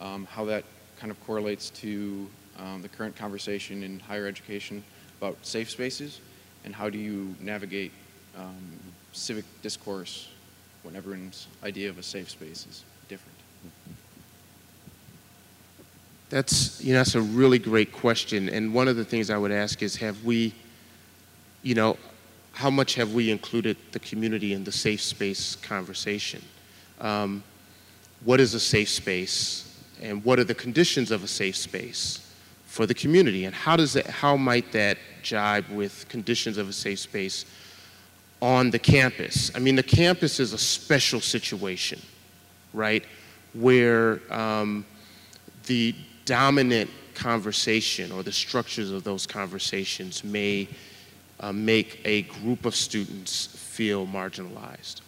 um, 0.00 0.26
how 0.26 0.44
that 0.44 0.64
kind 0.98 1.10
of 1.10 1.24
correlates 1.24 1.70
to 1.70 2.28
um, 2.58 2.82
the 2.82 2.88
current 2.88 3.14
conversation 3.14 3.82
in 3.82 4.00
higher 4.00 4.26
education 4.26 4.82
about 5.18 5.36
safe 5.42 5.70
spaces, 5.70 6.20
and 6.64 6.74
how 6.74 6.90
do 6.90 6.98
you 6.98 7.34
navigate 7.40 7.92
civic 9.12 9.44
discourse 9.62 10.28
when 10.82 10.94
everyone's 10.94 11.48
idea 11.64 11.88
of 11.88 11.98
a 11.98 12.02
safe 12.02 12.30
space 12.30 12.66
is 12.70 12.84
different. 13.08 13.36
That's, 16.30 16.82
you 16.82 16.92
know, 16.92 16.98
that's 16.98 17.14
a 17.14 17.20
really 17.20 17.58
great 17.58 17.92
question. 17.92 18.48
And 18.48 18.74
one 18.74 18.86
of 18.86 18.96
the 18.96 19.04
things 19.04 19.30
I 19.30 19.38
would 19.38 19.50
ask 19.50 19.82
is 19.82 19.96
have 19.96 20.24
we, 20.24 20.54
you 21.62 21.74
know, 21.74 21.96
how 22.52 22.70
much 22.70 22.94
have 22.96 23.14
we 23.14 23.30
included 23.30 23.76
the 23.92 24.00
community 24.00 24.52
in 24.52 24.64
the 24.64 24.72
safe 24.72 25.00
space 25.00 25.56
conversation? 25.56 26.42
Um, 27.00 27.42
what 28.24 28.40
is 28.40 28.52
a 28.54 28.60
safe 28.60 28.88
space? 28.88 29.64
And 30.02 30.24
what 30.24 30.38
are 30.38 30.44
the 30.44 30.54
conditions 30.54 31.10
of 31.10 31.24
a 31.24 31.28
safe 31.28 31.56
space 31.56 32.20
for 32.66 32.84
the 32.84 32.94
community? 32.94 33.44
And 33.44 33.54
how, 33.54 33.76
does 33.76 33.92
that, 33.94 34.06
how 34.06 34.36
might 34.36 34.70
that 34.72 34.98
jibe 35.22 35.68
with 35.70 36.06
conditions 36.08 36.58
of 36.58 36.68
a 36.68 36.72
safe 36.72 36.98
space 36.98 37.44
on 38.42 38.70
the 38.70 38.78
campus? 38.78 39.50
I 39.54 39.60
mean, 39.60 39.76
the 39.76 39.82
campus 39.82 40.40
is 40.40 40.52
a 40.52 40.58
special 40.58 41.20
situation, 41.20 42.00
right? 42.72 43.04
Where 43.54 44.20
um, 44.32 44.84
the 45.66 45.94
dominant 46.28 46.90
conversation 47.14 48.12
or 48.12 48.22
the 48.22 48.30
structures 48.30 48.90
of 48.90 49.02
those 49.02 49.26
conversations 49.26 50.22
may 50.22 50.68
uh, 51.40 51.52
make 51.52 52.00
a 52.04 52.22
group 52.22 52.66
of 52.66 52.76
students 52.76 53.46
feel 53.46 54.06
marginalized. 54.06 55.00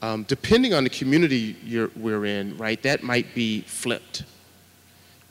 Um, 0.00 0.24
depending 0.24 0.72
on 0.72 0.82
the 0.82 0.90
community 0.90 1.90
we're 1.94 2.24
in, 2.24 2.56
right, 2.56 2.82
that 2.82 3.02
might 3.02 3.34
be 3.34 3.60
flipped, 3.60 4.24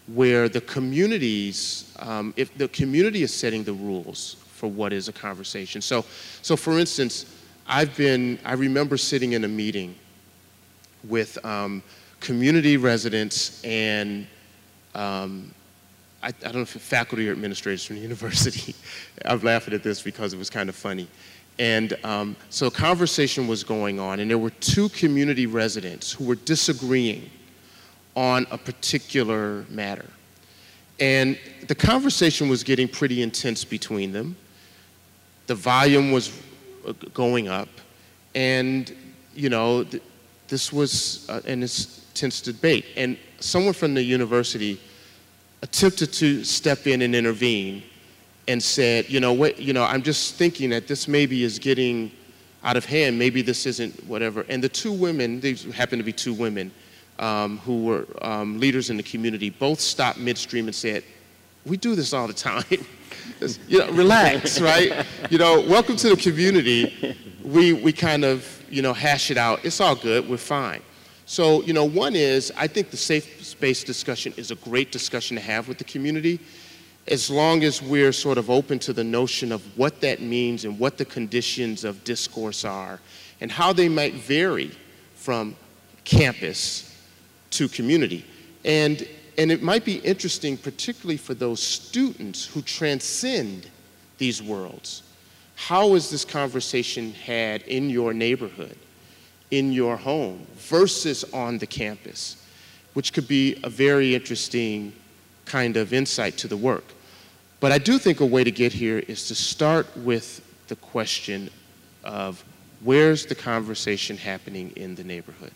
where 0.06 0.48
the 0.48 0.62
communities, 0.62 1.92
um, 2.00 2.36
if 2.38 2.56
the 2.56 2.68
community 2.68 3.24
is 3.24 3.34
setting 3.34 3.64
the 3.64 3.74
rules 3.74 4.36
for 4.54 4.70
what 4.70 4.94
is 4.94 5.08
a 5.08 5.14
conversation. 5.14 5.82
So, 5.82 6.06
so 6.44 6.56
for 6.56 6.78
instance, 6.78 7.26
I've 7.68 7.96
been, 7.98 8.38
I 8.46 8.54
remember 8.54 8.96
sitting 8.96 9.34
in 9.34 9.44
a 9.44 9.48
meeting 9.48 9.96
with 11.08 11.44
um, 11.44 11.82
community 12.20 12.78
residents 12.78 13.64
and 13.64 14.28
um, 15.00 15.54
I, 16.22 16.28
I, 16.28 16.32
don't 16.32 16.56
know 16.56 16.62
if 16.62 16.70
faculty 16.70 17.30
or 17.30 17.32
administrators 17.32 17.86
from 17.86 17.96
the 17.96 18.02
university. 18.10 18.76
I'm 19.24 19.42
laughing 19.42 19.74
at 19.74 19.82
this 19.82 20.02
because 20.02 20.34
it 20.34 20.38
was 20.38 20.50
kind 20.50 20.68
of 20.68 20.76
funny. 20.76 21.08
And 21.58 21.98
um, 22.04 22.36
so 22.50 22.68
a 22.68 22.72
conversation 22.72 23.48
was 23.48 23.64
going 23.64 24.00
on, 24.00 24.20
and 24.20 24.30
there 24.30 24.38
were 24.38 24.50
two 24.50 24.90
community 24.90 25.46
residents 25.46 26.12
who 26.12 26.26
were 26.26 26.36
disagreeing 26.36 27.30
on 28.16 28.46
a 28.52 28.58
particular 28.58 29.66
matter. 29.70 30.06
And 31.00 31.40
the 31.68 31.76
conversation 31.76 32.50
was 32.50 32.64
getting 32.64 32.88
pretty 32.88 33.22
intense 33.22 33.64
between 33.64 34.12
them. 34.12 34.36
The 35.48 35.56
volume 35.56 36.12
was 36.12 36.38
uh, 36.86 36.92
going 37.14 37.48
up, 37.48 37.70
and 38.36 38.94
you 39.34 39.50
know, 39.50 39.84
th 39.86 40.04
this 40.50 40.74
was 40.74 41.26
uh, 41.30 41.42
an 41.46 41.62
intense 41.62 42.42
debate. 42.42 42.86
And 42.98 43.18
someone 43.40 43.74
from 43.74 43.94
the 43.94 44.04
university 44.04 44.80
attempted 45.62 46.14
to 46.14 46.44
step 46.44 46.88
in 46.88 47.02
and 47.02 47.16
intervene 47.16 47.84
and 48.48 48.62
said, 48.62 49.10
you 49.10 49.20
know, 49.20 49.34
what, 49.34 49.60
you 49.60 49.74
know, 49.74 49.84
I'm 49.84 50.02
just 50.02 50.36
thinking 50.36 50.70
that 50.72 50.88
this 50.88 51.08
maybe 51.08 51.44
is 51.44 51.60
getting 51.60 52.12
out 52.64 52.78
of 52.78 52.86
hand. 52.86 53.18
Maybe 53.18 53.42
this 53.42 53.66
isn't 53.66 54.04
whatever. 54.06 54.46
And 54.50 54.64
the 54.64 54.70
two 54.70 54.92
women, 54.92 55.40
these 55.40 55.64
happen 55.74 56.00
to 56.00 56.04
be 56.04 56.14
two 56.14 56.34
women 56.34 56.72
um, 57.20 57.60
who 57.60 57.84
were 57.84 58.08
um, 58.22 58.60
leaders 58.60 58.90
in 58.90 58.98
the 58.98 59.04
community, 59.04 59.50
both 59.50 59.80
stopped 59.80 60.18
midstream 60.18 60.66
and 60.66 60.76
said, 60.76 61.04
we 61.66 61.78
do 61.78 61.96
this 61.96 62.14
all 62.14 62.28
the 62.28 62.34
time. 62.34 62.64
you 63.68 63.80
know, 63.80 63.92
relax, 63.92 64.60
right? 64.60 65.06
You 65.30 65.38
know, 65.38 65.62
welcome 65.62 65.96
to 65.98 66.10
the 66.10 66.16
community. 66.16 67.16
We, 67.44 67.74
we 67.74 67.94
kind 67.94 68.24
of, 68.26 68.64
you 68.70 68.82
know, 68.82 68.94
hash 68.94 69.30
it 69.30 69.38
out. 69.38 69.64
It's 69.64 69.80
all 69.80 69.96
good. 69.96 70.28
We're 70.28 70.38
fine. 70.38 70.82
So, 71.26 71.62
you 71.62 71.74
know, 71.74 71.86
one 71.86 72.16
is 72.16 72.52
I 72.58 72.66
think 72.66 72.90
the 72.90 72.98
safe 72.98 73.39
space 73.60 73.84
discussion 73.84 74.34
is 74.38 74.52
a 74.52 74.56
great 74.56 74.90
discussion 74.90 75.36
to 75.36 75.44
have 75.44 75.68
with 75.68 75.78
the 75.78 75.84
community 75.84 76.40
as 77.10 77.30
long 77.30 77.62
as 77.66 77.82
we're 77.82 78.14
sort 78.14 78.38
of 78.38 78.50
open 78.50 78.80
to 78.80 78.94
the 78.94 79.04
notion 79.04 79.52
of 79.52 79.62
what 79.78 80.00
that 80.00 80.22
means 80.22 80.64
and 80.64 80.80
what 80.80 80.98
the 80.98 81.04
conditions 81.04 81.84
of 81.84 82.02
discourse 82.06 82.64
are 82.64 83.02
and 83.42 83.52
how 83.52 83.74
they 83.74 83.90
might 83.90 84.14
vary 84.14 84.72
from 85.16 85.54
campus 86.06 86.98
to 87.50 87.68
community. 87.68 88.24
And, 88.64 89.06
and 89.38 89.52
it 89.52 89.62
might 89.62 89.84
be 89.84 89.98
interesting, 89.98 90.56
particularly 90.56 91.18
for 91.18 91.34
those 91.34 91.62
students 91.62 92.46
who 92.46 92.62
transcend 92.62 93.70
these 94.20 94.42
worlds. 94.42 95.04
How 95.56 95.96
is 95.96 96.10
this 96.10 96.24
conversation 96.24 97.12
had 97.12 97.64
in 97.64 97.90
your 97.90 98.14
neighborhood? 98.14 98.78
in 99.52 99.72
your 99.72 99.98
home 99.98 100.46
versus 100.54 101.24
on 101.34 101.58
the 101.58 101.66
campus, 101.66 102.39
which 103.00 103.14
could 103.14 103.30
be 103.30 103.58
a 103.64 103.70
very 103.70 104.14
interesting 104.14 104.92
kind 105.46 105.78
of 105.78 105.94
insight 105.94 106.36
to 106.36 106.50
the 106.50 106.58
work. 106.58 106.84
But 107.62 107.72
I 107.72 107.78
do 107.78 107.98
think 107.98 108.20
a 108.20 108.26
way 108.26 108.44
to 108.44 108.52
get 108.52 108.74
here 108.74 109.00
is 109.08 109.26
to 109.30 109.36
start 109.36 109.88
with 109.96 110.42
the 110.68 110.76
question 110.76 111.50
of 112.04 112.44
where's 112.84 113.26
the 113.26 113.36
conversation 113.36 114.18
happening 114.18 114.74
in 114.76 114.96
the 114.96 115.06
neighborhood? 115.06 115.54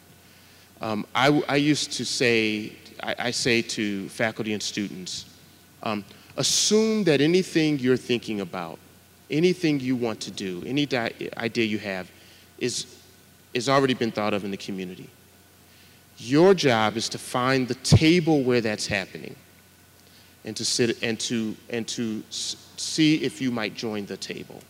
Um, 0.80 1.06
I, 1.14 1.44
I, 1.50 1.58
used 1.58 1.92
to 1.92 2.06
say, 2.06 2.72
I, 3.04 3.16
I, 3.20 3.32
say 3.32 3.62
to 3.62 4.08
faculty 4.08 4.54
and 4.54 4.64
students, 4.64 5.26
um, 5.84 6.06
assume 6.38 7.04
that 7.04 7.20
anything 7.20 7.78
you're 7.78 7.98
thinking 7.98 8.40
about, 8.40 8.80
anything 9.30 9.82
you 9.82 9.98
want 9.98 10.22
to 10.22 10.32
do, 10.32 10.64
any 10.66 10.88
idea 11.36 11.66
you 11.66 11.80
have, 11.80 12.10
is, 12.60 12.86
is 13.54 13.68
already 13.68 13.96
been 13.96 14.14
thought 14.14 14.34
of 14.34 14.46
in 14.46 14.52
the 14.52 14.56
community. 14.56 15.10
Your 16.26 16.54
job 16.54 16.96
is 16.96 17.10
to 17.10 17.18
find 17.18 17.68
the 17.68 17.76
table 17.76 18.44
where 18.44 18.62
that's 18.62 18.88
happening 18.88 19.36
and 20.46 20.56
to 20.56 20.64
sit 20.64 21.04
and 21.04 21.20
to 21.20 21.56
and 21.70 21.86
to 21.90 22.24
see 22.30 23.16
if 23.24 23.42
you 23.42 23.52
might 23.52 23.76
join 23.76 24.06
the 24.06 24.16
table. 24.16 24.62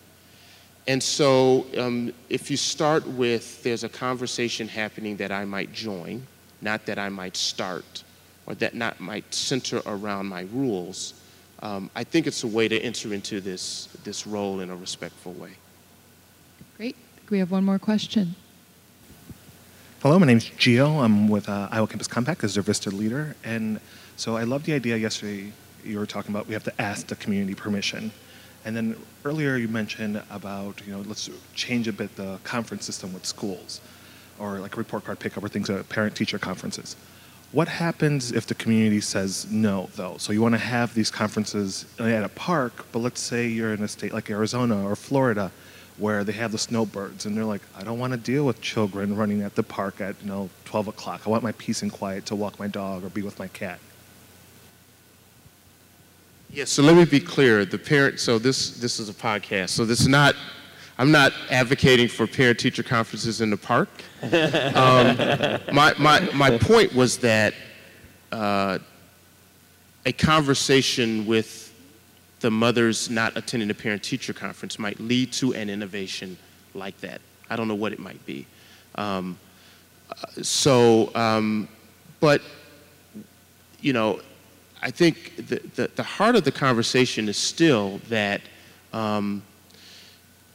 And 0.87 1.01
so, 1.01 1.65
um, 1.77 2.11
if 2.27 2.49
you 2.49 2.57
start 2.57 3.07
with 3.07 3.61
there's 3.61 3.83
a 3.83 3.89
conversation 3.89 4.67
happening 4.67 5.15
that 5.17 5.31
I 5.31 5.45
might 5.45 5.71
join, 5.71 6.25
not 6.61 6.87
that 6.87 6.97
I 6.97 7.09
might 7.09 7.37
start, 7.37 8.03
or 8.47 8.55
that 8.55 8.73
not 8.73 8.99
might 8.99 9.31
center 9.31 9.81
around 9.85 10.25
my 10.25 10.47
rules, 10.53 11.13
um, 11.61 11.89
I 11.95 12.03
think 12.03 12.25
it's 12.25 12.43
a 12.43 12.47
way 12.47 12.67
to 12.67 12.79
enter 12.79 13.13
into 13.13 13.39
this 13.39 13.89
this 14.03 14.25
role 14.25 14.59
in 14.61 14.71
a 14.71 14.75
respectful 14.75 15.33
way. 15.33 15.51
Great. 16.77 16.95
We 17.29 17.37
have 17.37 17.51
one 17.51 17.63
more 17.63 17.79
question. 17.79 18.35
Hello, 20.03 20.19
my 20.19 20.27
name 20.27 20.35
is 20.35 20.43
Gio. 20.43 21.01
I'm 21.01 21.29
with 21.29 21.47
uh, 21.47 21.69
Iowa 21.71 21.87
Campus 21.87 22.07
Compact 22.07 22.43
as 22.43 22.55
their 22.55 22.61
Vista 22.61 22.89
leader, 22.89 23.37
and 23.45 23.79
so 24.17 24.35
I 24.35 24.43
love 24.43 24.65
the 24.65 24.73
idea 24.73 24.97
yesterday 24.97 25.53
you 25.81 25.97
were 25.97 26.05
talking 26.05 26.35
about 26.35 26.45
we 26.45 26.53
have 26.53 26.65
to 26.65 26.81
ask 26.81 27.07
the 27.07 27.15
community 27.15 27.55
permission. 27.55 28.11
And 28.65 28.75
then 28.75 28.97
earlier 29.23 29.55
you 29.55 29.69
mentioned 29.69 30.21
about, 30.29 30.85
you 30.85 30.91
know, 30.91 30.99
let's 31.07 31.29
change 31.55 31.87
a 31.87 31.93
bit 31.93 32.17
the 32.17 32.37
conference 32.43 32.83
system 32.83 33.13
with 33.13 33.25
schools 33.25 33.79
or 34.39 34.59
like 34.59 34.75
report 34.75 35.05
card 35.05 35.19
pickup 35.19 35.41
or 35.41 35.47
things 35.47 35.69
like 35.69 35.87
parent 35.87 36.17
teacher 36.17 36.37
conferences. 36.37 36.97
What 37.53 37.69
happens 37.69 38.33
if 38.33 38.45
the 38.45 38.55
community 38.55 38.99
says 38.99 39.49
no, 39.49 39.89
though? 39.95 40.17
So 40.17 40.33
you 40.33 40.41
want 40.41 40.55
to 40.55 40.59
have 40.59 40.93
these 40.95 41.11
conferences 41.11 41.85
at 41.97 42.25
a 42.25 42.29
park, 42.29 42.87
but 42.91 42.99
let's 42.99 43.21
say 43.21 43.47
you're 43.47 43.73
in 43.73 43.81
a 43.81 43.87
state 43.87 44.11
like 44.11 44.29
Arizona 44.29 44.83
or 44.83 44.97
Florida 44.97 45.49
where 45.97 46.23
they 46.23 46.31
have 46.31 46.51
the 46.51 46.57
snowbirds 46.57 47.25
and 47.25 47.37
they're 47.37 47.45
like, 47.45 47.61
I 47.77 47.83
don't 47.83 47.99
want 47.99 48.13
to 48.13 48.17
deal 48.17 48.45
with 48.45 48.61
children 48.61 49.15
running 49.15 49.41
at 49.41 49.55
the 49.55 49.63
park 49.63 50.01
at, 50.01 50.15
you 50.21 50.27
know, 50.27 50.49
12 50.65 50.87
o'clock. 50.87 51.21
I 51.25 51.29
want 51.29 51.43
my 51.43 51.51
peace 51.53 51.81
and 51.83 51.91
quiet 51.91 52.25
to 52.27 52.35
walk 52.35 52.59
my 52.59 52.67
dog 52.67 53.03
or 53.03 53.09
be 53.09 53.21
with 53.21 53.37
my 53.37 53.47
cat. 53.49 53.79
Yes, 56.51 56.69
so 56.69 56.83
let 56.83 56.95
me 56.95 57.05
be 57.05 57.19
clear. 57.19 57.65
The 57.65 57.77
parent, 57.77 58.19
so 58.19 58.37
this, 58.37 58.71
this 58.77 58.99
is 58.99 59.09
a 59.09 59.13
podcast. 59.13 59.69
So 59.69 59.85
this 59.85 60.01
is 60.01 60.07
not, 60.07 60.35
I'm 60.97 61.11
not 61.11 61.33
advocating 61.49 62.07
for 62.07 62.27
parent 62.27 62.59
teacher 62.59 62.83
conferences 62.83 63.41
in 63.41 63.49
the 63.49 63.57
park. 63.57 63.89
Um, 64.23 65.17
my, 65.73 65.93
my, 65.99 66.19
my 66.33 66.57
point 66.57 66.93
was 66.93 67.17
that 67.19 67.53
uh, 68.31 68.79
a 70.05 70.11
conversation 70.11 71.25
with 71.25 71.62
the 72.43 72.51
mothers 72.51 73.09
not 73.09 73.37
attending 73.37 73.69
the 73.69 73.73
parent 73.73 74.03
teacher 74.03 74.33
conference 74.33 74.77
might 74.77 74.99
lead 74.99 75.31
to 75.31 75.53
an 75.53 75.69
innovation 75.69 76.37
like 76.73 76.99
that. 76.99 77.21
I 77.49 77.55
don't 77.55 77.69
know 77.69 77.75
what 77.75 77.93
it 77.93 77.99
might 77.99 78.23
be. 78.25 78.45
Um, 78.95 79.39
so, 80.41 81.09
um, 81.15 81.69
but, 82.19 82.41
you 83.79 83.93
know, 83.93 84.19
I 84.81 84.91
think 84.91 85.37
the, 85.37 85.61
the, 85.75 85.89
the, 85.95 86.03
heart 86.03 86.35
of 86.35 86.43
the 86.43 86.51
conversation 86.51 87.29
is 87.29 87.37
still 87.37 88.01
that 88.09 88.41
um, 88.91 89.41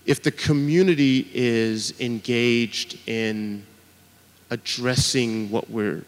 if 0.05 0.23
the 0.23 0.31
community 0.31 1.27
is 1.33 1.99
engaged 2.01 2.99
in 3.09 3.65
addressing 4.51 5.51
what 5.51 5.71
we 5.71 6.03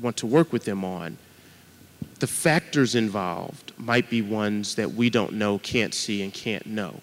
want 0.00 0.16
to 0.16 0.26
work 0.26 0.54
with 0.54 0.64
them 0.64 0.86
on, 0.86 1.18
the 2.18 2.26
factors 2.26 2.94
involved 2.94 3.72
might 3.78 4.10
be 4.10 4.22
ones 4.22 4.74
that 4.74 4.92
we 4.92 5.10
don't 5.10 5.34
know, 5.34 5.58
can't 5.58 5.94
see, 5.94 6.22
and 6.22 6.32
can't 6.32 6.66
know. 6.66 7.00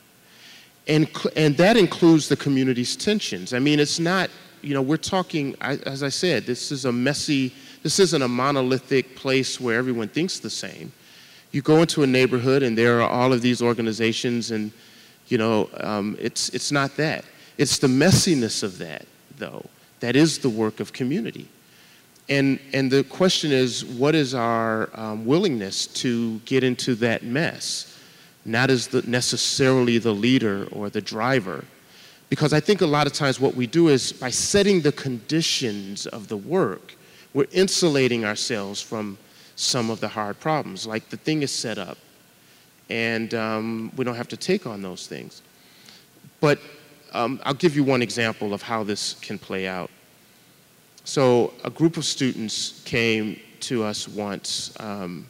And, 0.88 1.10
and 1.36 1.58
that 1.58 1.78
includes 1.78 2.30
the 2.30 2.36
community's 2.36 2.96
tensions. 2.96 3.54
I 3.54 3.60
mean, 3.60 3.80
it's 3.80 4.00
not, 4.00 4.30
you 4.62 4.74
know, 4.74 4.82
we're 4.82 4.98
talking, 4.98 5.56
as 5.62 6.04
I 6.04 6.10
said, 6.10 6.46
this 6.46 6.72
is 6.72 6.86
a 6.86 6.92
messy 6.92 7.54
this 7.86 8.00
isn't 8.00 8.24
a 8.24 8.28
monolithic 8.28 9.16
place 9.16 9.62
where 9.62 9.78
everyone 9.78 10.08
thinks 10.08 10.40
the 10.40 10.50
same. 10.50 10.92
You 11.52 11.62
go 11.62 11.82
into 11.82 12.02
a 12.02 12.08
neighborhood 12.08 12.64
and 12.64 12.76
there 12.76 13.00
are 13.00 13.08
all 13.08 13.32
of 13.32 13.44
these 13.44 13.62
organizations, 13.62 14.50
and 14.50 14.72
you 15.28 15.38
know, 15.38 15.70
um, 15.82 16.18
it's, 16.20 16.50
it's 16.50 16.72
not 16.72 16.98
that. 16.98 17.26
It's 17.60 17.78
the 17.78 17.86
messiness 17.86 18.64
of 18.64 18.80
that, 18.80 19.06
though, 19.38 19.64
that 20.00 20.16
is 20.16 20.40
the 20.40 20.50
work 20.50 20.80
of 20.80 20.94
community. 20.94 21.48
And, 22.28 22.60
and 22.74 22.92
the 22.92 23.04
question 23.04 23.52
is, 23.52 23.86
what 23.86 24.16
is 24.16 24.34
our 24.34 24.90
um, 24.94 25.26
willingness 25.26 25.86
to 25.88 26.40
get 26.40 26.64
into 26.64 26.96
that 26.96 27.24
mess? 27.24 28.00
Not 28.46 28.70
as 28.70 28.88
the, 28.88 29.04
necessarily 29.04 29.98
the 30.00 30.14
leader 30.14 30.68
or 30.72 30.90
the 30.90 31.02
driver. 31.02 31.66
Because 32.30 32.54
I 32.54 32.60
think 32.60 32.82
a 32.82 32.88
lot 32.88 33.06
of 33.06 33.14
times 33.14 33.40
what 33.40 33.56
we 33.56 33.68
do 33.68 33.90
is 33.90 34.12
by 34.12 34.32
setting 34.32 34.82
the 34.82 34.92
conditions 34.92 36.08
of 36.08 36.28
the 36.28 36.38
work, 36.38 36.96
we're 37.34 37.46
insulating 37.52 38.26
ourselves 38.26 38.82
from 38.82 39.18
some 39.56 39.90
of 39.90 40.00
the 40.00 40.08
hard 40.08 40.40
problems. 40.40 40.88
Like 40.88 41.10
the 41.10 41.18
thing 41.18 41.44
is 41.44 41.52
set 41.52 41.78
up, 41.78 41.98
and 42.90 43.34
um, 43.34 43.92
we 43.96 44.04
don't 44.04 44.16
have 44.16 44.28
to 44.30 44.38
take 44.38 44.66
on 44.66 44.82
those 44.82 45.08
things. 45.08 45.42
But 46.40 46.60
um, 47.14 47.40
I'll 47.44 47.54
give 47.54 47.76
you 47.76 47.84
one 47.84 48.02
example 48.02 48.54
of 48.54 48.62
how 48.62 48.84
this 48.84 49.14
can 49.22 49.38
play 49.38 49.68
out. 49.68 49.90
So 51.06 51.54
a 51.64 51.70
group 51.70 51.98
of 51.98 52.06
students 52.06 52.82
came 52.84 53.40
to 53.62 53.84
us 53.84 54.08
once. 54.08 54.74
Um, 54.80 55.30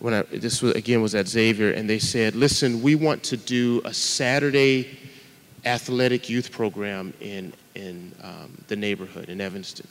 when 0.00 0.12
I, 0.12 0.22
this 0.22 0.60
was, 0.60 0.74
again 0.74 1.00
was 1.00 1.14
at 1.14 1.28
Xavier, 1.28 1.70
and 1.70 1.88
they 1.88 2.00
said, 2.00 2.34
"Listen, 2.34 2.82
we 2.82 2.96
want 2.96 3.22
to 3.24 3.36
do 3.36 3.80
a 3.84 3.94
Saturday 3.94 4.98
athletic 5.64 6.28
youth 6.28 6.50
program 6.50 7.14
in 7.20 7.52
in 7.76 8.12
um, 8.22 8.60
the 8.66 8.74
neighborhood 8.74 9.28
in 9.28 9.40
Evanston." 9.40 9.86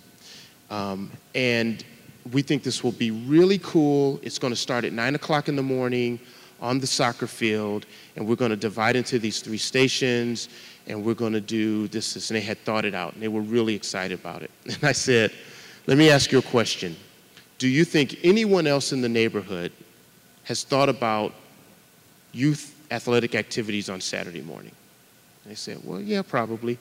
Um, 0.69 1.09
and 1.33 1.85
we 2.33 2.41
think 2.41 2.63
this 2.63 2.83
will 2.83 2.91
be 2.91 3.11
really 3.11 3.59
cool. 3.59 4.19
It's 4.23 4.37
going 4.37 4.51
to 4.51 4.59
start 4.59 4.83
at 4.83 4.91
9 4.91 5.15
o'clock 5.15 5.47
in 5.47 5.55
the 5.55 5.63
morning 5.63 6.19
on 6.59 6.79
the 6.79 6.87
soccer 6.87 7.27
field, 7.27 7.85
and 8.17 8.27
we're 8.27 8.35
going 8.35 8.51
to 8.51 8.57
divide 8.57 8.97
into 8.97 9.19
these 9.19 9.39
three 9.39 9.57
stations, 9.57 10.49
and 10.87 11.03
we're 11.03 11.13
going 11.13 11.33
to 11.33 11.41
do 11.41 11.87
this, 11.89 12.13
this. 12.13 12.29
And 12.29 12.37
they 12.37 12.41
had 12.41 12.57
thought 12.59 12.85
it 12.85 12.95
out, 12.95 13.13
and 13.13 13.21
they 13.21 13.27
were 13.27 13.41
really 13.41 13.75
excited 13.75 14.19
about 14.19 14.41
it. 14.41 14.51
And 14.65 14.83
I 14.83 14.93
said, 14.93 15.31
Let 15.85 15.97
me 15.97 16.09
ask 16.09 16.31
you 16.31 16.39
a 16.39 16.43
question. 16.43 16.95
Do 17.57 17.67
you 17.67 17.83
think 17.83 18.19
anyone 18.23 18.67
else 18.67 18.91
in 18.93 19.01
the 19.01 19.09
neighborhood 19.09 19.71
has 20.43 20.63
thought 20.63 20.89
about 20.89 21.33
youth 22.31 22.75
athletic 22.91 23.35
activities 23.35 23.89
on 23.89 23.99
Saturday 23.99 24.41
morning? 24.41 24.71
And 25.43 25.51
they 25.51 25.55
said, 25.55 25.79
Well, 25.83 26.01
yeah, 26.01 26.21
probably. 26.21 26.77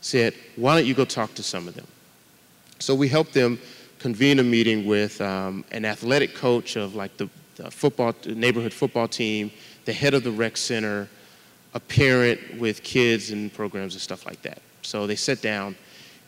Said, 0.00 0.34
Why 0.56 0.76
don't 0.76 0.86
you 0.86 0.94
go 0.94 1.04
talk 1.04 1.34
to 1.34 1.42
some 1.42 1.68
of 1.68 1.74
them? 1.74 1.86
So 2.78 2.94
we 2.94 3.08
helped 3.08 3.34
them 3.34 3.60
convene 3.98 4.40
a 4.40 4.42
meeting 4.42 4.86
with 4.86 5.20
um, 5.20 5.64
an 5.70 5.84
athletic 5.84 6.34
coach 6.34 6.74
of 6.76 6.96
like 6.96 7.16
the, 7.18 7.28
the 7.56 7.70
football 7.70 8.14
neighborhood 8.26 8.72
football 8.72 9.06
team, 9.06 9.52
the 9.84 9.92
head 9.92 10.14
of 10.14 10.24
the 10.24 10.30
rec 10.32 10.56
center, 10.56 11.08
a 11.74 11.80
parent 11.80 12.58
with 12.58 12.82
kids 12.82 13.30
and 13.30 13.52
programs 13.52 13.94
and 13.94 14.02
stuff 14.02 14.26
like 14.26 14.42
that. 14.42 14.60
So 14.82 15.06
they 15.06 15.16
sat 15.16 15.40
down 15.40 15.76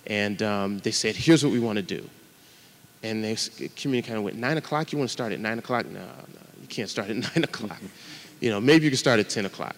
and 0.06 0.42
um, 0.42 0.78
they 0.78 0.90
said, 0.90 1.16
"Here's 1.16 1.44
what 1.44 1.52
we 1.52 1.60
want 1.60 1.76
to 1.76 1.82
do." 1.82 2.08
And 3.02 3.22
they 3.22 3.36
community 3.76 4.06
kind 4.06 4.18
of 4.18 4.24
went, 4.24 4.36
nine 4.36 4.56
o'clock. 4.56 4.92
You 4.92 4.98
want 4.98 5.10
to 5.10 5.12
start 5.12 5.32
at 5.32 5.40
nine 5.40 5.58
o'clock? 5.58 5.86
No, 5.86 6.00
no, 6.00 6.40
you 6.60 6.68
can't 6.68 6.88
start 6.88 7.10
at 7.10 7.16
nine 7.34 7.44
o'clock. 7.44 7.80
You 8.40 8.50
know, 8.50 8.60
maybe 8.60 8.84
you 8.84 8.90
can 8.90 8.98
start 8.98 9.20
at 9.20 9.28
ten 9.28 9.46
o'clock 9.46 9.76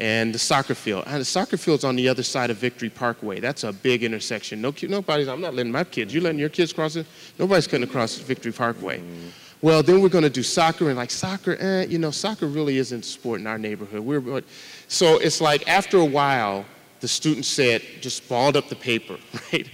and 0.00 0.34
the 0.34 0.38
soccer 0.38 0.74
field. 0.74 1.04
And 1.06 1.20
the 1.20 1.24
soccer 1.24 1.58
field's 1.58 1.84
on 1.84 1.94
the 1.94 2.08
other 2.08 2.22
side 2.22 2.50
of 2.50 2.56
Victory 2.56 2.88
Parkway. 2.88 3.38
That's 3.38 3.64
a 3.64 3.72
big 3.72 4.02
intersection. 4.02 4.60
No, 4.62 4.72
nobody's, 4.88 5.28
I'm 5.28 5.42
not 5.42 5.54
letting 5.54 5.70
my 5.70 5.84
kids, 5.84 6.12
You're 6.12 6.22
letting 6.22 6.40
your 6.40 6.48
kids 6.48 6.72
cross 6.72 6.96
it? 6.96 7.06
Nobody's 7.38 7.66
going 7.66 7.82
across 7.82 8.16
Victory 8.16 8.50
Parkway. 8.50 9.00
Mm. 9.00 9.30
Well, 9.62 9.82
then 9.82 10.00
we're 10.00 10.08
going 10.08 10.24
to 10.24 10.30
do 10.30 10.42
soccer, 10.42 10.88
and 10.88 10.96
like 10.96 11.10
soccer, 11.10 11.56
eh, 11.60 11.86
you 11.86 11.98
know, 11.98 12.10
soccer 12.10 12.46
really 12.46 12.78
isn't 12.78 13.04
sport 13.04 13.40
in 13.40 13.46
our 13.46 13.58
neighborhood. 13.58 14.00
We're, 14.00 14.42
so 14.88 15.18
it's 15.18 15.40
like 15.40 15.68
after 15.68 15.98
a 15.98 16.04
while, 16.04 16.64
the 17.00 17.08
student 17.08 17.44
said, 17.44 17.82
just 18.00 18.28
balled 18.28 18.56
up 18.56 18.68
the 18.68 18.76
paper, 18.76 19.16
right? 19.52 19.68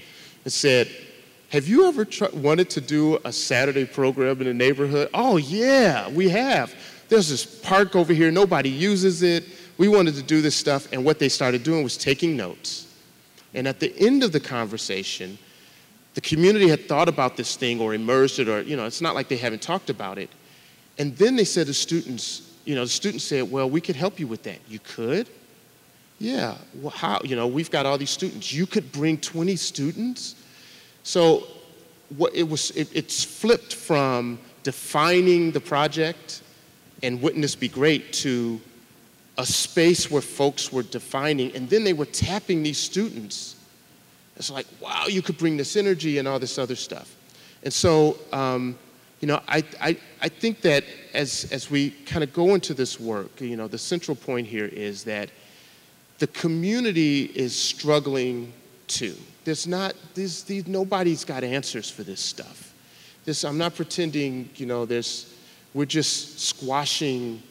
And 0.45 0.53
said, 0.53 0.91
have 1.51 1.68
you 1.68 1.87
ever 1.87 2.05
tr- 2.05 2.34
wanted 2.34 2.68
to 2.70 2.80
do 2.80 3.18
a 3.24 3.32
Saturday 3.32 3.84
program 3.84 4.41
in 4.41 4.47
the 4.47 4.55
neighborhood? 4.55 5.09
Oh, 5.14 5.37
yeah, 5.37 6.09
we 6.09 6.28
have. 6.30 6.74
There's 7.09 7.28
this 7.28 7.45
park 7.45 7.95
over 7.95 8.12
here, 8.12 8.32
nobody 8.32 8.70
uses 8.70 9.22
it 9.22 9.45
we 9.78 9.89
wanted 9.89 10.14
to 10.14 10.22
do 10.22 10.41
this 10.41 10.55
stuff, 10.55 10.91
and 10.93 11.05
what 11.05 11.18
they 11.18 11.28
started 11.28 11.62
doing 11.62 11.82
was 11.82 11.97
taking 11.97 12.37
notes. 12.37 12.87
And 13.55 13.68
at 13.68 13.80
the 13.80 13.95
end 13.99 14.22
of 14.22 14.32
the 14.32 14.41
conversation, 14.41 15.39
the 16.17 16.23
community 16.23 16.67
had 16.67 16.89
thought 16.89 17.11
about 17.11 17.37
this 17.37 17.57
thing 17.57 17.79
or 17.79 17.93
emerged 17.93 18.39
it, 18.39 18.49
or, 18.49 18.62
you 18.62 18.75
know, 18.75 18.87
it's 18.87 19.03
not 19.03 19.14
like 19.14 19.29
they 19.29 19.37
haven't 19.37 19.61
talked 19.61 19.91
about 19.91 20.17
it. 20.17 20.31
And 20.97 21.14
then 21.19 21.37
they 21.37 21.45
said 21.45 21.67
to 21.67 21.75
students, 21.75 22.55
you 22.64 22.75
know, 22.75 22.85
the 22.85 22.91
students 22.91 23.23
said, 23.23 23.51
well, 23.51 23.69
we 23.69 23.83
could 23.83 23.97
help 23.97 24.19
you 24.19 24.27
with 24.27 24.43
that. 24.45 24.59
You 24.67 24.79
could? 24.79 25.29
Yeah. 26.19 26.57
Well, 26.77 26.89
how? 26.89 27.21
You 27.23 27.37
know, 27.37 27.47
we've 27.47 27.71
got 27.71 27.85
all 27.85 27.99
these 27.99 28.09
students. 28.09 28.51
You 28.51 28.64
could 28.64 28.91
bring 28.93 29.19
20 29.19 29.57
students? 29.57 30.37
So 31.03 31.47
what 32.17 32.35
it 32.35 32.49
was, 32.49 32.71
it, 32.71 32.89
it's 32.95 33.23
flipped 33.23 33.75
from 33.75 34.39
defining 34.62 35.53
the 35.53 35.61
project 35.61 36.41
and 37.03 37.21
wouldn't 37.21 37.43
this 37.43 37.55
be 37.55 37.69
great 37.69 38.14
to 38.14 38.59
a 39.37 39.45
space 39.45 40.11
where 40.11 40.23
folks 40.23 40.73
were 40.73 40.83
defining 40.83 41.55
and 41.55 41.69
then 41.69 41.85
they 41.85 41.93
were 41.93 42.07
tapping 42.07 42.62
these 42.62 42.79
students. 42.79 43.56
It's 44.37 44.51
like, 44.51 44.66
wow, 44.80 45.07
you 45.07 45.22
could 45.22 45.39
bring 45.39 45.57
this 45.57 45.76
energy 45.76 46.18
and 46.18 46.28
all 46.28 46.39
this 46.39 46.59
other 46.59 46.76
stuff. 46.76 47.14
And 47.62 47.72
so, 47.72 48.18
um, 48.32 48.78
you 49.20 49.28
know, 49.28 49.41
I, 49.49 49.64
I, 49.80 49.97
I 50.20 50.28
think 50.28 50.61
that 50.61 50.84
as, 51.14 51.51
as 51.51 51.70
we 51.70 51.91
kind 51.91 52.22
of 52.22 52.32
go 52.32 52.55
into 52.55 52.74
this 52.74 53.01
work, 53.01 53.41
you 53.41 53.57
know, 53.57 53.66
the 53.66 53.78
central 53.78 54.14
point 54.14 54.47
here 54.47 54.66
is 54.66 55.05
that 55.05 55.30
the 56.18 56.26
community 56.28 57.24
is 57.34 57.57
struggling 57.57 58.53
too. 58.87 59.16
There's 59.45 59.66
not, 59.66 59.95
there's, 60.14 60.43
these, 60.43 60.66
nobody's 60.66 61.24
got 61.24 61.45
answers 61.45 61.91
for 61.91 62.03
this 62.03 62.20
stuff. 62.20 62.74
This, 63.24 63.45
I'm 63.45 63.59
not 63.59 63.74
pretending, 63.74 64.51
you 64.57 64.66
know, 64.66 64.84
there's, 64.84 65.34
we're 65.74 65.87
just 65.87 66.41
squashing, 66.41 67.43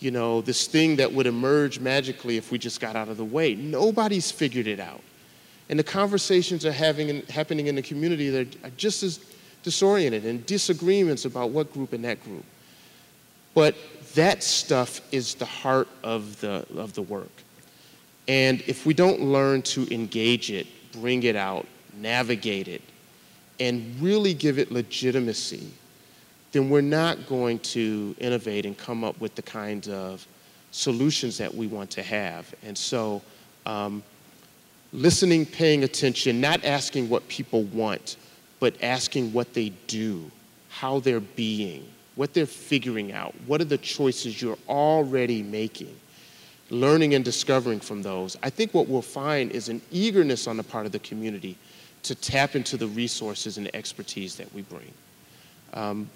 you 0.00 0.10
know, 0.10 0.40
this 0.42 0.66
thing 0.66 0.96
that 0.96 1.12
would 1.12 1.26
emerge 1.26 1.80
magically 1.80 2.36
if 2.36 2.52
we 2.52 2.58
just 2.58 2.80
got 2.80 2.94
out 2.94 3.08
of 3.08 3.16
the 3.16 3.24
way. 3.24 3.54
Nobody's 3.54 4.30
figured 4.30 4.66
it 4.66 4.80
out. 4.80 5.00
And 5.68 5.78
the 5.78 5.84
conversations 5.84 6.64
are 6.64 6.72
having, 6.72 7.22
happening 7.26 7.66
in 7.66 7.74
the 7.74 7.82
community 7.82 8.30
that 8.30 8.64
are 8.64 8.70
just 8.76 9.02
as 9.02 9.20
disoriented 9.62 10.24
and 10.24 10.46
disagreements 10.46 11.24
about 11.24 11.50
what 11.50 11.72
group 11.72 11.92
and 11.92 12.04
that 12.04 12.22
group. 12.22 12.44
But 13.54 13.74
that 14.14 14.42
stuff 14.42 15.00
is 15.12 15.34
the 15.34 15.44
heart 15.44 15.88
of 16.04 16.40
the, 16.40 16.66
of 16.76 16.94
the 16.94 17.02
work. 17.02 17.30
And 18.28 18.62
if 18.66 18.86
we 18.86 18.94
don't 18.94 19.20
learn 19.20 19.62
to 19.62 19.92
engage 19.92 20.50
it, 20.50 20.66
bring 20.92 21.22
it 21.24 21.36
out, 21.36 21.66
navigate 21.96 22.68
it, 22.68 22.82
and 23.58 24.00
really 24.00 24.34
give 24.34 24.58
it 24.58 24.70
legitimacy, 24.70 25.70
then 26.52 26.70
we're 26.70 26.80
not 26.80 27.26
going 27.26 27.58
to 27.60 28.14
innovate 28.18 28.66
and 28.66 28.76
come 28.76 29.04
up 29.04 29.18
with 29.20 29.34
the 29.34 29.42
kinds 29.42 29.88
of 29.88 30.26
solutions 30.70 31.38
that 31.38 31.52
we 31.52 31.66
want 31.66 31.90
to 31.90 32.02
have. 32.02 32.54
And 32.62 32.76
so, 32.76 33.22
um, 33.64 34.02
listening, 34.92 35.46
paying 35.46 35.84
attention, 35.84 36.40
not 36.40 36.64
asking 36.64 37.08
what 37.08 37.26
people 37.28 37.64
want, 37.64 38.16
but 38.60 38.74
asking 38.82 39.32
what 39.32 39.52
they 39.54 39.70
do, 39.86 40.30
how 40.68 41.00
they're 41.00 41.20
being, 41.20 41.86
what 42.14 42.32
they're 42.32 42.46
figuring 42.46 43.12
out, 43.12 43.34
what 43.46 43.60
are 43.60 43.66
the 43.66 43.78
choices 43.78 44.40
you're 44.40 44.58
already 44.68 45.42
making, 45.42 45.94
learning 46.70 47.14
and 47.14 47.24
discovering 47.24 47.80
from 47.80 48.02
those. 48.02 48.36
I 48.42 48.50
think 48.50 48.72
what 48.74 48.88
we'll 48.88 49.02
find 49.02 49.50
is 49.52 49.68
an 49.68 49.80
eagerness 49.90 50.46
on 50.46 50.56
the 50.56 50.62
part 50.62 50.86
of 50.86 50.92
the 50.92 50.98
community 51.00 51.56
to 52.04 52.14
tap 52.14 52.56
into 52.56 52.76
the 52.76 52.86
resources 52.86 53.58
and 53.58 53.74
expertise 53.74 54.36
that 54.36 54.52
we 54.54 54.62
bring. 54.62 54.92
Um, 55.74 56.08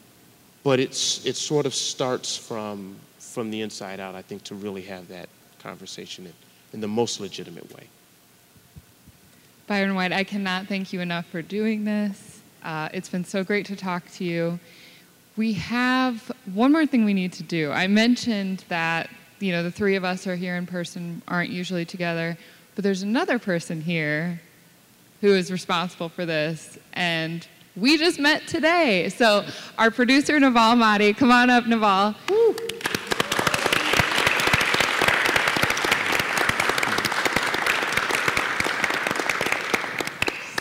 but 0.62 0.78
it's, 0.80 1.24
it 1.26 1.36
sort 1.36 1.66
of 1.66 1.74
starts 1.74 2.36
from, 2.36 2.96
from 3.18 3.50
the 3.50 3.60
inside 3.62 4.00
out, 4.00 4.14
I 4.14 4.22
think, 4.22 4.44
to 4.44 4.54
really 4.54 4.82
have 4.82 5.08
that 5.08 5.28
conversation 5.58 6.26
in, 6.26 6.32
in 6.74 6.80
the 6.80 6.88
most 6.88 7.20
legitimate 7.20 7.72
way. 7.74 7.88
Byron 9.70 9.94
White, 9.94 10.12
I 10.12 10.24
cannot 10.24 10.66
thank 10.66 10.92
you 10.92 11.00
enough 11.00 11.26
for 11.26 11.42
doing 11.42 11.84
this. 11.84 12.40
Uh, 12.64 12.88
it's 12.92 13.08
been 13.08 13.24
so 13.24 13.44
great 13.44 13.66
to 13.66 13.76
talk 13.76 14.02
to 14.14 14.24
you. 14.24 14.58
We 15.36 15.52
have 15.52 16.32
one 16.52 16.72
more 16.72 16.86
thing 16.86 17.04
we 17.04 17.14
need 17.14 17.32
to 17.34 17.44
do. 17.44 17.70
I 17.70 17.86
mentioned 17.86 18.64
that 18.68 19.08
you 19.38 19.52
know 19.52 19.62
the 19.62 19.70
three 19.70 19.94
of 19.94 20.02
us 20.02 20.26
are 20.26 20.34
here 20.34 20.56
in 20.56 20.66
person, 20.66 21.22
aren't 21.28 21.50
usually 21.50 21.84
together, 21.84 22.36
but 22.74 22.82
there's 22.82 23.04
another 23.04 23.38
person 23.38 23.80
here 23.80 24.40
who 25.20 25.28
is 25.28 25.52
responsible 25.52 26.08
for 26.08 26.26
this, 26.26 26.76
and 26.94 27.46
we 27.76 27.96
just 27.96 28.18
met 28.18 28.48
today. 28.48 29.08
So 29.08 29.44
our 29.78 29.92
producer 29.92 30.40
Naval 30.40 30.74
Mahdi, 30.74 31.12
come 31.12 31.30
on 31.30 31.48
up, 31.48 31.68
Naval. 31.68 32.16
Woo. 32.28 32.56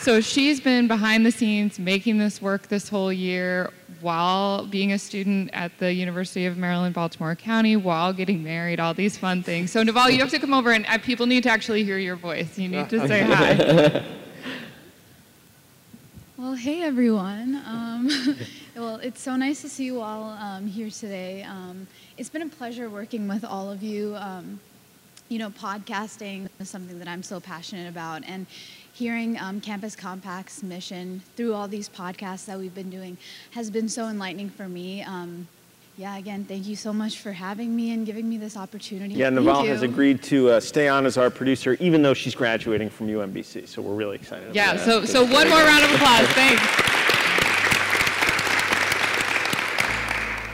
So 0.09 0.21
she's 0.21 0.59
been 0.59 0.87
behind 0.87 1.23
the 1.23 1.29
scenes 1.31 1.77
making 1.77 2.17
this 2.17 2.41
work 2.41 2.67
this 2.67 2.89
whole 2.89 3.13
year 3.13 3.71
while 4.01 4.65
being 4.65 4.91
a 4.91 4.97
student 4.97 5.51
at 5.53 5.77
the 5.77 5.93
University 5.93 6.47
of 6.47 6.57
Maryland, 6.57 6.95
Baltimore 6.95 7.35
County, 7.35 7.75
while 7.75 8.11
getting 8.11 8.43
married, 8.43 8.79
all 8.79 8.95
these 8.95 9.19
fun 9.19 9.43
things. 9.43 9.71
So 9.71 9.83
Naval, 9.83 10.09
you 10.09 10.17
have 10.21 10.31
to 10.31 10.39
come 10.39 10.51
over 10.51 10.71
and 10.71 10.83
uh, 10.87 10.97
people 10.97 11.27
need 11.27 11.43
to 11.43 11.51
actually 11.51 11.83
hear 11.83 11.99
your 11.99 12.15
voice. 12.15 12.57
You 12.57 12.69
need 12.69 12.89
to 12.89 13.07
say 13.07 13.21
hi. 13.21 14.03
Well, 16.37 16.55
hey 16.55 16.81
everyone. 16.81 17.61
Um, 17.67 18.09
well, 18.75 18.95
it's 18.95 19.21
so 19.21 19.35
nice 19.35 19.61
to 19.61 19.69
see 19.69 19.85
you 19.85 20.01
all 20.01 20.31
um, 20.31 20.65
here 20.65 20.89
today. 20.89 21.43
Um, 21.43 21.85
it's 22.17 22.29
been 22.29 22.41
a 22.41 22.49
pleasure 22.49 22.89
working 22.89 23.27
with 23.27 23.45
all 23.45 23.69
of 23.69 23.83
you. 23.83 24.15
Um, 24.15 24.59
you 25.27 25.37
know, 25.37 25.51
podcasting 25.51 26.49
is 26.59 26.69
something 26.69 26.97
that 26.97 27.07
I'm 27.07 27.21
so 27.21 27.39
passionate 27.39 27.87
about, 27.87 28.23
and 28.25 28.47
hearing 28.99 29.39
um, 29.39 29.61
Campus 29.61 29.95
Compact's 29.95 30.61
mission 30.61 31.21
through 31.37 31.53
all 31.53 31.69
these 31.69 31.87
podcasts 31.87 32.45
that 32.47 32.59
we've 32.59 32.75
been 32.75 32.89
doing 32.89 33.17
has 33.51 33.71
been 33.71 33.87
so 33.87 34.09
enlightening 34.09 34.49
for 34.49 34.67
me. 34.67 35.01
Um, 35.03 35.47
yeah, 35.95 36.17
again, 36.17 36.43
thank 36.43 36.67
you 36.67 36.75
so 36.75 36.91
much 36.91 37.19
for 37.19 37.31
having 37.31 37.73
me 37.73 37.91
and 37.91 38.05
giving 38.05 38.27
me 38.27 38.37
this 38.37 38.57
opportunity. 38.57 39.13
Yeah, 39.13 39.29
Naval 39.29 39.63
has 39.63 39.83
agreed 39.83 40.21
to 40.23 40.49
uh, 40.49 40.59
stay 40.59 40.89
on 40.89 41.05
as 41.05 41.17
our 41.17 41.29
producer, 41.29 41.77
even 41.79 42.01
though 42.01 42.13
she's 42.13 42.35
graduating 42.35 42.89
from 42.89 43.07
UMBC. 43.07 43.69
So 43.69 43.81
we're 43.81 43.95
really 43.95 44.15
excited. 44.15 44.53
Yeah. 44.53 44.75
So, 44.75 45.05
so 45.05 45.23
one 45.23 45.49
more 45.49 45.59
round 45.59 45.85
of 45.85 45.91
applause. 45.91 46.27
Thanks. 46.35 46.61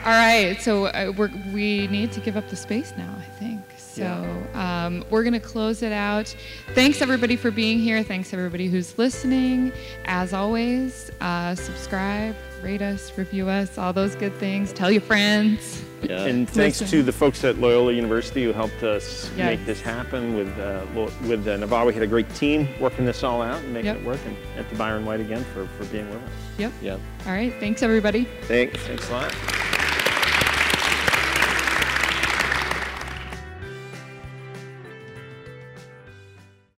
All 0.05 0.11
right. 0.11 0.55
So 0.61 0.85
uh, 0.85 1.13
we're, 1.17 1.31
we 1.51 1.87
need 1.87 2.11
to 2.11 2.19
give 2.19 2.37
up 2.37 2.47
the 2.49 2.55
space 2.55 2.93
now. 2.95 3.11
I 3.17 3.39
think. 3.39 3.74
So 3.95 4.43
um, 4.53 5.05
we're 5.09 5.23
going 5.23 5.33
to 5.33 5.39
close 5.39 5.81
it 5.81 5.93
out. 5.93 6.35
Thanks 6.73 7.01
everybody 7.01 7.35
for 7.35 7.49
being 7.49 7.79
here. 7.79 8.03
Thanks 8.03 8.33
everybody 8.33 8.67
who's 8.67 8.97
listening. 8.97 9.71
As 10.05 10.33
always, 10.33 11.11
uh, 11.21 11.55
subscribe, 11.55 12.35
rate 12.61 12.81
us, 12.81 13.17
review 13.17 13.47
us, 13.47 13.77
all 13.77 13.93
those 13.93 14.15
good 14.15 14.33
things. 14.35 14.73
Tell 14.73 14.91
your 14.91 15.01
friends. 15.01 15.81
Yeah. 16.03 16.25
And 16.25 16.47
thanks 16.47 16.81
Listen. 16.81 16.99
to 16.99 17.03
the 17.03 17.11
folks 17.11 17.43
at 17.43 17.57
Loyola 17.57 17.93
University 17.93 18.43
who 18.43 18.51
helped 18.51 18.83
us 18.83 19.31
yes. 19.35 19.57
make 19.57 19.65
this 19.65 19.81
happen. 19.81 20.35
With 20.35 20.59
uh, 20.59 20.85
with 21.23 21.47
uh, 21.47 21.57
Naval, 21.57 21.85
we 21.87 21.93
had 21.93 22.03
a 22.03 22.07
great 22.07 22.29
team 22.35 22.67
working 22.79 23.05
this 23.05 23.23
all 23.23 23.41
out 23.41 23.63
and 23.63 23.73
making 23.73 23.85
yep. 23.85 23.97
it 23.97 24.05
work. 24.05 24.19
And 24.27 24.37
at 24.57 24.69
the 24.69 24.75
Byron 24.75 25.05
White 25.05 25.21
again 25.21 25.43
for, 25.45 25.65
for 25.67 25.85
being 25.85 26.07
with 26.09 26.21
us. 26.21 26.29
Yep. 26.57 26.73
Yep. 26.81 26.99
All 27.25 27.31
right. 27.31 27.53
Thanks 27.59 27.81
everybody. 27.81 28.25
Thanks. 28.43 28.77
Thanks 28.81 29.09
a 29.09 29.13
lot. 29.13 29.35